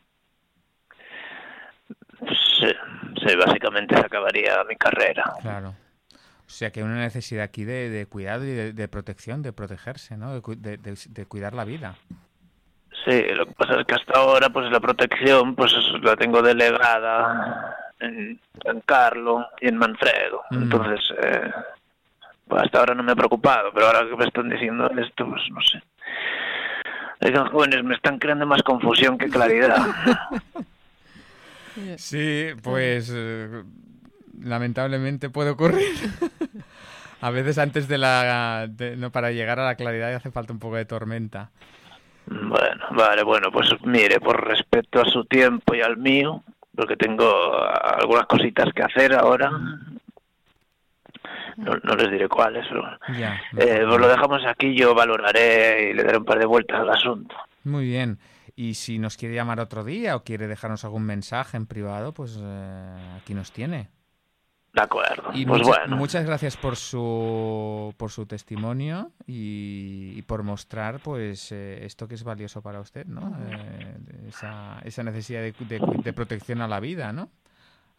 Sí, 2.57 2.72
sí, 3.22 3.36
básicamente 3.36 3.97
se 3.97 4.05
acabaría 4.05 4.63
mi 4.63 4.78
carrera. 4.78 5.34
Claro. 5.41 5.76
O 6.48 6.50
sea 6.50 6.72
que 6.72 6.80
hay 6.80 6.86
una 6.86 7.00
necesidad 7.00 7.43
aquí 7.43 7.64
de, 7.66 7.89
de 7.89 8.06
cuidado 8.06 8.46
y 8.46 8.50
de, 8.52 8.72
de 8.74 8.88
protección, 8.88 9.41
de 9.41 9.52
protegerse, 9.54 10.16
¿no? 10.18 10.34
De, 10.36 10.41
cu- 10.41 10.56
de- 10.56 11.26
cuidar 11.26 11.54
la 11.54 11.66
vida. 11.66 11.96
Sí, 13.04 13.22
lo 13.36 13.46
que 13.46 13.54
pasa 13.54 13.80
es 13.82 13.86
que 13.88 13.96
hasta 13.96 14.20
ahora 14.20 14.50
pues 14.50 14.72
la 14.72 14.80
protección 14.80 15.56
pues 15.56 15.74
la 16.02 16.16
tengo 16.16 16.41
delegada 16.41 17.76
en, 18.00 18.39
en 18.64 18.82
Carlo 18.82 19.48
y 19.62 19.68
en 19.68 19.78
Manfredo. 19.78 20.41
Mm. 20.52 20.64
Entonces, 20.64 21.00
eh, 21.22 21.52
pues 22.48 22.64
hasta 22.64 22.80
ahora 22.80 22.93
no 22.96 23.04
me 23.04 23.12
ha 23.12 23.16
preocupado, 23.16 23.72
pero 23.74 23.88
ahora 23.88 24.08
que 24.10 24.16
me 24.16 24.26
están 24.26 24.50
diciendo 24.50 24.89
esto, 24.98 25.28
pues 25.28 25.41
no 25.52 25.62
sé. 25.62 25.82
Oigan, 27.22 27.48
jóvenes, 27.50 27.84
me 27.84 27.96
están 27.96 28.20
creando 28.20 28.46
más 28.46 28.62
confusión 28.62 29.18
que 29.18 29.30
claridad. 29.30 29.78
Sí, 31.98 32.48
pues 32.64 33.12
eh, 33.14 33.64
lamentablemente 34.41 35.30
puede 35.30 35.50
ocurrir. 35.50 35.82
A 37.26 37.32
veces 37.32 37.57
antes 37.57 37.88
de 37.88 37.97
la... 37.97 38.67
de- 38.69 38.95
no, 38.97 39.11
para 39.11 39.32
llegar 39.32 39.59
a 39.59 39.65
la 39.65 39.73
claridad 39.73 40.13
hace 40.13 40.30
falta 40.30 40.53
un 40.53 40.59
poco 40.59 40.76
de 40.76 40.86
tormenta. 40.86 41.49
Bueno, 42.28 42.86
vale, 42.91 43.23
bueno, 43.23 43.51
pues 43.51 43.67
mire, 43.84 44.19
por 44.19 44.47
respeto 44.47 45.01
a 45.01 45.05
su 45.05 45.26
tiempo 45.26 45.73
y 45.73 45.82
al 45.82 45.97
mío, 45.97 46.43
porque 46.76 46.95
tengo 46.95 47.26
algunas 47.63 48.28
cositas 48.28 48.71
que 48.76 48.84
hacer 48.84 49.15
ahora. 49.15 49.49
No, 49.49 49.97
no 51.84 51.95
les 51.95 52.11
diré 52.11 52.30
cuáles, 52.30 52.63
pero... 52.69 52.84
Ya. 53.17 53.41
Eh, 53.57 53.84
pues 53.88 53.99
lo 53.99 54.07
dejamos 54.07 54.45
aquí, 54.45 54.76
yo 54.76 54.93
valoraré 54.93 55.89
y 55.89 55.93
le 55.95 56.03
daré 56.03 56.19
un 56.19 56.26
par 56.26 56.38
de 56.38 56.45
vueltas 56.45 56.80
al 56.80 56.91
asunto. 56.91 57.36
Muy 57.63 57.86
bien. 57.86 58.19
Y 58.55 58.76
si 58.76 58.99
nos 58.99 59.17
quiere 59.17 59.34
llamar 59.34 59.59
otro 59.59 59.84
día 59.84 60.15
o 60.15 60.23
quiere 60.23 60.45
dejarnos 60.45 60.86
algún 60.86 61.07
mensaje 61.07 61.57
en 61.57 61.65
privado, 61.65 62.13
pues 62.13 62.38
eh, 62.39 63.17
aquí 63.19 63.34
nos 63.34 63.51
tiene. 63.51 63.89
De 64.76 64.82
acuerdo. 64.82 65.30
Y 65.34 65.45
pues 65.45 65.61
mucha- 65.65 65.80
bueno, 65.80 65.95
muchas 65.95 66.26
gracias 66.26 66.57
por 66.57 66.76
su 66.76 67.93
por 67.97 68.11
su 68.11 68.26
testimonio 68.26 69.13
y, 69.26 70.11
y 70.17 70.21
por 70.23 70.43
mostrar 70.43 70.99
pues 70.99 71.51
eh, 71.53 71.86
esto 71.86 72.09
que 72.09 72.15
es 72.15 72.23
valioso 72.26 72.61
para 72.61 72.82
usted, 72.82 73.05
¿no? 73.05 73.34
Eh, 73.39 73.97
esa, 74.28 74.80
esa 74.84 75.01
necesidad 75.03 75.39
de, 75.41 75.53
de- 75.65 75.80
de 76.03 76.13
protección 76.13 76.61
a 76.61 76.67
la 76.67 76.82
vida, 76.82 77.13
¿no? 77.13 77.30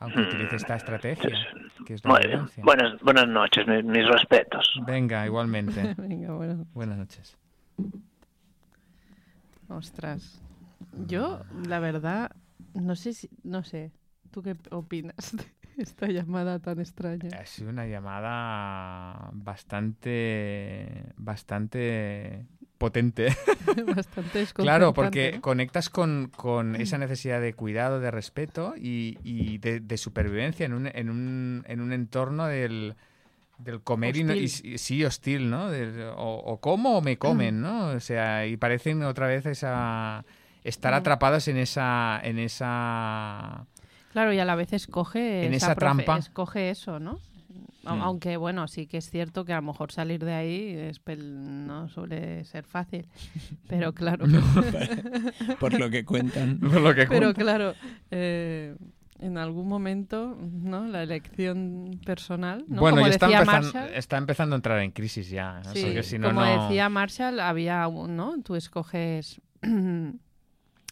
Aunque 0.00 0.20
utilice 0.20 0.56
esta 0.56 0.76
estrategia, 0.76 1.30
que 1.86 1.94
es 1.94 2.04
la 2.04 2.10
muy 2.10 2.18
bien. 2.20 2.30
violencia. 2.32 2.62
Buenas, 2.62 3.00
buenas 3.00 3.26
noches, 3.26 3.66
mi- 3.66 3.82
mis 3.82 4.06
respetos. 4.06 4.78
Venga, 4.86 5.24
igualmente. 5.24 5.94
Venga, 5.96 6.34
bueno, 6.34 6.66
Buenas 6.74 6.98
noches. 6.98 7.38
ostras. 9.70 10.42
Yo, 11.06 11.40
la 11.66 11.80
verdad, 11.80 12.32
no 12.74 12.94
sé 12.96 13.14
si, 13.14 13.30
no 13.42 13.64
sé, 13.64 13.92
¿tú 14.30 14.42
qué 14.42 14.56
opinas 14.70 15.34
esta 15.78 16.06
llamada 16.08 16.58
tan 16.58 16.80
extraña? 16.80 17.38
Ha 17.40 17.46
sido 17.46 17.70
una 17.70 17.86
llamada 17.86 19.30
bastante 19.32 21.04
bastante 21.16 22.44
potente. 22.78 23.28
Bastante 23.96 24.44
Claro, 24.54 24.92
porque 24.92 25.32
¿no? 25.34 25.40
conectas 25.42 25.88
con, 25.90 26.30
con 26.36 26.76
esa 26.76 26.98
necesidad 26.98 27.40
de 27.40 27.54
cuidado, 27.54 28.00
de 28.00 28.10
respeto 28.10 28.74
y, 28.76 29.18
y 29.24 29.58
de, 29.58 29.80
de 29.80 29.96
supervivencia 29.96 30.66
en 30.66 30.74
un, 30.74 30.86
en 30.92 31.10
un, 31.10 31.64
en 31.66 31.80
un 31.80 31.92
entorno 31.92 32.46
del, 32.46 32.94
del 33.58 33.80
comer 33.82 34.16
y, 34.16 34.44
y 34.44 34.48
sí 34.78 35.04
hostil, 35.04 35.48
¿no? 35.50 35.70
Del- 35.70 36.02
o, 36.16 36.36
o 36.36 36.60
como 36.60 36.98
o 36.98 37.02
me 37.02 37.16
comen, 37.16 37.60
¿no? 37.62 37.88
O 37.88 38.00
sea, 38.00 38.46
y 38.46 38.56
parecen 38.56 39.02
otra 39.02 39.26
vez 39.26 39.46
esa 39.46 40.24
estar 40.64 40.92
Mm. 40.92 40.96
atrapados 40.96 41.48
en 41.48 41.56
esa 41.58 42.20
en 42.22 42.38
esa 42.38 43.66
Claro, 44.16 44.32
y 44.32 44.38
a 44.38 44.46
la 44.46 44.54
vez 44.54 44.72
escoge 44.72 45.44
En 45.44 45.52
esa, 45.52 45.66
esa 45.66 45.74
profe- 45.74 45.78
trampa. 45.78 46.16
escoge 46.16 46.70
eso, 46.70 46.98
¿no? 46.98 47.20
Mm. 47.82 48.00
Aunque 48.00 48.38
bueno, 48.38 48.66
sí 48.66 48.86
que 48.86 48.96
es 48.96 49.10
cierto 49.10 49.44
que 49.44 49.52
a 49.52 49.56
lo 49.56 49.62
mejor 49.62 49.92
salir 49.92 50.24
de 50.24 50.32
ahí 50.32 50.70
es 50.74 51.04
pel- 51.04 51.34
no 51.34 51.88
suele 51.90 52.44
ser 52.46 52.64
fácil, 52.64 53.06
pero 53.68 53.92
claro, 53.92 54.24
Por 55.60 55.78
lo 55.78 55.90
que 55.90 56.04
cuentan. 56.06 56.58
por 56.60 56.80
lo 56.80 56.94
que 56.94 57.06
pero 57.06 57.34
claro, 57.34 57.74
eh, 58.10 58.74
en 59.20 59.36
algún 59.38 59.68
momento, 59.68 60.36
¿no? 60.40 60.86
La 60.86 61.02
elección 61.02 62.00
personal, 62.06 62.64
¿no? 62.68 62.80
Bueno, 62.80 62.96
como 62.96 63.06
ya 63.08 63.12
está 63.12 63.26
decía 63.26 63.40
empezando, 63.40 63.72
Marshall. 63.72 63.94
está 63.94 64.16
empezando 64.18 64.54
a 64.54 64.56
entrar 64.56 64.80
en 64.80 64.90
crisis 64.92 65.28
ya. 65.28 65.60
¿no? 65.62 65.72
Sí, 65.74 65.82
Porque 65.84 66.02
si 66.02 66.18
no, 66.18 66.28
como 66.28 66.40
no- 66.40 66.62
decía 66.68 66.88
Marshall, 66.88 67.38
había 67.40 67.86
un, 67.86 68.16
¿no? 68.16 68.40
Tú 68.42 68.56
escoges 68.56 69.40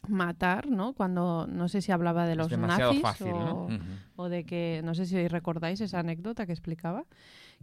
matar, 0.08 0.68
¿no? 0.70 0.92
Cuando 0.92 1.46
no 1.46 1.68
sé 1.68 1.80
si 1.82 1.92
hablaba 1.92 2.26
de 2.26 2.34
los 2.36 2.50
nazis 2.56 3.00
fácil, 3.00 3.32
o, 3.32 3.68
¿no? 3.68 3.68
O 4.16 4.28
de 4.28 4.44
que 4.44 4.80
no 4.84 4.94
sé 4.94 5.06
si 5.06 5.28
recordáis 5.28 5.80
esa 5.80 6.00
anécdota 6.00 6.46
que 6.46 6.52
explicaba 6.52 7.04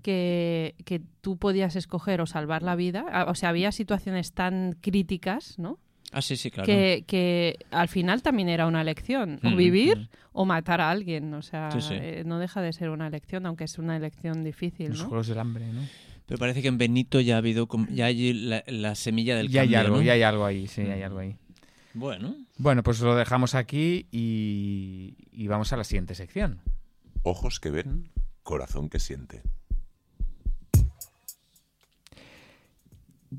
que, 0.01 0.75
que 0.85 1.01
tú 1.21 1.37
podías 1.37 1.75
escoger 1.75 2.21
o 2.21 2.25
salvar 2.25 2.63
la 2.63 2.75
vida, 2.75 3.05
Ah, 3.11 3.25
o 3.29 3.35
sea, 3.35 3.49
había 3.49 3.71
situaciones 3.71 4.33
tan 4.33 4.73
críticas, 4.81 5.57
¿no? 5.59 5.77
Ah, 6.13 6.21
sí, 6.21 6.35
sí, 6.35 6.51
claro. 6.51 6.65
Que, 6.65 7.05
que 7.07 7.57
al 7.71 7.87
final 7.87 8.21
también 8.21 8.49
era 8.49 8.67
una 8.67 8.81
elección, 8.81 9.39
o 9.43 9.49
Mm, 9.51 9.55
vivir 9.55 9.97
mm. 9.97 10.07
o 10.33 10.45
matar 10.45 10.81
a 10.81 10.89
alguien, 10.89 11.33
o 11.33 11.41
sea, 11.41 11.71
Sí, 11.71 11.81
sí. 11.81 11.93
eh, 11.93 12.23
no 12.25 12.37
deja 12.39 12.61
de 12.61 12.73
ser 12.73 12.89
una 12.89 13.07
elección, 13.07 13.45
aunque 13.45 13.63
es 13.63 13.77
una 13.79 13.95
elección 13.95 14.43
difícil, 14.43 14.89
Los 14.89 14.99
¿no? 15.03 15.07
juegos 15.09 15.27
del 15.27 15.39
hambre, 15.39 15.71
¿no? 15.71 15.81
Pero 16.25 16.37
parece 16.37 16.61
que 16.61 16.67
en 16.69 16.77
Benito 16.77 17.19
ya 17.21 17.35
ha 17.35 17.37
habido, 17.37 17.67
ya 17.89 18.05
hay 18.05 18.33
la, 18.33 18.63
la 18.67 18.95
semilla 18.95 19.35
del 19.37 19.49
Ya 19.49 19.61
hay 19.61 19.75
algo, 19.75 19.97
¿no? 19.97 20.01
ya 20.01 20.13
hay 20.13 20.23
algo 20.23 20.45
ahí, 20.45 20.67
sí, 20.67 20.81
Mm. 20.81 20.91
hay 20.91 21.01
algo 21.01 21.19
ahí. 21.19 21.35
Bueno, 21.93 22.35
Bueno, 22.57 22.83
pues 22.83 22.99
lo 23.01 23.15
dejamos 23.15 23.53
aquí 23.55 24.07
y, 24.11 25.15
y 25.31 25.47
vamos 25.47 25.73
a 25.73 25.77
la 25.77 25.83
siguiente 25.83 26.15
sección. 26.15 26.59
Ojos 27.23 27.59
que 27.59 27.69
ven, 27.69 28.09
corazón 28.43 28.89
que 28.89 28.99
siente. 28.99 29.41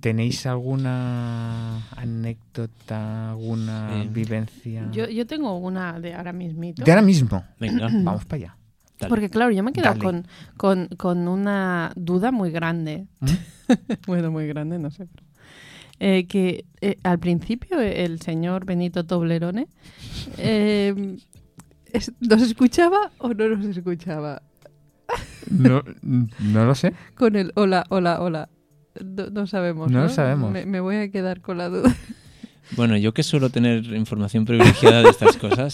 ¿Tenéis 0.01 0.47
alguna 0.47 1.87
anécdota, 1.91 3.31
alguna 3.33 4.03
Sí. 4.03 4.09
vivencia? 4.09 4.89
Yo, 4.91 5.07
yo 5.09 5.27
tengo 5.27 5.59
una 5.59 6.01
de 6.01 6.15
ahora 6.15 6.33
mismito. 6.33 6.83
De 6.83 6.91
ahora 6.91 7.03
mismo. 7.03 7.45
venga. 7.61 7.89
Vamos 8.03 8.25
para 8.25 8.37
allá. 8.45 8.57
dale. 8.99 9.11
Porque 9.11 9.29
claro, 9.29 9.51
yo 9.51 9.63
me 9.63 9.71
he 9.71 9.75
quedado 9.75 9.99
con, 10.03 10.27
con, 10.57 10.89
con 10.97 11.29
una 11.29 11.93
duda 11.95 12.33
muy 12.33 12.51
grande. 12.51 13.07
¿Mm? 13.21 13.27
bueno, 14.07 14.31
muy 14.31 14.47
grande, 14.47 14.79
no 14.79 14.91
sé. 14.91 15.07
pero- 15.07 15.27
Eh, 16.05 16.27
que 16.27 16.65
eh, 16.81 16.99
al 17.05 17.21
principio 17.21 17.81
eh, 17.81 18.05
el 18.05 18.21
señor 18.21 18.65
Benito 18.65 19.05
Toblerone 19.05 19.69
eh, 20.37 21.17
¿nos 22.19 22.43
escuchaba 22.43 23.13
o 23.19 23.29
no 23.33 23.49
nos 23.51 23.65
escuchaba? 23.67 24.43
No, 25.49 25.85
no 26.03 26.65
lo 26.65 26.75
sé. 26.75 26.93
Con 27.15 27.37
el 27.37 27.53
hola, 27.55 27.85
hola, 27.89 28.21
hola. 28.21 28.49
No, 29.01 29.27
no 29.31 29.47
sabemos. 29.47 29.93
No 29.93 29.99
No, 29.99 30.05
lo 30.07 30.11
sabemos. 30.11 30.51
Me, 30.51 30.67
me 30.67 30.81
voy 30.81 30.97
a 30.97 31.09
quedar 31.13 31.41
con 31.41 31.59
la 31.59 31.69
duda. 31.69 31.95
Bueno, 32.77 32.97
yo 32.97 33.15
que 33.15 33.23
suelo 33.23 33.51
tener 33.51 33.85
información 33.93 34.45
privilegiada 34.45 35.03
de 35.03 35.11
estas 35.11 35.37
cosas, 35.37 35.73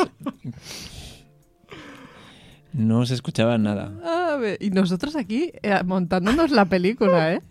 no 2.72 3.06
se 3.06 3.14
escuchaba 3.14 3.56
nada. 3.56 3.92
A 4.04 4.36
ver, 4.36 4.58
y 4.60 4.70
nosotros 4.70 5.16
aquí 5.16 5.52
eh, 5.62 5.80
montándonos 5.84 6.50
la 6.50 6.66
película, 6.66 7.32
¿eh? 7.34 7.42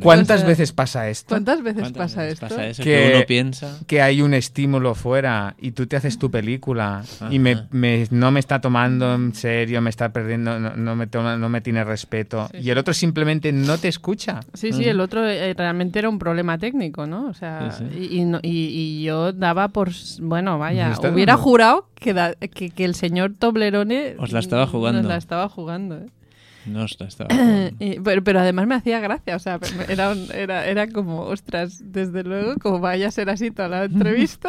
¿Cuántas 0.00 0.38
O 0.38 0.40
sea, 0.40 0.48
veces 0.48 0.72
pasa 0.72 1.08
esto? 1.08 1.28
¿Cuántas 1.28 1.62
veces 1.62 1.80
¿cuántas 1.82 2.10
pasa 2.12 2.22
veces 2.22 2.34
esto? 2.34 2.48
Pasa 2.48 2.66
eso 2.66 2.82
Que- 2.82 2.90
que 3.10 3.12
uno 3.16 3.26
piensa. 3.26 3.78
Que 3.86 4.02
hay 4.02 4.20
un 4.20 4.34
estímulo 4.34 4.94
fuera 4.96 5.54
y 5.60 5.70
tú 5.72 5.86
te 5.86 5.96
haces 5.96 6.18
tu 6.18 6.30
película 6.30 7.02
y 7.30 7.38
me, 7.38 7.52
Ajá. 7.52 7.66
me- 7.70 8.06
no 8.10 8.30
me 8.32 8.40
está 8.40 8.60
tomando 8.60 9.14
en 9.14 9.34
serio, 9.34 9.80
me 9.80 9.90
está 9.90 10.12
perdiendo, 10.12 10.58
no, 10.58 10.74
no 10.76 10.96
me, 10.96 11.06
toma, 11.06 11.36
no 11.36 11.48
me 11.48 11.60
tiene 11.60 11.84
respeto. 11.84 12.48
Sí, 12.52 12.58
y 12.62 12.70
el 12.70 12.78
otro 12.78 12.92
simplemente 12.94 13.52
no 13.52 13.78
te 13.78 13.88
escucha. 13.88 14.40
Sí, 14.54 14.72
sí, 14.72 14.84
el 14.84 14.98
otro 15.00 15.24
eh, 15.28 15.54
realmente 15.56 15.98
era 16.00 16.08
un 16.08 16.18
problema 16.18 16.58
técnico, 16.58 17.06
¿no? 17.06 17.26
O 17.28 17.34
sea, 17.34 17.70
Sí, 17.70 17.84
sí. 17.92 18.08
Y, 18.12 18.20
y 18.20 18.24
no- 18.24 18.40
y- 18.42 18.48
y 19.00 19.02
yo 19.04 19.32
daba 19.32 19.68
por... 19.68 19.90
Bueno, 20.20 20.58
vaya, 20.58 20.90
está 20.92 21.10
hubiera 21.10 21.34
dando- 21.34 21.44
jurado 21.44 21.88
que, 21.94 22.12
da- 22.12 22.34
que, 22.34 22.70
que 22.70 22.84
el 22.84 22.94
señor 22.96 23.34
Toblerone... 23.38 24.16
Os 24.18 24.32
la 24.32 24.40
estaba 24.40 24.66
jugando. 24.66 25.02
Nos 25.02 25.08
la 25.08 25.16
estaba 25.16 25.48
jugando, 25.48 25.96
¿eh? 25.98 26.06
No 26.66 26.84
estaba. 26.84 27.28
Y- 27.78 28.00
pero, 28.00 28.22
pero 28.24 28.40
además 28.40 28.66
me 28.66 28.74
hacía 28.74 29.00
gracia, 29.00 29.36
o 29.36 29.38
sea, 29.38 29.58
era, 29.88 30.10
un- 30.10 30.28
era, 30.34 30.66
era 30.66 30.88
como, 30.88 31.20
ostras, 31.22 31.80
desde 31.84 32.22
luego, 32.24 32.54
como 32.60 32.80
vaya 32.80 33.08
a 33.08 33.10
ser 33.10 33.30
así 33.30 33.50
toda 33.50 33.68
la 33.68 33.84
entrevista. 33.86 34.48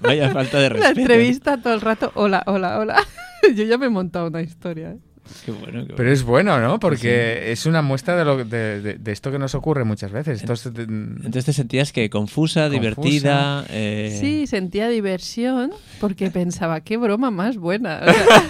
Vaya 0.00 0.30
falta 0.30 0.58
de 0.58 0.68
la 0.70 0.76
respeto. 0.76 1.00
entrevista 1.00 1.56
todo 1.60 1.74
el 1.74 1.80
rato, 1.80 2.12
hola, 2.14 2.42
hola, 2.46 2.78
hola. 2.78 3.02
yo 3.54 3.64
ya 3.64 3.78
me 3.78 3.86
he 3.86 3.90
montado 3.90 4.28
una 4.28 4.42
historia. 4.42 4.90
¿eh? 4.92 4.98
Qué 5.44 5.50
bueno, 5.50 5.84
qué 5.84 5.94
Pero 5.94 6.12
es 6.12 6.22
bueno, 6.22 6.60
¿no? 6.60 6.78
Porque 6.78 7.50
es 7.50 7.66
una 7.66 7.82
muestra 7.82 8.14
de, 8.16 8.24
lo, 8.24 8.44
de, 8.44 8.80
de- 8.80 8.94
de 8.94 9.12
esto 9.12 9.32
que 9.32 9.40
nos 9.40 9.56
ocurre 9.56 9.82
muchas 9.82 10.12
veces. 10.12 10.38
Esto 10.40 10.52
es 10.52 10.72
de- 10.72 10.84
Entonces 10.84 11.46
te 11.46 11.52
sentías 11.52 11.90
que 11.92 12.08
confusa, 12.10 12.68
Confusa. 12.68 12.78
divertida. 12.80 13.64
eh, 13.70 14.16
Sí, 14.20 14.46
sentía 14.46 14.88
diversión 14.88 15.72
porque 16.00 16.30
pensaba, 16.30 16.80
qué 16.82 16.96
broma 16.96 17.32
más 17.32 17.56
buena. 17.56 18.02
O 18.06 18.12
sea, 18.12 18.42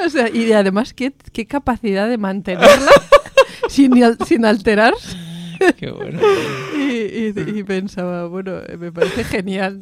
o 0.06 0.10
sea, 0.10 0.28
y 0.28 0.52
además, 0.52 0.94
qué, 0.94 1.12
qué 1.32 1.46
capacidad 1.46 2.08
de 2.08 2.18
mantenerla 2.18 2.90
sin, 3.68 3.92
sin 4.26 4.44
alterarse. 4.44 5.16
Qué 5.76 5.90
bueno. 5.90 6.20
Y, 6.88 7.28
y- 7.28 7.58
y 7.58 7.64
pensaba, 7.64 8.28
bueno, 8.28 8.60
me 8.78 8.90
parece 8.90 9.22
genial. 9.22 9.78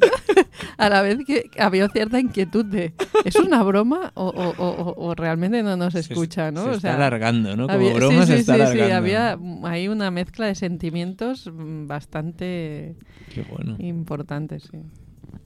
A 0.77 0.89
la 0.89 1.01
vez 1.01 1.19
que 1.25 1.49
había 1.57 1.87
cierta 1.87 2.19
inquietud 2.19 2.65
de, 2.65 2.93
¿es 3.23 3.35
una 3.37 3.63
broma 3.63 4.11
o, 4.15 4.25
o- 4.27 4.55
o- 4.61 4.93
o 4.97 5.15
realmente 5.15 5.63
no 5.63 5.77
nos 5.77 5.93
Se- 5.93 5.99
escucha? 5.99 6.51
¿no? 6.51 6.63
Se 6.63 6.69
O 6.69 6.71
está 6.73 6.81
sea, 6.89 6.95
alargando, 6.97 7.55
¿no? 7.55 7.67
Como 7.67 7.77
había- 7.79 7.93
broma 7.93 8.21
sí, 8.25 8.27
se 8.27 8.33
sí, 8.33 8.39
está 8.41 8.55
sí, 8.55 8.61
alargando. 8.61 8.85
sí, 8.87 8.91
había 8.91 9.39
ahí 9.63 9.87
una 9.87 10.11
mezcla 10.11 10.47
de 10.47 10.55
sentimientos 10.55 11.49
mm, 11.53 11.87
bastante 11.87 12.95
Qué 13.33 13.43
bueno. 13.49 13.77
importantes, 13.79 14.63
sí. 14.69 14.79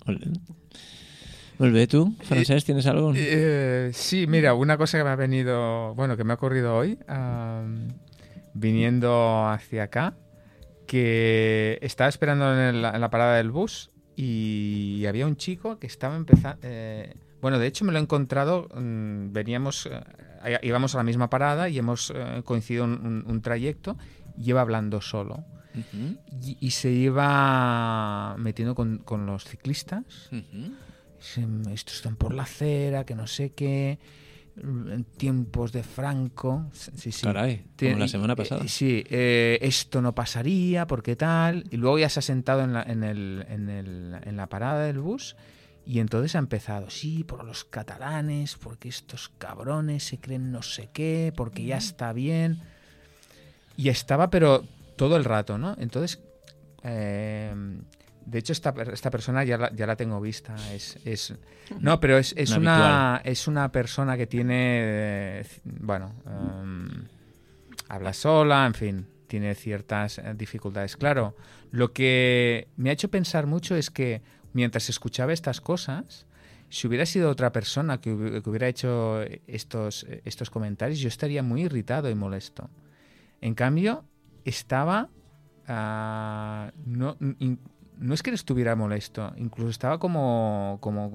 Ole. 0.08 0.32
Volve 1.62 1.86
tú, 1.86 2.16
Francés, 2.24 2.66
¿tienes 2.66 2.88
algo? 2.88 3.14
Eh, 3.16 3.92
sí, 3.94 4.26
mira, 4.26 4.56
una 4.56 4.78
cosa 4.78 4.98
que 4.98 5.04
me 5.04 5.12
ha 5.12 5.16
venido, 5.16 5.94
bueno, 5.94 6.18
que 6.18 6.24
me 6.24 6.34
ha 6.34 6.36
ocurrido 6.36 6.76
hoy, 6.76 6.98
viniendo 8.56 9.48
hacia 9.48 9.84
acá, 9.84 10.16
que 10.88 11.78
estaba 11.84 12.10
esperando 12.10 12.52
en, 12.60 12.82
la 12.82 13.10
parada 13.12 13.38
del 13.38 13.52
bus 13.52 13.92
y 14.16 15.06
había 15.08 15.28
un 15.28 15.36
chico 15.38 15.78
que 15.78 15.86
estaba 15.86 16.16
empezando, 16.16 16.58
bueno, 17.42 17.60
de 17.60 17.68
hecho 17.68 17.86
me 17.86 17.92
lo 17.92 18.00
he 18.00 18.02
encontrado, 18.02 18.68
mm, 18.74 19.32
veníamos, 19.32 19.88
eh, 20.44 20.60
íbamos 20.64 20.96
a 20.96 20.98
la 20.98 21.04
misma 21.04 21.30
parada 21.30 21.70
y 21.70 21.78
hemos 21.78 22.12
eh, 22.16 22.42
coincidido 22.44 22.86
un, 22.86 22.94
un- 23.06 23.24
un 23.28 23.42
trayecto, 23.44 23.98
y 24.36 24.50
iba 24.50 24.62
hablando 24.62 25.00
solo. 25.02 25.44
Y, 26.44 26.58
y 26.60 26.72
se 26.72 26.90
iba 26.90 28.36
metiendo 28.38 28.74
con, 28.76 28.98
con 29.00 29.26
los 29.26 29.46
ciclistas. 29.46 30.04
Se- 30.32 30.91
estos 31.72 31.96
están 31.96 32.16
por 32.16 32.34
la 32.34 32.44
acera, 32.44 33.06
que 33.06 33.16
no 33.16 33.28
sé 33.28 33.52
qué, 33.54 34.00
en 34.58 35.04
tiempos 35.18 35.72
de 35.72 35.84
Franco. 35.84 36.66
Sí, 36.74 37.12
sí. 37.12 37.24
Caray, 37.24 37.66
como 37.80 37.98
la 37.98 38.08
semana 38.08 38.34
eh, 38.34 38.36
pasada. 38.36 38.68
sí, 38.68 39.04
eh, 39.10 39.58
esto 39.62 40.02
no 40.02 40.14
pasaría, 40.14 40.88
porque 40.88 41.16
tal. 41.16 41.66
Y 41.72 41.78
luego 41.78 42.00
ya 42.00 42.10
se 42.10 42.20
ha 42.20 42.24
sentado 42.24 42.64
en 42.64 42.74
la, 42.74 42.84
en 42.84 43.04
el- 43.04 43.46
en 43.50 43.70
el- 43.70 44.16
en 44.24 44.36
la 44.38 44.48
parada 44.48 44.84
del 44.86 45.00
bus 45.00 45.36
y 45.86 46.00
entonces 46.00 46.36
ha 46.36 46.40
empezado, 46.40 46.90
sí, 46.90 47.24
por 47.24 47.44
los 47.44 47.64
catalanes, 47.64 48.56
porque 48.56 48.90
estos 48.90 49.30
cabrones 49.38 50.04
se 50.04 50.18
creen 50.20 50.52
no 50.52 50.62
sé 50.62 50.90
qué, 50.94 51.32
porque 51.36 51.64
ya 51.64 51.78
está 51.78 52.14
bien. 52.14 52.60
Y 53.78 53.90
estaba, 53.90 54.30
pero 54.30 54.64
todo 54.96 55.16
el 55.18 55.24
rato, 55.24 55.58
¿no? 55.58 55.76
Entonces, 55.80 56.20
eh, 56.84 57.54
de 58.26 58.40
hecho, 58.40 58.54
esta, 58.54 58.74
per- 58.74 58.90
esta 58.94 59.10
persona 59.10 59.44
ya 59.44 59.58
la, 59.58 59.72
ya 59.74 59.86
la 59.88 59.96
tengo 59.96 60.20
vista. 60.22 60.56
Es, 60.74 60.98
es- 61.06 61.34
no, 61.80 62.00
pero 62.00 62.18
es, 62.18 62.34
es 62.38 62.52
Un 62.52 62.60
una, 62.64 63.22
es 63.24 63.48
una 63.48 63.72
persona 63.72 64.18
que 64.18 64.28
tiene, 64.28 65.44
bueno, 65.64 66.14
em, 66.26 67.06
habla 67.90 68.14
sola, 68.14 68.66
en 68.66 68.74
fin, 68.74 69.08
tiene 69.28 69.56
ciertas 69.56 70.18
eh, 70.18 70.34
dificultades. 70.36 70.98
Claro, 70.98 71.36
lo 71.72 71.94
que 71.94 72.68
me 72.78 72.90
ha 72.90 72.94
hecho 72.94 73.10
pensar 73.10 73.48
mucho 73.48 73.76
es 73.76 73.90
que 73.90 74.22
mientras 74.54 74.90
escuchaba 74.90 75.34
estas 75.34 75.62
cosas, 75.62 76.26
si 76.70 76.88
hubiera 76.88 77.06
sido 77.06 77.30
otra 77.30 77.52
persona 77.52 78.00
que, 78.00 78.12
hubi- 78.14 78.42
que 78.42 78.50
hubiera 78.50 78.68
hecho 78.68 79.22
estos, 79.48 80.06
estos 80.26 80.50
comentarios, 80.50 81.00
yo 81.00 81.08
estaría 81.10 81.44
muy 81.44 81.64
irritado 81.64 82.10
y 82.10 82.16
molesto. 82.16 82.70
En 83.42 83.56
cambio, 83.56 84.06
estaba... 84.46 85.10
ah, 85.68 86.72
no, 86.86 87.18
in- 87.40 87.60
no 88.02 88.16
es 88.16 88.24
que 88.24 88.32
estuviera 88.32 88.76
molesto, 88.76 89.32
incluso 89.38 89.70
estaba 89.70 90.00
como, 90.00 90.80
como 90.82 91.12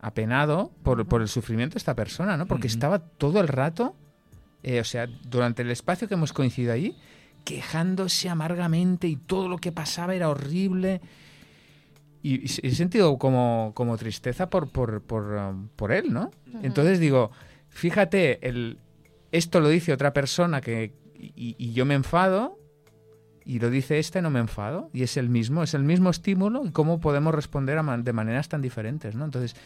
apenado 0.00 0.72
por, 0.82 1.06
por 1.06 1.20
el 1.20 1.28
sufrimiento 1.28 1.74
de 1.74 1.78
esta 1.78 1.94
persona, 1.94 2.36
¿no? 2.36 2.46
Porque 2.46 2.66
estaba 2.66 2.98
todo 2.98 3.40
el 3.40 3.46
rato, 3.46 3.94
eh, 4.62 4.80
o 4.80 4.84
sea, 4.84 5.06
durante 5.06 5.62
el 5.62 5.70
espacio 5.70 6.08
que 6.08 6.14
hemos 6.14 6.32
coincidido 6.32 6.72
ahí, 6.72 6.96
quejándose 7.44 8.30
amargamente 8.30 9.06
y 9.06 9.16
todo 9.16 9.48
lo 9.48 9.58
que 9.58 9.70
pasaba 9.70 10.14
era 10.14 10.30
horrible. 10.30 11.02
Y, 12.22 12.40
y 12.40 12.68
he 12.68 12.74
sentido 12.74 13.18
como, 13.18 13.72
como 13.74 13.96
tristeza 13.98 14.48
por, 14.48 14.70
por, 14.70 15.02
por, 15.02 15.24
um, 15.24 15.68
por 15.76 15.92
él, 15.92 16.12
¿no? 16.12 16.30
Entonces 16.62 17.00
digo, 17.00 17.32
fíjate, 17.68 18.48
el, 18.48 18.78
esto 19.30 19.60
lo 19.60 19.68
dice 19.68 19.92
otra 19.92 20.14
persona 20.14 20.62
que, 20.62 20.94
y, 21.14 21.54
y 21.58 21.72
yo 21.74 21.84
me 21.84 21.94
enfado 21.94 22.58
y 23.48 23.58
lo 23.58 23.70
dice 23.70 23.98
este, 23.98 24.22
no 24.22 24.30
me 24.30 24.38
enfado. 24.40 24.90
Y 24.92 25.02
es 25.02 25.16
el 25.16 25.28
mismo, 25.28 25.62
es 25.64 25.74
el 25.74 25.82
mismo 25.82 26.10
estímulo 26.10 26.64
y 26.66 26.70
cómo 26.70 27.00
podemos 27.00 27.34
responder 27.34 27.78
a 27.78 27.82
man- 27.82 28.04
de 28.04 28.12
maneras 28.12 28.48
tan 28.48 28.60
diferentes, 28.62 29.14
¿no? 29.16 29.24
Entonces, 29.24 29.56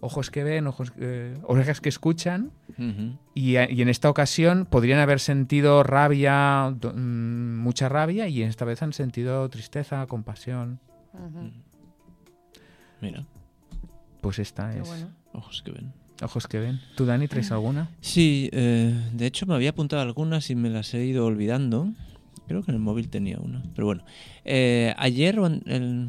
ojos 0.00 0.30
que 0.30 0.44
ven, 0.44 0.66
ojos, 0.66 0.92
eh, 0.98 1.36
orejas 1.44 1.80
que 1.80 1.88
escuchan. 1.88 2.50
Y, 3.34 3.56
en 3.56 3.88
esta 3.88 4.10
ocasión 4.10 4.66
podrían 4.66 4.98
haber 5.00 5.18
sentido 5.20 5.82
rabia, 5.82 6.70
mm, 6.70 7.56
mucha 7.58 7.88
rabia, 7.88 8.28
y 8.28 8.42
esta 8.42 8.64
vez 8.66 8.82
han 8.82 8.92
sentido 8.92 9.48
tristeza, 9.48 10.06
compasión. 10.06 10.78
Ujú. 11.14 11.50
Mira, 13.00 13.24
Pues 14.20 14.38
esta 14.38 14.70
Qué 14.70 14.80
es. 14.80 14.88
bueno. 14.88 15.08
ojos 15.32 15.62
que 15.62 15.70
ven. 15.72 15.92
Ojos 16.22 16.46
que 16.46 16.58
ven. 16.58 16.80
¿Tú, 16.96 17.04
Dani, 17.04 17.26
traes 17.28 17.50
alguna? 17.52 17.90
Sí, 18.00 18.48
eh, 18.52 18.94
de 19.12 19.26
hecho 19.26 19.46
me 19.46 19.54
había 19.54 19.70
apuntado 19.70 20.00
algunas 20.02 20.48
y 20.50 20.54
me 20.54 20.70
las 20.70 20.94
he 20.94 21.04
ido 21.04 21.26
olvidando. 21.26 21.88
Creo 22.46 22.62
que 22.62 22.70
en 22.70 22.76
el 22.76 22.80
móvil 22.82 23.08
tenía 23.08 23.38
una, 23.38 23.62
pero 23.74 23.86
bueno. 23.86 24.02
Eh, 24.44 24.94
ayer 24.98 25.38
o 25.38 25.46
an- 25.46 25.62
el- 25.66 26.08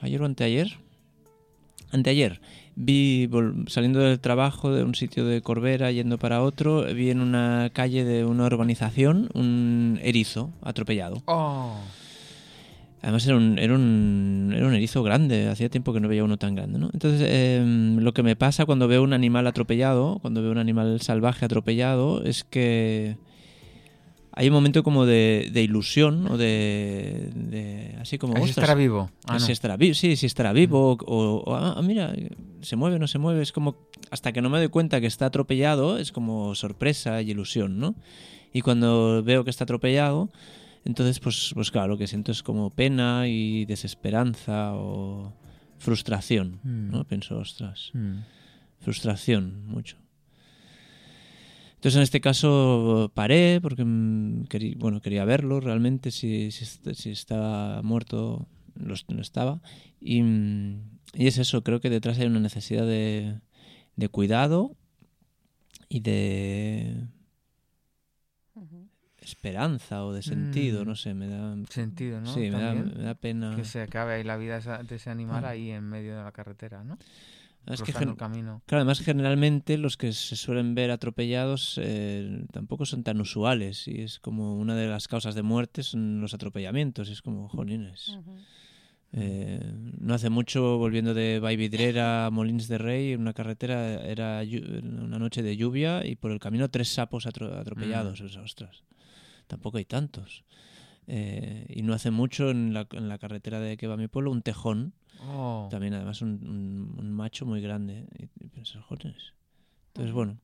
ayer 0.00 0.20
o 0.20 0.24
anteayer, 0.26 0.72
anteayer, 1.92 2.40
vi 2.74 3.28
saliendo 3.68 4.00
del 4.00 4.18
trabajo 4.18 4.72
de 4.72 4.82
un 4.82 4.94
sitio 4.94 5.24
de 5.26 5.42
Corbera 5.42 5.90
yendo 5.92 6.18
para 6.18 6.42
otro, 6.42 6.82
vi 6.94 7.10
en 7.10 7.20
una 7.20 7.70
calle 7.72 8.04
de 8.04 8.24
una 8.24 8.46
urbanización 8.46 9.28
un 9.34 9.98
erizo 10.02 10.50
atropellado. 10.62 11.22
Oh. 11.26 11.76
Además 13.02 13.26
era 13.26 13.36
un, 13.36 13.58
era 13.58 13.74
un, 13.74 14.52
era 14.56 14.66
un 14.66 14.74
erizo 14.74 15.02
grande, 15.02 15.48
hacía 15.48 15.68
tiempo 15.68 15.92
que 15.92 15.98
no 16.00 16.06
veía 16.08 16.22
uno 16.22 16.36
tan 16.38 16.54
grande, 16.54 16.78
¿no? 16.78 16.88
Entonces, 16.92 17.20
em, 17.28 17.98
lo 17.98 18.14
que 18.14 18.22
me 18.22 18.36
pasa 18.36 18.64
cuando 18.64 18.86
veo 18.86 19.02
un 19.02 19.12
animal 19.12 19.46
atropellado, 19.48 20.18
cuando 20.22 20.40
veo 20.40 20.52
un 20.52 20.58
animal 20.58 21.00
salvaje 21.00 21.44
atropellado, 21.44 22.22
es 22.22 22.44
que 22.44 23.16
hay 24.34 24.48
un 24.48 24.54
momento 24.54 24.82
como 24.82 25.04
de, 25.06 25.50
de 25.52 25.62
ilusión 25.62 26.26
o 26.30 26.36
de, 26.38 27.30
de- 27.34 27.96
así 28.00 28.18
como... 28.18 28.32
"Ostras, 28.34 28.50
estará 28.50 28.74
vivo. 28.74 29.10
Ah, 29.26 29.34
no. 29.34 29.40
si 29.40 29.52
estará 29.52 29.76
vivo, 29.76 29.94
sí, 29.94 30.16
si 30.16 30.26
estará 30.26 30.52
vivo, 30.52 30.92
o, 31.06 31.42
o, 31.46 31.54
ah, 31.54 31.80
mira, 31.82 32.14
se 32.62 32.76
mueve, 32.76 32.98
no 32.98 33.06
se 33.08 33.18
mueve, 33.18 33.42
es 33.42 33.52
como, 33.52 33.76
hasta 34.10 34.32
que 34.32 34.40
no 34.42 34.48
me 34.50 34.58
doy 34.58 34.68
cuenta 34.68 35.00
que 35.00 35.06
está 35.06 35.26
atropellado, 35.26 35.98
es 35.98 36.12
como 36.12 36.54
sorpresa 36.54 37.20
y 37.22 37.30
ilusión, 37.30 37.78
¿no? 37.78 37.94
Y 38.52 38.60
cuando 38.62 39.22
veo 39.22 39.44
que 39.44 39.50
está 39.50 39.64
atropellado, 39.64 40.30
entonces, 40.84 41.20
pues, 41.20 41.52
pues 41.54 41.70
claro, 41.70 41.88
lo 41.88 41.98
que 41.98 42.06
siento 42.06 42.32
es 42.32 42.42
como 42.42 42.70
pena 42.70 43.28
y 43.28 43.64
desesperanza 43.66 44.72
o 44.74 45.32
frustración, 45.78 46.58
¿no? 46.64 47.00
Mm. 47.00 47.04
Pienso, 47.04 47.38
ostras, 47.38 47.90
Mm. 47.92 48.18
frustración, 48.80 49.66
mucho. 49.66 49.96
Entonces 51.82 51.96
en 51.96 52.02
este 52.04 52.20
caso 52.20 53.10
paré 53.12 53.60
porque 53.60 53.84
mm, 53.84 54.44
querí- 54.44 54.76
bueno, 54.78 55.00
quería 55.00 55.24
verlo 55.24 55.58
realmente, 55.58 56.12
si, 56.12 56.52
si, 56.52 56.64
si 56.94 57.10
estaba 57.10 57.82
muerto, 57.82 58.46
lo, 58.76 58.94
no 59.08 59.20
estaba. 59.20 59.60
Y, 60.00 60.22
mm, 60.22 60.98
y 61.14 61.26
es 61.26 61.38
eso, 61.38 61.64
creo 61.64 61.80
que 61.80 61.90
detrás 61.90 62.20
hay 62.20 62.26
una 62.28 62.38
necesidad 62.38 62.86
de, 62.86 63.40
de 63.96 64.08
cuidado 64.08 64.76
y 65.88 66.00
de 66.00 67.08
esperanza 69.18 70.04
o 70.04 70.12
de 70.12 70.22
sentido, 70.22 70.84
Mm. 70.84 70.86
no 70.88 70.94
sé, 70.96 71.14
me 71.14 71.26
da... 71.28 71.56
Sentido, 71.68 72.20
¿no? 72.20 72.32
Sí, 72.32 72.40
me 72.42 72.50
da, 72.50 72.74
También. 72.74 72.96
me 72.98 73.04
da 73.04 73.14
pena. 73.14 73.56
Que 73.56 73.64
se 73.64 73.80
acabe 73.80 74.14
ahí 74.14 74.24
la 74.24 74.36
vida 74.36 74.58
de 74.60 74.94
ese 74.96 75.10
animal 75.10 75.44
Ah. 75.44 75.50
ahí 75.50 75.70
en 75.70 75.84
medio 75.88 76.16
de 76.16 76.22
la 76.22 76.32
carretera, 76.32 76.82
¿no? 76.84 76.98
Es 77.66 77.80
que 77.80 77.92
Cruzando 77.92 77.98
gen- 78.00 78.08
el 78.10 78.16
camino. 78.16 78.62
Claro, 78.66 78.80
además 78.82 79.00
generalmente 79.00 79.78
los 79.78 79.96
que 79.96 80.12
se 80.12 80.34
suelen 80.36 80.74
ver 80.74 80.90
atropellados 80.90 81.78
eh, 81.82 82.44
tampoco 82.52 82.86
son 82.86 83.02
tan 83.04 83.20
usuales 83.20 83.86
y 83.88 84.00
es 84.02 84.18
como 84.18 84.56
una 84.58 84.74
de 84.74 84.88
las 84.88 85.06
causas 85.08 85.34
de 85.34 85.42
muerte 85.42 85.82
son 85.82 86.20
los 86.20 86.34
atropellamientos 86.34 87.08
y 87.08 87.12
es 87.12 87.22
como, 87.22 87.48
jolines. 87.48 88.18
Eh, 89.14 89.60
no 90.00 90.14
hace 90.14 90.30
mucho, 90.30 90.78
volviendo 90.78 91.12
de 91.12 91.38
Vallvidrera 91.38 92.26
a 92.26 92.30
Molins 92.30 92.66
de 92.66 92.78
Rey, 92.78 93.12
en 93.12 93.20
una 93.20 93.34
carretera 93.34 94.02
era 94.06 94.42
una 94.82 95.18
noche 95.18 95.42
de 95.42 95.56
lluvia 95.56 96.04
y 96.06 96.16
por 96.16 96.30
el 96.32 96.38
camino 96.40 96.70
tres 96.70 96.88
sapos 96.88 97.26
atro- 97.26 97.54
atropellados. 97.58 98.20
O 98.22 98.28
sea, 98.30 98.40
ostras, 98.42 98.84
tampoco 99.48 99.76
hay 99.76 99.84
tantos. 99.84 100.44
Eh, 101.08 101.66
y 101.68 101.82
no 101.82 101.94
hace 101.94 102.10
mucho 102.10 102.50
en 102.50 102.72
la, 102.74 102.86
en 102.92 103.08
la 103.08 103.18
carretera 103.18 103.58
de 103.60 103.76
que 103.76 103.86
va 103.88 103.94
a 103.94 103.96
mi 103.96 104.08
pueblo, 104.08 104.30
un 104.30 104.42
tejón, 104.42 104.92
Oh. 105.24 105.68
también 105.70 105.94
además 105.94 106.20
un, 106.22 106.30
un- 106.46 106.96
un 106.98 107.12
macho 107.12 107.46
muy 107.46 107.60
grande. 107.60 108.06
Y, 108.18 108.24
y 108.46 108.64
"Joder". 108.88 109.14
Entonces, 109.88 110.12
bueno, 110.12 110.38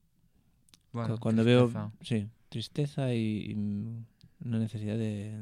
Bueno, 0.92 1.14
cu- 1.14 1.20
cuando 1.20 1.42
tristeza. 1.42 1.78
veo, 1.80 1.92
sí, 2.02 2.28
tristeza 2.48 3.12
y, 3.14 3.50
y, 3.50 3.54
una 4.44 4.59
necesidad 4.59 4.96
de, 4.96 5.36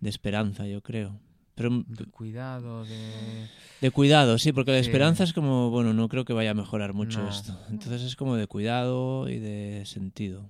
de 0.00 0.08
esperanza, 0.10 0.66
yo 0.66 0.82
creo. 0.82 1.18
Pero 1.54 1.70
mm, 1.70 1.84
De 1.88 2.04
cuidado, 2.06 2.84
de... 2.84 3.46
de 3.80 3.90
cuidado, 3.90 4.38
sí, 4.38 4.52
porque 4.52 4.72
la 4.72 4.78
Sí. 4.78 4.86
esperanza 4.86 5.24
es 5.24 5.32
como, 5.32 5.70
bueno, 5.70 5.92
no 5.94 6.08
creo 6.08 6.24
que 6.24 6.32
vaya 6.32 6.50
a 6.50 6.54
mejorar 6.54 6.92
mucho 6.94 7.20
No. 7.20 7.28
esto. 7.28 7.58
Entonces 7.70 8.02
es 8.02 8.16
como 8.16 8.36
de 8.36 8.46
cuidado 8.46 9.28
y 9.28 9.38
de 9.38 9.84
sentido. 9.86 10.48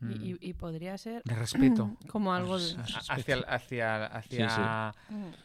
Y, 0.00 0.32
y- 0.32 0.38
y 0.40 0.52
podría 0.54 0.96
ser 0.98 1.22
de 1.24 1.34
respeto. 1.34 1.96
como 2.08 2.32
algo 2.34 2.58
de... 2.58 2.74
Hacia, 3.08 3.36
hacia, 3.48 4.06
hacia 4.06 4.94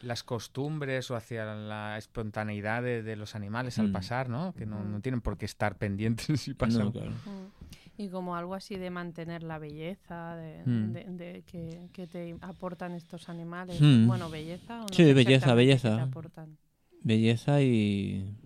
las 0.02 0.22
costumbres 0.22 1.10
o 1.10 1.16
hacia 1.16 1.44
la 1.54 1.96
espontaneidad 1.98 2.82
de, 2.82 3.02
de 3.02 3.16
los 3.16 3.34
animales 3.34 3.78
al 3.78 3.88
Mm. 3.88 3.92
pasar, 3.92 4.28
¿no? 4.28 4.52
Que 4.54 4.66
no, 4.66 4.78
Mm. 4.80 4.92
no 4.92 5.00
tienen 5.00 5.20
por 5.20 5.36
qué 5.38 5.44
estar 5.46 5.76
pendientes 5.76 6.40
si 6.40 6.54
pasa. 6.54 6.84
No, 6.84 6.92
claro. 6.92 7.10
Mm. 7.10 8.00
Y 8.00 8.10
como 8.10 8.36
algo 8.36 8.54
así 8.54 8.76
de 8.76 8.90
mantener 8.90 9.42
la 9.42 9.58
belleza 9.58 10.36
de, 10.36 10.62
Mm. 10.64 10.92
de- 10.92 11.04
de 11.04 11.42
que, 11.42 11.88
que 11.92 12.06
te 12.06 12.36
aportan 12.42 12.92
estos 12.92 13.28
animales. 13.28 13.80
Mm. 13.80 14.06
Bueno, 14.06 14.30
belleza 14.30 14.78
o 14.78 14.82
no 14.82 14.88
Sí, 14.92 15.12
belleza, 15.12 15.54
belleza. 15.54 15.96
te 15.96 16.02
aportan. 16.02 16.56
Belleza 17.02 17.60
y... 17.62 18.36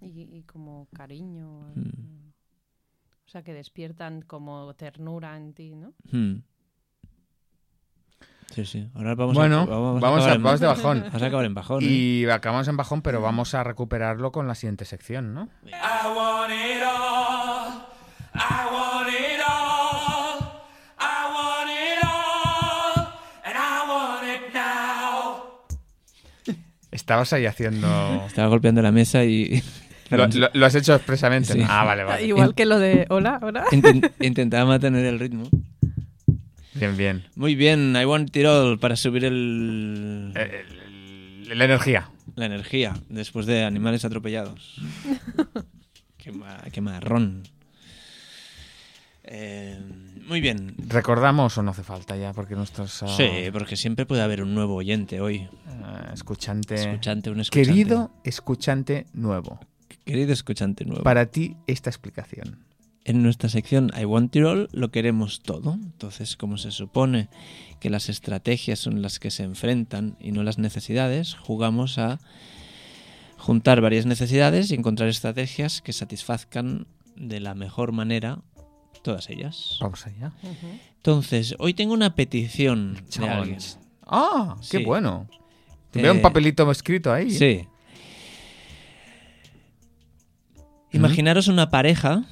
Y, 0.00 0.20
y 0.36 0.42
como 0.42 0.86
cariño. 0.94 1.72
Mm. 1.74 2.23
O 3.34 3.36
sea, 3.36 3.42
que 3.42 3.52
despiertan 3.52 4.22
como 4.22 4.72
ternura 4.74 5.36
en 5.36 5.54
ti, 5.54 5.74
¿no? 5.74 5.92
mm. 6.12 6.36
Sí, 8.54 8.64
sí. 8.64 8.88
Ahora 8.94 9.16
vamos 9.16 9.34
bueno, 9.34 9.62
a, 9.62 9.66
vamos, 9.66 10.00
vamos, 10.00 10.24
a, 10.24 10.34
en- 10.34 10.42
vamos 10.44 10.60
de 10.60 10.66
bajón. 10.68 11.04
Vas 11.12 11.20
a 11.20 11.26
acabar 11.26 11.44
en 11.44 11.54
bajón. 11.54 11.82
¿eh? 11.82 11.86
Y 11.86 12.26
acabamos 12.30 12.68
en 12.68 12.76
bajón, 12.76 13.02
pero 13.02 13.20
vamos 13.20 13.52
a 13.56 13.64
recuperarlo 13.64 14.30
con 14.30 14.46
la 14.46 14.54
siguiente 14.54 14.84
sección, 14.84 15.34
¿no? 15.34 15.48
I 15.64 15.72
want 16.16 16.52
it 16.52 16.80
all. 16.84 17.82
I 18.34 18.66
want 18.72 19.08
it 19.08 19.40
all. 19.44 20.38
I 21.00 21.26
want 21.34 21.70
it 21.72 22.04
all. 22.04 23.08
And 23.42 23.56
I 23.56 23.82
want 23.88 24.22
it 24.28 24.54
now. 24.54 25.42
Estabas 26.92 27.32
ahí 27.32 27.46
haciendo... 27.46 27.88
Estaba 28.28 28.46
golpeando 28.46 28.80
la 28.80 28.92
mesa 28.92 29.24
y... 29.24 29.60
Lo, 30.16 30.26
lo- 30.28 30.50
lo 30.52 30.66
has 30.66 30.74
hecho 30.74 30.94
expresamente. 30.94 31.52
Sí. 31.52 31.58
¿no? 31.60 31.66
Ah, 31.68 31.84
vale, 31.84 32.04
vale. 32.04 32.26
Igual 32.26 32.54
que 32.54 32.64
lo 32.66 32.78
de 32.78 33.06
hola, 33.10 33.38
hola. 33.42 33.64
Inten- 33.70 34.12
intentaba 34.20 34.64
mantener 34.66 35.04
el 35.06 35.18
ritmo. 35.18 35.48
Bien, 36.74 36.96
bien. 36.96 37.24
Muy 37.36 37.54
bien, 37.54 37.94
I 38.00 38.04
want 38.04 38.34
it 38.36 38.46
all 38.46 38.78
para 38.78 38.96
subir 38.96 39.24
el, 39.24 40.32
Eh, 40.34 40.64
el- 41.48 41.58
la 41.58 41.64
energía. 41.66 42.08
la 42.34 42.46
energía 42.46 42.94
después 43.08 43.46
de 43.46 43.64
animales 43.64 44.04
atropellados. 44.04 44.80
qué, 46.18 46.32
ma- 46.32 46.62
qué 46.72 46.80
marrón. 46.80 47.42
Eh, 49.26 49.78
muy 50.26 50.40
bien. 50.40 50.74
¿Recordamos 50.88 51.56
o 51.56 51.62
no 51.62 51.70
hace 51.70 51.82
falta 51.82 52.16
ya? 52.16 52.32
Porque 52.32 52.54
nuestros 52.56 53.02
ah, 53.02 53.08
Sí, 53.08 53.28
porque 53.52 53.76
siempre 53.76 54.04
puede 54.04 54.22
haber 54.22 54.42
un 54.42 54.54
nuevo 54.54 54.74
oyente 54.74 55.20
hoy. 55.20 55.48
ah, 55.82 56.10
escuchante... 56.12 56.74
Escuchante, 56.74 57.30
un 57.30 57.40
escuchante. 57.40 57.68
Querido 57.70 58.10
escuchante 58.24 59.06
nuevo, 59.14 59.60
Querido 60.04 60.32
escuchante 60.32 60.84
nuevo. 60.84 61.02
para 61.02 61.26
ti 61.26 61.56
esta 61.66 61.90
explicación. 61.90 62.64
En 63.06 63.22
nuestra 63.22 63.48
sección 63.50 63.90
I 64.00 64.04
Want 64.06 64.34
It 64.34 64.44
All 64.44 64.68
lo 64.72 64.90
queremos 64.90 65.40
todo. 65.42 65.74
Entonces, 65.74 66.36
como 66.36 66.56
se 66.56 66.70
supone 66.70 67.28
que 67.80 67.90
las 67.90 68.08
estrategias 68.08 68.78
son 68.78 69.02
las 69.02 69.18
que 69.18 69.30
se 69.30 69.42
enfrentan 69.42 70.16
y 70.20 70.32
no 70.32 70.42
las 70.42 70.58
necesidades, 70.58 71.34
jugamos 71.34 71.98
a 71.98 72.18
juntar 73.36 73.80
varias 73.82 74.06
necesidades 74.06 74.70
y 74.70 74.74
encontrar 74.74 75.08
estrategias 75.10 75.82
que 75.82 75.92
satisfazcan 75.92 76.86
de 77.16 77.40
la 77.40 77.54
mejor 77.54 77.92
manera 77.92 78.40
todas 79.02 79.28
ellas. 79.28 79.76
Vamos 79.82 80.06
allá. 80.06 80.32
Entonces, 80.96 81.54
hoy 81.58 81.74
tengo 81.74 81.92
una 81.92 82.14
petición 82.14 82.94
de 82.94 83.28
alguien. 83.28 83.58
Challenge. 83.58 83.76
¡Ah! 84.06 84.56
¡Qué 84.70 84.78
Sí. 84.78 84.84
bueno! 84.84 85.28
Eh, 85.92 86.00
Veo 86.02 86.12
un 86.14 86.22
papelito 86.22 86.68
escrito 86.70 87.12
ahí. 87.12 87.30
Sí. 87.30 87.66
Imaginaros 90.94 91.48
una 91.48 91.70
pareja 91.70 92.24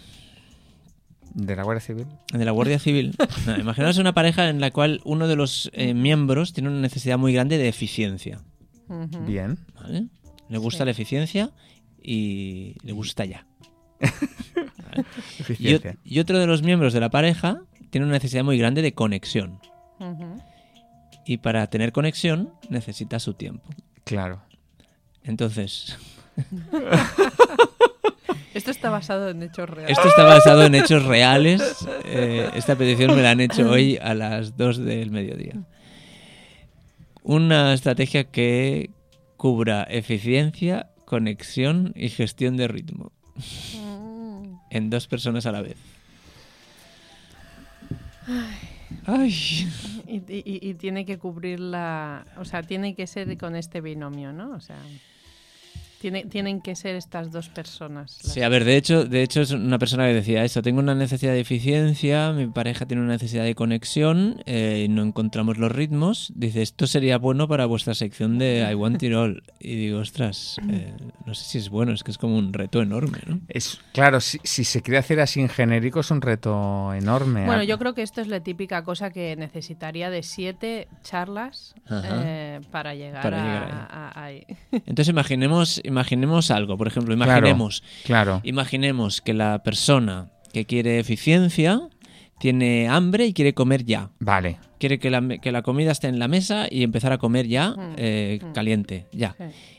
De 1.34 1.56
la 1.56 1.62
Guardia 1.64 1.80
Civil. 1.80 2.06
de 2.32 2.44
la 2.44 2.50
Guardia 2.50 2.78
Civil. 2.78 3.14
No, 3.46 3.56
imaginaos 3.58 3.98
una 3.98 4.12
pareja 4.14 4.48
en 4.48 4.60
la 4.60 4.70
cual 4.70 5.00
uno 5.04 5.26
de 5.28 5.36
los 5.36 5.70
eh, 5.74 5.94
miembros 5.94 6.52
tiene 6.52 6.68
una 6.70 6.80
necesidad 6.80 7.18
muy 7.18 7.32
grande 7.32 7.58
de 7.58 7.68
eficiencia. 7.68 8.40
Bien. 9.26 9.58
¿vale? 9.74 10.06
Le 10.48 10.58
gusta 10.58 10.78
Sí. 10.80 10.84
la 10.84 10.90
eficiencia 10.90 11.50
y 12.02 12.76
le 12.82 12.92
gusta 12.92 13.24
ya. 13.24 13.46
Y, 15.38 15.40
Eficiencia. 15.40 15.96
y 16.04 16.18
otro 16.18 16.38
de 16.38 16.46
los 16.46 16.62
miembros 16.62 16.92
de 16.92 17.00
la 17.00 17.08
pareja 17.08 17.62
tiene 17.88 18.04
una 18.04 18.12
necesidad 18.14 18.44
muy 18.44 18.58
grande 18.58 18.82
de 18.82 18.92
conexión. 18.92 19.58
Y 21.24 21.38
para 21.38 21.66
tener 21.68 21.92
conexión 21.92 22.52
necesita 22.68 23.18
su 23.18 23.32
tiempo. 23.34 23.66
Claro. 24.04 24.42
Entonces, 25.24 25.96
Esto 28.54 28.70
está 28.70 28.90
basado 28.90 29.30
en 29.30 29.42
hechos 29.42 29.68
reales. 29.68 29.96
esto 29.96 30.08
está 30.08 30.24
basado 30.24 30.64
en 30.64 30.74
hechos 30.74 31.04
reales. 31.04 31.62
Eh, 32.04 32.50
esta 32.54 32.76
petición 32.76 33.14
me 33.16 33.22
la 33.22 33.30
han 33.30 33.40
hecho 33.40 33.68
hoy 33.70 33.98
a 34.00 34.14
las 34.14 34.56
2 34.56 34.78
del 34.84 35.10
mediodía. 35.10 35.54
Una 37.22 37.72
estrategia 37.72 38.24
que 38.24 38.90
cubra 39.36 39.84
eficiencia, 39.84 40.90
conexión 41.04 41.92
y 41.96 42.08
gestión 42.08 42.56
de 42.56 42.68
ritmo 42.68 43.12
Mm. 43.78 44.54
en 44.70 44.90
dos 44.90 45.06
personas 45.06 45.46
a 45.46 45.52
la 45.52 45.62
vez. 45.62 45.76
Ay. 49.06 49.30
Y, 50.06 50.16
y- 50.28 50.70
y 50.70 50.74
tiene 50.74 51.04
que 51.04 51.18
cubrir 51.18 51.58
la... 51.60 52.26
O 52.36 52.44
sea, 52.44 52.62
tiene 52.62 52.94
que 52.94 53.06
ser 53.06 53.36
con 53.38 53.56
este 53.56 53.80
binomio, 53.80 54.32
¿no? 54.32 54.52
O 54.52 54.60
sea, 54.60 54.76
tiene, 56.02 56.24
tienen 56.24 56.60
que 56.60 56.74
ser 56.74 56.96
estas 56.96 57.30
dos 57.30 57.48
personas. 57.48 58.18
las- 58.24 58.32
Sí, 58.34 58.42
a 58.42 58.48
ver, 58.48 58.64
de 58.64 58.76
hecho, 58.76 59.04
de 59.04 59.22
hecho 59.22 59.40
es 59.40 59.52
una 59.52 59.78
persona 59.78 60.06
que 60.08 60.14
decía 60.14 60.44
esto, 60.44 60.60
tengo 60.60 60.80
una 60.80 60.96
necesidad 60.96 61.32
de 61.32 61.38
eficiencia, 61.40 62.32
mi 62.32 62.48
pareja 62.48 62.86
tiene 62.86 63.04
una 63.04 63.12
necesidad 63.12 63.44
de 63.44 63.54
conexión, 63.54 64.42
eh, 64.46 64.82
y 64.86 64.88
no 64.88 65.02
encontramos 65.04 65.58
los 65.58 65.70
ritmos. 65.70 66.32
Dice, 66.34 66.60
esto 66.62 66.88
sería 66.88 67.18
bueno 67.18 67.46
para 67.46 67.66
vuestra 67.66 67.94
sección 67.94 68.38
de 68.38 68.66
I 68.68 68.74
Want 68.74 69.00
It 69.00 69.14
All. 69.14 69.42
Y 69.60 69.76
digo, 69.76 70.00
ostras, 70.00 70.56
eh, 70.68 70.92
no 71.24 71.34
sé 71.34 71.44
si 71.44 71.58
es 71.58 71.68
bueno, 71.70 71.92
es 71.92 72.02
que 72.02 72.10
es 72.10 72.18
como 72.18 72.36
un 72.36 72.52
reto 72.52 72.82
enorme, 72.82 73.18
¿no? 73.26 73.40
Es, 73.48 73.78
claro, 73.92 74.20
si, 74.20 74.40
si 74.42 74.64
se 74.64 74.82
quiere 74.82 74.98
hacer 74.98 75.20
así 75.20 75.40
en 75.40 75.48
genérico 75.48 76.00
es 76.00 76.10
un 76.10 76.20
reto 76.20 76.92
enorme. 76.94 77.46
Bueno, 77.46 77.62
yo 77.62 77.78
creo 77.78 77.94
que 77.94 78.02
esto 78.02 78.20
es 78.20 78.26
la 78.26 78.40
típica 78.40 78.82
cosa 78.82 79.10
que 79.10 79.36
necesitaría 79.36 80.10
de 80.10 80.24
siete 80.24 80.88
charlas 81.04 81.74
eh, 81.90 82.60
para 82.72 82.94
llegar, 82.94 83.22
Para 83.22 83.40
a, 83.40 83.44
llegar 83.44 83.88
a- 83.90 84.08
a 84.20 84.24
ahí. 84.24 84.44
Entonces 84.72 85.08
imaginemos, 85.08 85.80
imaginemos 85.92 86.50
algo, 86.50 86.76
por 86.76 86.86
ejemplo, 86.88 87.14
imaginemos, 87.14 87.82
Claro. 88.04 88.40
imaginemos 88.44 89.20
que 89.20 89.34
la 89.34 89.62
persona 89.62 90.30
que 90.52 90.64
quiere 90.66 90.98
eficiencia 90.98 91.80
tiene 92.38 92.88
hambre 92.88 93.26
y 93.26 93.32
quiere 93.32 93.54
comer 93.54 93.84
ya. 93.84 94.10
Vale. 94.18 94.58
Quiere 94.78 94.98
que 94.98 95.10
la, 95.10 95.38
que 95.38 95.52
la 95.52 95.62
comida 95.62 95.92
esté 95.92 96.08
en 96.08 96.18
la 96.18 96.26
mesa 96.26 96.66
y 96.68 96.82
empezar 96.82 97.12
a 97.12 97.18
comer 97.18 97.46
ya 97.46 97.70
Mm, 97.70 97.94
eh, 97.96 98.40
mm. 98.42 98.52
caliente, 98.52 99.06
ya. 99.12 99.36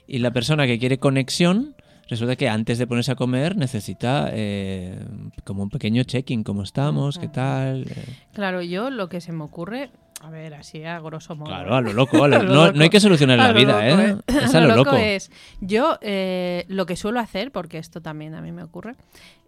Y 0.07 0.20
la 0.20 0.32
persona 0.32 0.66
que 0.66 0.80
quiere 0.80 0.97
conexión, 0.97 1.76
resulta 2.09 2.36
que 2.38 2.47
antes 2.47 2.78
de 2.78 2.88
ponerse 2.88 3.11
a 3.11 3.16
comer 3.16 3.57
necesita 3.57 4.30
eh, 4.32 4.97
como 5.43 5.64
un 5.64 5.70
pequeño 5.70 6.03
check-in, 6.03 6.43
cómo 6.43 6.64
estamos, 6.64 7.18
qué 7.20 7.26
Ujú. 7.26 7.34
tal. 7.34 7.84
eh. 7.84 8.05
Claro, 8.34 8.61
yo 8.61 8.89
lo 8.89 9.09
que 9.09 9.20
se 9.20 9.34
me 9.34 9.43
ocurre, 9.43 9.89
a 10.24 10.30
ver, 10.30 10.53
así 10.53 10.84
a 10.86 10.99
grosso 10.99 11.36
modo. 11.36 11.49
Claro, 11.49 11.76
a 11.76 11.82
lo 11.82 11.93
loco. 11.93 12.24
a 12.24 12.28
lo- 12.28 12.36
A 12.39 12.43
lo 12.43 12.49
no, 12.53 12.65
loco. 12.67 12.78
no 12.78 12.84
hay 12.84 12.89
que 12.89 12.99
solucionar 12.99 13.39
A 13.39 13.47
la 13.47 13.53
vida, 13.53 13.74
loco, 13.89 14.01
¿eh? 14.01 14.17
¿eh? 14.28 14.38
Es 14.43 14.55
a 14.55 14.61
lo 14.65 14.76
loco. 14.76 14.95
es, 14.95 15.32
yo 15.61 15.97
eh, 16.01 16.65
lo 16.69 16.86
que 16.86 16.95
suelo 16.95 17.19
hacer, 17.19 17.51
porque 17.51 17.78
esto 17.78 18.01
también 18.01 18.34
a 18.36 18.41
mí 18.41 18.51
me 18.51 18.63
ocurre, 18.63 18.95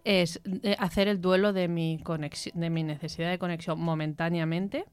es 0.04 0.42
eh, 0.64 0.76
hacer 0.78 1.08
el 1.08 1.20
duelo 1.22 1.52
de 1.54 1.68
mi 1.68 2.00
conexión, 2.04 2.60
de 2.60 2.70
mi 2.70 2.84
necesidad 2.84 3.30
de 3.32 3.40
conexión 3.40 3.80
momentáneamente, 3.80 4.86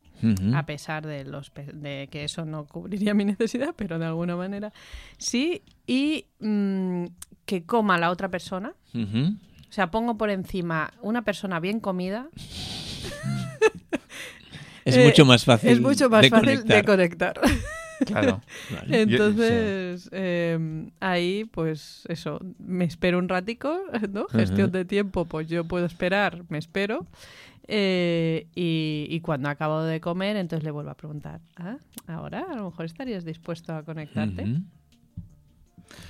a 0.54 0.64
pesar 0.66 1.04
de 1.04 1.24
los 1.24 1.50
de 1.54 2.08
que 2.10 2.22
eso 2.24 2.44
no 2.44 2.64
cubriría 2.64 3.12
mi 3.14 3.24
necesidad, 3.24 3.74
pero 3.76 3.98
de 3.98 4.06
alguna 4.06 4.36
manera 4.36 4.72
sí, 5.18 5.62
y 5.86 6.26
mm, 6.38 7.06
que 7.44 7.64
coma 7.66 7.98
la 7.98 8.10
otra 8.10 8.28
persona. 8.30 8.72
O 8.94 9.74
sea, 9.74 9.90
pongo 9.90 10.16
por 10.16 10.30
encima 10.30 10.92
una 11.02 11.22
persona 11.22 11.58
bien 11.58 11.80
comida. 11.80 12.28
Es 14.84 14.96
Eh, 14.96 15.04
mucho 15.04 15.24
más 15.24 15.44
fácil. 15.44 15.70
es 15.70 15.80
mucho 15.80 16.08
más 16.10 16.22
de 16.22 16.30
fácil 16.30 16.48
de 16.48 16.82
conectar. 16.84 16.84
conectar. 16.84 17.40
Claro. 18.04 18.40
Vale. 18.74 18.88
Yo- 19.06 19.12
Entonces, 19.16 20.08
eh, 20.10 20.90
ahí, 20.98 21.44
pues 21.44 22.02
eso, 22.08 22.40
me 22.58 22.84
espero 22.84 23.16
un 23.18 23.28
ratico, 23.28 23.78
¿no? 24.10 24.26
Gestión 24.26 24.72
de 24.72 24.84
tiempo, 24.84 25.24
pues 25.26 25.46
yo 25.46 25.64
puedo 25.68 25.86
esperar, 25.86 26.42
me 26.48 26.58
espero. 26.58 27.06
eh, 27.68 28.48
y, 28.56 29.06
y 29.08 29.20
cuando 29.20 29.48
acabo 29.48 29.82
de 29.82 30.00
comer, 30.00 30.36
entonces 30.36 30.64
le 30.64 30.72
vuelvo 30.72 30.90
a 30.90 30.96
preguntar, 30.96 31.40
ah, 31.56 31.76
ahora 32.08 32.44
a 32.50 32.56
lo 32.56 32.64
mejor 32.70 32.86
estarías 32.86 33.24
dispuesto 33.24 33.72
a 33.72 33.84
conectarte. 33.84 34.46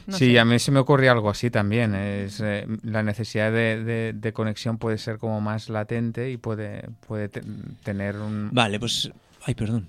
No 0.07 0.17
sí, 0.17 0.33
sé. 0.33 0.39
a 0.41 0.45
mí 0.45 0.59
se 0.59 0.71
me 0.73 0.81
ocurre 0.81 1.09
algo 1.09 1.31
así 1.31 1.51
también. 1.51 1.95
Es, 1.95 2.41
eh, 2.41 2.67
la 2.83 3.03
necesidad 3.03 3.53
de, 3.53 3.83
de- 3.85 4.13
de 4.13 4.33
conexión 4.33 4.79
puede 4.79 4.99
ser 4.99 5.19
como 5.19 5.41
más 5.41 5.69
latente 5.69 6.31
y 6.31 6.37
puede, 6.37 6.89
puede 7.07 7.29
te- 7.29 7.43
tener 7.85 8.17
un... 8.17 8.51
Vale, 8.53 8.79
pues. 8.81 9.11
Ay, 9.45 9.55
perdón. 9.55 9.89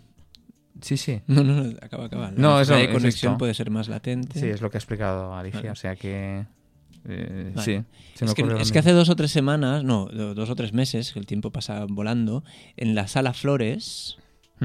Sí, 0.81 0.97
sí. 0.97 1.21
No, 1.27 1.43
no, 1.43 1.63
no, 1.63 1.69
acaba, 1.81 2.05
acaba. 2.05 2.31
La 2.31 2.37
No, 2.37 2.59
eso- 2.61 2.73
necesidad 2.73 2.77
de 2.77 2.83
es 2.85 2.91
conexión 2.91 3.31
esto. 3.33 3.37
puede 3.39 3.53
ser 3.53 3.69
más 3.71 3.87
latente. 3.87 4.39
Sí, 4.39 4.47
es 4.47 4.61
lo 4.61 4.69
que 4.69 4.77
ha 4.77 4.79
explicado 4.79 5.35
Alicia. 5.35 5.59
Vale. 5.61 5.71
O 5.71 5.75
sea 5.75 5.95
que... 5.95 6.45
eh, 7.07 7.51
Vale. 7.55 7.65
Sí, 7.65 7.83
se 8.15 8.25
me 8.25 8.31
Es 8.31 8.35
que, 8.35 8.61
es 8.61 8.71
que 8.71 8.79
hace 8.79 8.91
dos 8.91 9.09
o 9.09 9.15
tres 9.15 9.31
semanas, 9.31 9.83
no, 9.83 10.05
do- 10.07 10.33
dos 10.35 10.49
o 10.49 10.55
tres 10.55 10.73
meses, 10.73 11.11
que 11.13 11.19
el 11.19 11.25
tiempo 11.25 11.51
pasa 11.51 11.85
volando, 11.89 12.43
en 12.77 12.95
la 12.95 13.07
sala 13.07 13.33
Flores, 13.33 14.17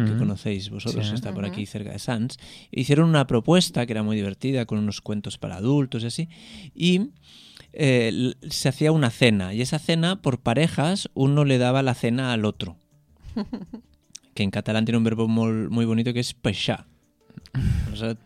que 0.07 0.17
conocéis 0.17 0.71
vosotros, 0.71 1.07
Sí. 1.09 1.15
está 1.15 1.33
por 1.33 1.45
aquí 1.45 1.67
cerca 1.67 1.91
de 1.93 1.99
Sans, 1.99 2.39
hicieron 2.71 3.09
una 3.09 3.27
propuesta 3.27 3.87
que 3.87 3.93
era 3.93 4.03
muy 4.03 4.17
divertida, 4.17 4.65
con 4.67 4.79
unos 4.79 5.01
cuentos 5.01 5.39
para 5.39 5.57
adultos 5.57 6.03
y 6.03 6.07
así, 6.07 6.29
y 6.75 7.11
eh, 7.73 8.35
se 8.49 8.69
hacía 8.69 8.93
una 8.93 9.11
cena, 9.11 9.55
y 9.55 9.61
esa 9.61 9.79
cena, 9.79 10.23
por 10.23 10.41
parejas, 10.41 11.11
uno 11.15 11.45
le 11.45 11.59
daba 11.59 11.83
la 11.83 11.95
cena 11.95 12.33
al 12.33 12.45
otro. 12.45 12.77
que 14.35 14.43
en 14.43 14.51
catalán 14.51 14.85
tiene 14.85 14.99
un 14.99 15.05
verbo 15.05 15.29
muy 15.29 15.85
bonito 15.85 16.13
que 16.13 16.21
es 16.21 16.33
peixar. 16.35 16.87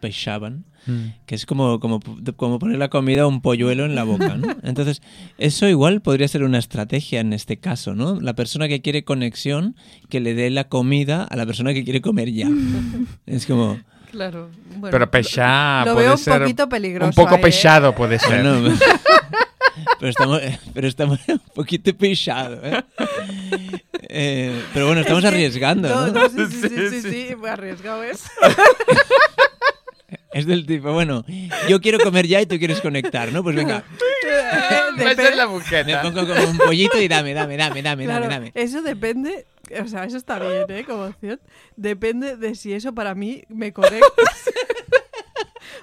Peixaban 0.00 0.64
Mm. 0.86 1.14
que 1.26 1.34
es 1.36 1.46
como, 1.46 1.78
como, 1.78 2.00
como 2.36 2.58
poner 2.58 2.78
la 2.78 2.88
comida 2.88 3.22
a 3.22 3.26
un 3.26 3.40
polluelo 3.40 3.84
en 3.84 3.94
la 3.94 4.02
boca, 4.02 4.34
¿no? 4.36 4.48
Entonces, 4.64 5.00
eso 5.38 5.68
igual 5.68 6.00
podría 6.00 6.26
ser 6.26 6.42
una 6.42 6.58
estrategia 6.58 7.20
en 7.20 7.32
este 7.32 7.58
caso, 7.58 7.94
¿no? 7.94 8.20
La 8.20 8.34
persona 8.34 8.66
que 8.66 8.82
quiere 8.82 9.04
conexión, 9.04 9.76
que 10.08 10.20
le 10.20 10.34
dé 10.34 10.50
la 10.50 10.64
comida 10.64 11.24
a 11.24 11.36
la 11.36 11.46
persona 11.46 11.72
que 11.72 11.84
quiere 11.84 12.00
comer 12.00 12.32
ya. 12.32 12.48
Es 13.26 13.46
como... 13.46 13.78
Claro. 14.10 14.50
Bueno, 14.76 14.90
Pero 14.90 15.10
pechá 15.10 15.86
lo 15.86 15.94
puede 15.94 16.06
veo 16.06 16.16
un 16.16 16.18
ser 16.18 16.40
poquito 16.42 16.68
peligroso. 16.68 17.08
Un 17.08 17.14
poco 17.14 17.36
ahí, 17.36 17.40
¿eh? 17.40 17.44
pechado 17.44 17.94
puede 17.94 18.18
ser. 18.18 18.42
Bueno, 18.42 18.76
pero 19.98 20.10
estamos, 20.10 20.40
pero 20.74 20.88
estamos 20.88 21.18
un 21.28 21.38
poquito 21.54 21.94
pisados, 21.96 22.60
¿eh? 22.62 22.82
Eh, 24.14 24.62
Pero 24.74 24.86
bueno, 24.86 25.00
estamos 25.00 25.24
Es 25.24 25.30
que- 25.30 25.34
arriesgando, 25.36 25.88
¿no? 25.88 26.06
No, 26.08 26.12
no, 26.12 26.28
sí, 26.28 26.46
sí, 26.50 26.60
sí, 26.62 26.68
Sí, 26.68 26.88
sí, 26.90 27.00
sí. 27.02 27.10
sí, 27.28 27.36
muy 27.36 27.48
arriesgado 27.48 28.02
es. 28.02 28.22
Es 30.34 30.46
del 30.46 30.64
tipo, 30.64 30.92
bueno, 30.94 31.26
yo 31.68 31.80
quiero 31.82 31.98
comer 31.98 32.26
ya 32.26 32.40
y 32.40 32.46
tú 32.46 32.58
quieres 32.58 32.80
conectar, 32.80 33.30
¿no? 33.32 33.42
Pues 33.42 33.54
venga, 33.54 33.84
es 34.98 35.36
la 35.36 35.46
me 35.46 35.52
buqueta. 35.52 36.00
pongo 36.02 36.26
como 36.26 36.48
un 36.50 36.56
pollito 36.56 36.98
y 37.00 37.06
dame, 37.06 37.34
dame, 37.34 37.58
dame, 37.58 37.82
dame, 37.82 38.04
Claro, 38.04 38.22
dame, 38.28 38.34
dame. 38.34 38.52
Eso 38.54 38.80
depende, 38.80 39.44
o 39.82 39.86
sea, 39.88 40.04
eso 40.04 40.16
está 40.16 40.38
bien, 40.38 40.64
¿eh? 40.70 40.84
Como 40.86 41.04
opción. 41.04 41.38
Depende 41.76 42.38
de 42.38 42.54
si 42.54 42.72
eso 42.72 42.94
para 42.94 43.14
mí 43.14 43.42
me 43.50 43.74
conecta. 43.74 44.06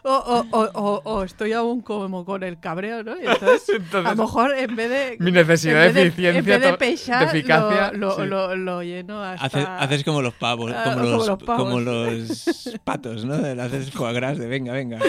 O, 0.04 0.12
o, 0.12 0.46
o, 0.52 0.64
o, 0.74 1.02
o 1.04 1.24
estoy 1.24 1.54
aún 1.54 1.82
como 1.82 2.26
con 2.26 2.44
el 2.44 2.60
cabreo, 2.60 3.04
¿no? 3.04 3.16
Y 3.18 3.26
entonces, 3.26 3.70
Entonces, 3.76 4.06
a 4.12 4.16
lo 4.16 4.24
mejor 4.24 4.56
en 4.58 4.76
vez 4.76 4.90
de. 4.90 5.18
mi 5.20 5.32
necesidad 5.32 5.88
en 5.88 5.94
de 5.94 6.04
vez 6.04 6.08
eficiencia, 6.14 6.40
En 6.40 6.46
vez 6.46 6.62
de 6.62 6.72
to- 6.72 6.78
pechar, 6.78 7.32
de 7.32 7.40
eficacia, 7.40 7.92
lo, 7.92 8.08
lo, 8.10 8.16
sí. 8.16 8.26
lo, 8.28 8.56
lo 8.56 8.84
lleno 8.84 9.24
hasta. 9.24 9.46
Haces, 9.46 9.66
haces 9.68 10.04
como 10.04 10.22
los 10.22 10.34
pavos, 10.34 10.72
Ah, 10.76 10.84
como, 10.86 10.96
como 10.98 11.10
los, 11.18 11.28
los 11.28 11.44
pavos. 11.44 11.64
como 11.64 11.80
los 11.82 12.80
patos, 12.84 13.26
¿no? 13.26 13.34
Haces 13.36 13.92
foie 13.92 14.14
gras 14.14 14.38
de 14.38 14.48
venga, 14.48 14.74
venga. 14.74 15.00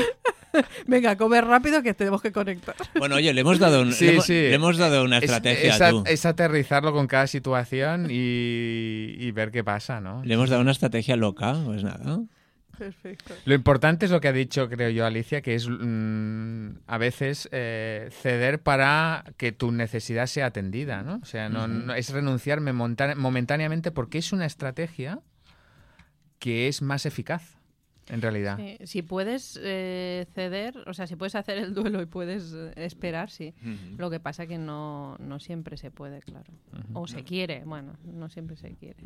Venga, 0.88 1.16
comer 1.16 1.44
rápido 1.44 1.80
que 1.80 1.94
tenemos 1.94 2.20
que 2.20 2.32
conectar. 2.32 2.74
Bueno, 2.98 3.14
oye, 3.14 3.32
le 3.32 3.40
hemos 3.42 3.60
dado, 3.60 3.82
un- 3.82 3.92
Sí, 3.92 4.06
le 4.06 4.12
hemos, 4.14 4.24
sí. 4.26 4.32
le 4.32 4.54
hemos 4.54 4.76
dado 4.78 5.04
una 5.04 5.18
Es, 5.18 5.24
estrategia 5.24 5.74
es 5.76 5.90
tú. 5.90 6.02
es 6.06 6.26
aterrizarlo 6.26 6.92
con 6.92 7.06
cada 7.06 7.28
situación 7.28 8.08
y, 8.10 9.14
y 9.18 9.30
ver 9.30 9.52
qué 9.52 9.62
pasa, 9.62 10.00
¿no? 10.00 10.24
Le 10.24 10.34
hemos 10.34 10.50
dado 10.50 10.60
una 10.62 10.72
estrategia 10.72 11.14
loca, 11.14 11.54
pues 11.64 11.84
nada. 11.84 12.18
Perfecto. 12.80 13.34
Lo 13.44 13.54
importante 13.54 14.06
es 14.06 14.10
lo 14.10 14.20
que 14.22 14.28
ha 14.28 14.32
dicho, 14.32 14.68
creo 14.70 14.88
yo, 14.88 15.04
Alicia, 15.04 15.42
que 15.42 15.54
es 15.54 15.68
mm, 15.68 16.68
a 16.86 16.96
veces 16.98 17.46
eh, 17.52 18.08
ceder 18.10 18.62
para 18.62 19.24
que 19.36 19.52
tu 19.52 19.70
necesidad 19.70 20.26
sea 20.26 20.46
atendida, 20.46 21.02
¿no? 21.02 21.20
O 21.22 21.26
sea, 21.26 21.50
no, 21.50 21.68
no- 21.68 21.92
es 21.94 22.08
renunciar 22.10 22.60
momentane- 22.62 23.16
momentáneamente 23.16 23.90
porque 23.90 24.16
es 24.18 24.32
una 24.32 24.46
estrategia 24.46 25.20
que 26.38 26.68
es 26.68 26.80
más 26.80 27.04
eficaz, 27.04 27.58
en 28.08 28.22
realidad. 28.22 28.56
Sí, 28.56 28.78
si 28.86 29.02
puedes 29.02 29.60
eh, 29.62 30.26
ceder, 30.34 30.74
o 30.86 30.94
sea, 30.94 31.06
si 31.06 31.16
puedes 31.16 31.34
hacer 31.34 31.58
el 31.58 31.74
duelo 31.74 32.00
y 32.00 32.06
puedes 32.06 32.54
eh, 32.54 32.72
esperar, 32.76 33.28
sí. 33.30 33.52
Lo 33.98 34.08
que 34.10 34.20
pasa 34.20 34.46
que 34.46 34.56
no, 34.56 35.16
no 35.18 35.38
siempre 35.38 35.76
se 35.76 35.90
puede, 35.90 36.20
claro. 36.20 36.50
O 36.94 37.06
se 37.06 37.24
quiere, 37.24 37.62
bueno, 37.66 37.92
no 38.04 38.30
siempre 38.30 38.56
se 38.56 38.70
quiere. 38.74 39.04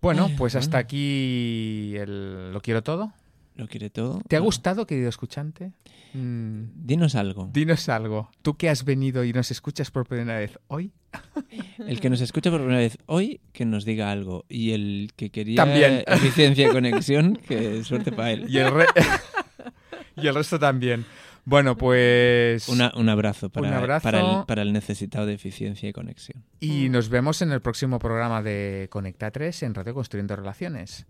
Bueno, 0.00 0.30
pues 0.36 0.54
hasta 0.56 0.78
aquí 0.78 1.94
el... 1.96 2.52
lo 2.52 2.60
quiero 2.60 2.82
todo. 2.82 3.12
lo 3.56 3.68
quiere 3.68 3.90
todo. 3.90 4.20
¿Te 4.28 4.36
ha 4.36 4.40
gustado, 4.40 4.86
querido 4.86 5.08
escuchante? 5.08 5.72
Mm, 6.14 6.64
Dinos 6.86 7.14
algo. 7.14 7.50
dinos 7.52 7.88
algo. 7.88 8.30
Tú 8.42 8.56
que 8.56 8.68
has 8.68 8.84
venido 8.84 9.22
y 9.24 9.32
nos 9.32 9.50
escuchas 9.50 9.90
por 9.90 10.06
primera 10.06 10.38
vez 10.38 10.58
hoy. 10.68 10.90
El 11.78 12.00
que 12.00 12.08
nos 12.10 12.20
escucha 12.20 12.50
por 12.50 12.60
primera 12.60 12.80
vez 12.80 12.98
hoy, 13.06 13.40
que 13.52 13.64
nos 13.64 13.84
diga 13.84 14.10
algo. 14.10 14.44
Y 14.48 14.72
el 14.72 15.12
que 15.16 15.30
quería 15.30 15.56
También. 15.56 16.02
eficiencia 16.06 16.66
y 16.68 16.70
conexión, 16.70 17.36
que 17.36 17.84
suerte 17.84 18.10
para 18.12 18.32
él. 18.32 18.46
Y 18.48 18.58
el, 18.58 18.70
re- 18.72 18.86
y 20.16 20.26
el 20.26 20.34
resto 20.34 20.58
también. 20.58 21.04
Bueno, 21.44 21.76
pues... 21.76 22.68
Una- 22.68 22.92
un 22.96 23.08
abrazo, 23.08 23.50
para, 23.50 23.68
Un 23.68 23.74
abrazo. 23.74 24.02
Para, 24.04 24.20
el, 24.40 24.46
para 24.46 24.62
el 24.62 24.72
necesitado 24.72 25.26
de 25.26 25.34
eficiencia 25.34 25.88
y 25.88 25.92
conexión. 25.92 26.44
Y 26.60 26.88
nos 26.90 27.08
vemos 27.08 27.42
en 27.42 27.50
el 27.52 27.60
próximo 27.60 27.98
programa 27.98 28.42
de 28.42 28.88
Conecta 28.90 29.30
3 29.30 29.62
en 29.64 29.74
Radio 29.74 29.94
Construyendo 29.94 30.36
Relaciones. 30.36 31.06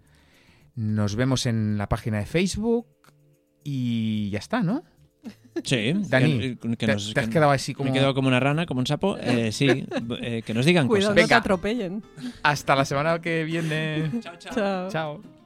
Nos 0.76 1.16
vemos 1.16 1.46
en 1.46 1.76
la 1.78 1.88
página 1.88 2.18
de 2.18 2.26
Facebook 2.26 2.86
y 3.64 4.30
ya 4.30 4.38
está, 4.38 4.62
¿no? 4.62 4.84
Sí, 5.64 5.92
Dani, 6.08 6.38
que, 6.56 6.58
que 6.76 6.86
te, 6.86 6.92
nos- 6.94 7.12
te 7.12 7.20
has 7.20 7.26
que- 7.26 7.32
quedado 7.32 7.50
así 7.50 7.74
como... 7.74 7.90
Me 7.90 7.96
he 7.96 7.98
quedado 7.98 8.14
como 8.14 8.28
una 8.28 8.40
rana, 8.40 8.64
como 8.66 8.80
un 8.80 8.86
sapo. 8.86 9.16
Eh, 9.20 9.52
sí, 9.52 9.84
eh, 10.22 10.42
que 10.46 10.54
nos 10.54 10.64
digan 10.64 10.86
Cuidado, 10.88 11.12
cosas. 11.12 11.22
no 11.24 11.28
te 11.28 11.34
atropellen. 11.34 12.02
Hasta 12.42 12.74
la 12.76 12.84
semana 12.84 13.20
que 13.20 13.44
viene. 13.44 14.10
Chao, 14.20 14.36
chao. 14.38 14.54
Chao. 14.54 14.88
Chao. 14.90 15.39